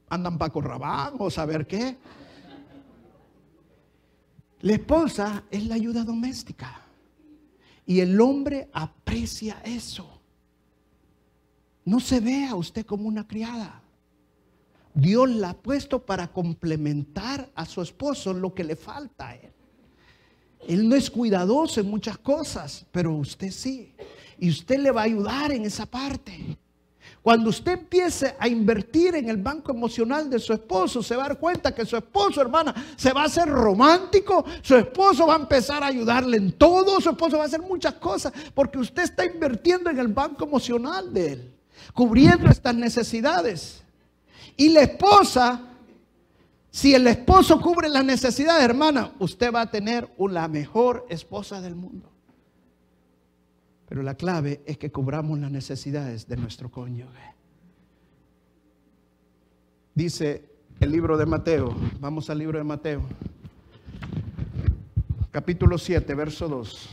andan 0.09 0.37
para 0.37 0.51
Corrabán 0.51 1.15
o 1.19 1.29
saber 1.29 1.67
qué. 1.67 1.97
La 4.61 4.73
esposa 4.73 5.43
es 5.51 5.65
la 5.65 5.75
ayuda 5.75 6.03
doméstica. 6.03 6.81
Y 7.85 7.99
el 7.99 8.19
hombre 8.21 8.69
aprecia 8.71 9.61
eso. 9.65 10.21
No 11.83 11.99
se 11.99 12.19
ve 12.19 12.45
a 12.47 12.55
usted 12.55 12.85
como 12.85 13.07
una 13.07 13.27
criada. 13.27 13.81
Dios 14.93 15.29
la 15.29 15.51
ha 15.51 15.57
puesto 15.57 16.05
para 16.05 16.27
complementar 16.31 17.49
a 17.55 17.65
su 17.65 17.81
esposo 17.81 18.33
lo 18.33 18.53
que 18.53 18.63
le 18.63 18.75
falta 18.75 19.29
a 19.29 19.35
él. 19.35 19.51
Él 20.67 20.87
no 20.87 20.95
es 20.95 21.09
cuidadoso 21.09 21.81
en 21.81 21.89
muchas 21.89 22.17
cosas, 22.17 22.85
pero 22.91 23.13
usted 23.15 23.51
sí. 23.51 23.93
Y 24.41 24.49
usted 24.49 24.79
le 24.79 24.89
va 24.89 25.01
a 25.01 25.03
ayudar 25.03 25.51
en 25.51 25.65
esa 25.65 25.85
parte. 25.85 26.57
Cuando 27.21 27.51
usted 27.51 27.73
empiece 27.73 28.35
a 28.39 28.47
invertir 28.47 29.13
en 29.13 29.29
el 29.29 29.37
banco 29.37 29.71
emocional 29.71 30.31
de 30.31 30.39
su 30.39 30.51
esposo, 30.51 31.03
se 31.03 31.15
va 31.15 31.25
a 31.25 31.27
dar 31.27 31.37
cuenta 31.37 31.75
que 31.75 31.85
su 31.85 31.95
esposo, 31.95 32.41
hermana, 32.41 32.73
se 32.95 33.13
va 33.13 33.21
a 33.21 33.25
hacer 33.25 33.47
romántico, 33.47 34.43
su 34.63 34.75
esposo 34.75 35.27
va 35.27 35.35
a 35.35 35.39
empezar 35.39 35.83
a 35.83 35.87
ayudarle 35.87 36.37
en 36.37 36.53
todo, 36.53 36.99
su 36.99 37.11
esposo 37.11 37.37
va 37.37 37.43
a 37.43 37.45
hacer 37.45 37.61
muchas 37.61 37.93
cosas, 37.93 38.33
porque 38.55 38.79
usted 38.79 39.03
está 39.03 39.23
invirtiendo 39.23 39.91
en 39.91 39.99
el 39.99 40.07
banco 40.07 40.45
emocional 40.45 41.13
de 41.13 41.33
él, 41.33 41.53
cubriendo 41.93 42.49
estas 42.49 42.73
necesidades. 42.73 43.83
Y 44.57 44.69
la 44.69 44.81
esposa, 44.81 45.61
si 46.71 46.95
el 46.95 47.05
esposo 47.05 47.61
cubre 47.61 47.89
las 47.89 48.03
necesidades, 48.03 48.63
hermana, 48.63 49.11
usted 49.19 49.53
va 49.53 49.61
a 49.61 49.69
tener 49.69 50.11
la 50.17 50.47
mejor 50.47 51.05
esposa 51.09 51.61
del 51.61 51.75
mundo. 51.75 52.10
Pero 53.91 54.03
la 54.03 54.15
clave 54.15 54.61
es 54.65 54.77
que 54.77 54.89
cubramos 54.89 55.37
las 55.37 55.51
necesidades 55.51 56.25
de 56.25 56.37
nuestro 56.37 56.71
cónyuge. 56.71 57.35
Dice 59.93 60.49
el 60.79 60.93
libro 60.93 61.17
de 61.17 61.25
Mateo, 61.25 61.75
vamos 61.99 62.29
al 62.29 62.37
libro 62.37 62.57
de 62.57 62.63
Mateo, 62.63 63.01
capítulo 65.29 65.77
7, 65.77 66.15
verso 66.15 66.47
2. 66.47 66.89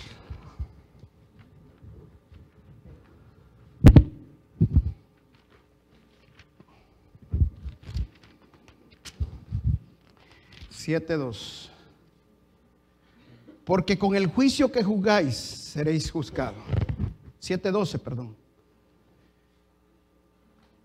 Siete 10.71 11.17
dos. 11.17 11.71
Porque 13.65 13.97
con 13.97 14.17
el 14.17 14.27
juicio 14.27 14.73
que 14.73 14.83
juzgáis 14.83 15.37
seréis 15.37 16.11
juzgados 16.11 16.88
7.12, 17.49 17.99
perdón. 17.99 18.37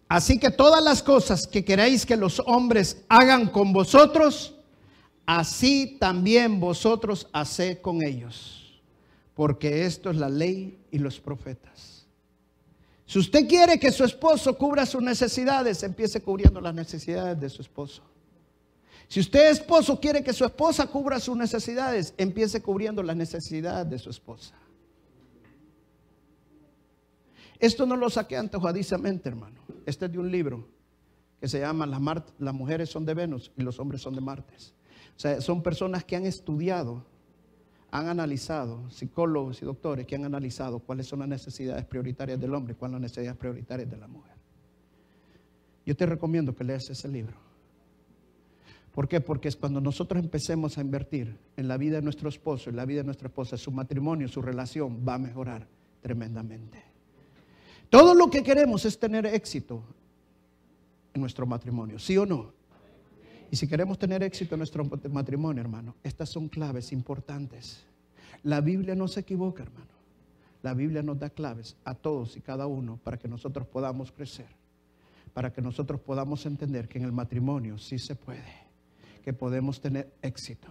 Así 0.07 0.39
que 0.39 0.51
todas 0.51 0.84
las 0.84 1.01
cosas 1.01 1.47
que 1.47 1.66
queréis 1.66 2.05
que 2.05 2.16
los 2.16 2.39
hombres 2.45 3.03
hagan 3.09 3.47
con 3.47 3.74
vosotros, 3.74 4.55
así 5.26 5.97
también 5.99 6.59
vosotros 6.59 7.28
haced 7.34 7.82
con 7.82 8.03
ellos, 8.03 8.82
porque 9.34 9.86
esto 9.86 10.11
es 10.11 10.18
la 10.18 10.30
ley 10.30 10.78
y 10.91 10.99
los 10.99 11.20
profetas. 11.20 12.05
Si 13.05 13.20
usted 13.20 13.47
quiere 13.47 13.80
que 13.80 13.91
su 13.91 14.03
esposo 14.03 14.57
cubra 14.57 14.86
sus 14.86 15.01
necesidades, 15.01 15.84
empiece 15.84 16.22
cubriendo 16.22 16.61
las 16.61 16.74
necesidades 16.74 17.39
de 17.39 17.49
su 17.49 17.61
esposo. 17.61 18.03
Si 19.07 19.20
usted 19.20 19.51
esposo 19.51 19.99
quiere 19.99 20.24
que 20.24 20.34
su 20.34 20.45
esposa 20.45 20.88
cubra 20.88 21.20
sus 21.20 21.36
necesidades, 21.36 22.14
empiece 22.18 22.61
cubriendo 22.61 23.03
las 23.03 23.16
necesidades 23.16 23.89
de 23.89 23.99
su 23.99 24.09
esposa. 24.09 24.53
Esto 27.64 27.86
no 27.86 27.95
lo 27.95 28.09
saqué 28.09 28.36
antojadizamente, 28.36 29.30
hermano. 29.30 29.61
Este 29.86 30.07
es 30.07 30.11
de 30.11 30.20
un 30.20 30.30
libro 30.30 30.68
que 31.39 31.47
se 31.47 31.61
llama 31.61 31.86
las, 31.86 32.53
mujeres 32.53 32.89
son 32.89 33.05
de 33.05 33.14
Venus 33.14 33.53
y 33.55 33.61
los 33.61 33.80
hombres 33.80 34.01
son 34.01 34.16
de 34.16 34.20
Marte. 34.20 34.53
O 35.16 35.20
sea, 35.20 35.39
son 35.39 35.64
personas 35.64 36.03
que 36.03 36.18
han 36.18 36.26
estudiado, 36.26 37.05
han 37.89 38.09
analizado, 38.09 38.89
psicólogos 38.89 39.61
y 39.61 39.66
doctores 39.66 40.05
que 40.05 40.14
han 40.14 40.26
analizado 40.26 40.80
cuáles 40.80 41.07
son 41.07 41.20
las 41.20 41.30
necesidades 41.30 41.86
prioritarias 41.86 42.38
del 42.38 42.53
hombre 42.53 42.76
cuáles 42.76 42.95
son 42.95 43.01
las 43.01 43.11
necesidades 43.11 43.38
prioritarias 43.38 43.89
de 43.89 43.95
la 43.95 44.09
mujer. 44.09 44.36
Yo 45.86 45.95
te 45.95 46.05
recomiendo 46.05 46.53
que 46.53 46.66
leas 46.66 46.89
ese 46.89 47.07
libro. 47.07 47.38
¿Por 48.93 49.07
qué? 49.07 49.22
Porque 49.22 49.47
es 49.47 49.55
cuando 49.55 49.80
nosotros 49.80 50.22
empecemos 50.22 50.78
a 50.78 50.82
invertir 50.82 51.38
en 51.55 51.70
la 51.70 51.78
vida 51.78 51.95
de 51.95 52.01
nuestro 52.01 52.28
esposo, 52.28 52.70
en 52.70 52.76
la 52.76 52.84
vida 52.84 52.99
de 52.99 53.05
nuestra 53.05 53.30
esposa, 53.30 53.55
su 53.55 53.72
matrimonio, 53.72 54.28
su 54.28 54.41
relación 54.41 55.05
va 55.07 55.14
a 55.14 55.20
mejorar 55.20 55.66
tremendamente. 56.01 56.93
Todo 57.94 58.16
lo 58.16 58.28
que 58.32 58.41
queremos 58.41 58.86
es 58.86 58.98
tener 58.98 59.28
éxito 59.28 59.84
en 61.14 61.22
nuestro 61.22 61.46
matrimonio, 61.46 62.00
¿sí 62.00 62.18
o 62.18 62.26
no? 62.26 62.52
Y 63.52 63.56
si 63.56 63.68
queremos 63.68 64.00
tener 64.00 64.24
éxito 64.24 64.56
en 64.56 64.62
nuestro 64.62 64.84
matrimonio, 65.12 65.62
hermano, 65.62 65.94
estas 66.02 66.30
son 66.30 66.50
claves 66.50 66.91
importantes. 66.91 67.84
La 68.41 68.62
Biblia 68.62 68.96
no 68.96 69.08
se 69.08 69.20
equivoca, 69.20 69.62
hermano. 69.62 69.91
La 70.64 70.74
Biblia 70.74 71.04
nos 71.04 71.20
da 71.20 71.30
claves 71.30 71.76
a 71.86 71.94
todos 71.94 72.36
y 72.36 72.41
cada 72.41 72.66
uno 72.66 72.98
para 73.04 73.20
que 73.20 73.28
nosotros 73.28 73.68
podamos 73.68 74.12
crecer, 74.12 74.48
para 75.32 75.54
que 75.54 75.62
nosotros 75.62 76.02
podamos 76.02 76.48
entender 76.48 76.88
que 76.88 76.98
en 76.98 77.06
el 77.06 77.12
matrimonio 77.12 77.78
sí 77.78 78.00
se 78.00 78.16
puede, 78.16 78.56
que 79.24 79.34
podemos 79.34 79.82
tener 79.82 80.12
éxito 80.24 80.70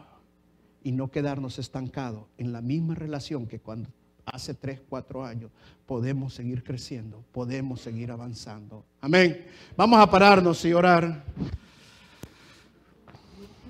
y 0.82 0.90
no 0.90 1.08
quedarnos 1.12 1.60
estancados 1.60 2.24
en 2.36 2.50
la 2.50 2.62
misma 2.62 2.96
relación 2.96 3.46
que 3.46 3.60
cuando 3.60 3.90
hace 4.24 4.54
tres, 4.54 4.80
cuatro 4.88 5.24
años, 5.24 5.50
podemos 5.86 6.34
seguir 6.34 6.62
creciendo, 6.62 7.22
podemos 7.32 7.80
seguir 7.80 8.10
avanzando. 8.10 8.84
Amén. 9.00 9.46
Vamos 9.76 10.00
a 10.00 10.10
pararnos 10.10 10.64
y 10.64 10.72
orar. 10.72 11.24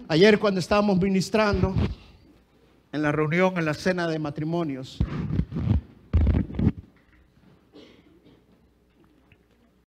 Ayer 0.08 0.38
cuando 0.38 0.60
estábamos 0.60 0.98
ministrando 1.00 1.74
en 2.92 3.02
la 3.02 3.12
reunión, 3.12 3.56
en 3.56 3.64
la 3.64 3.74
cena 3.74 4.06
de 4.06 4.18
matrimonios, 4.18 4.98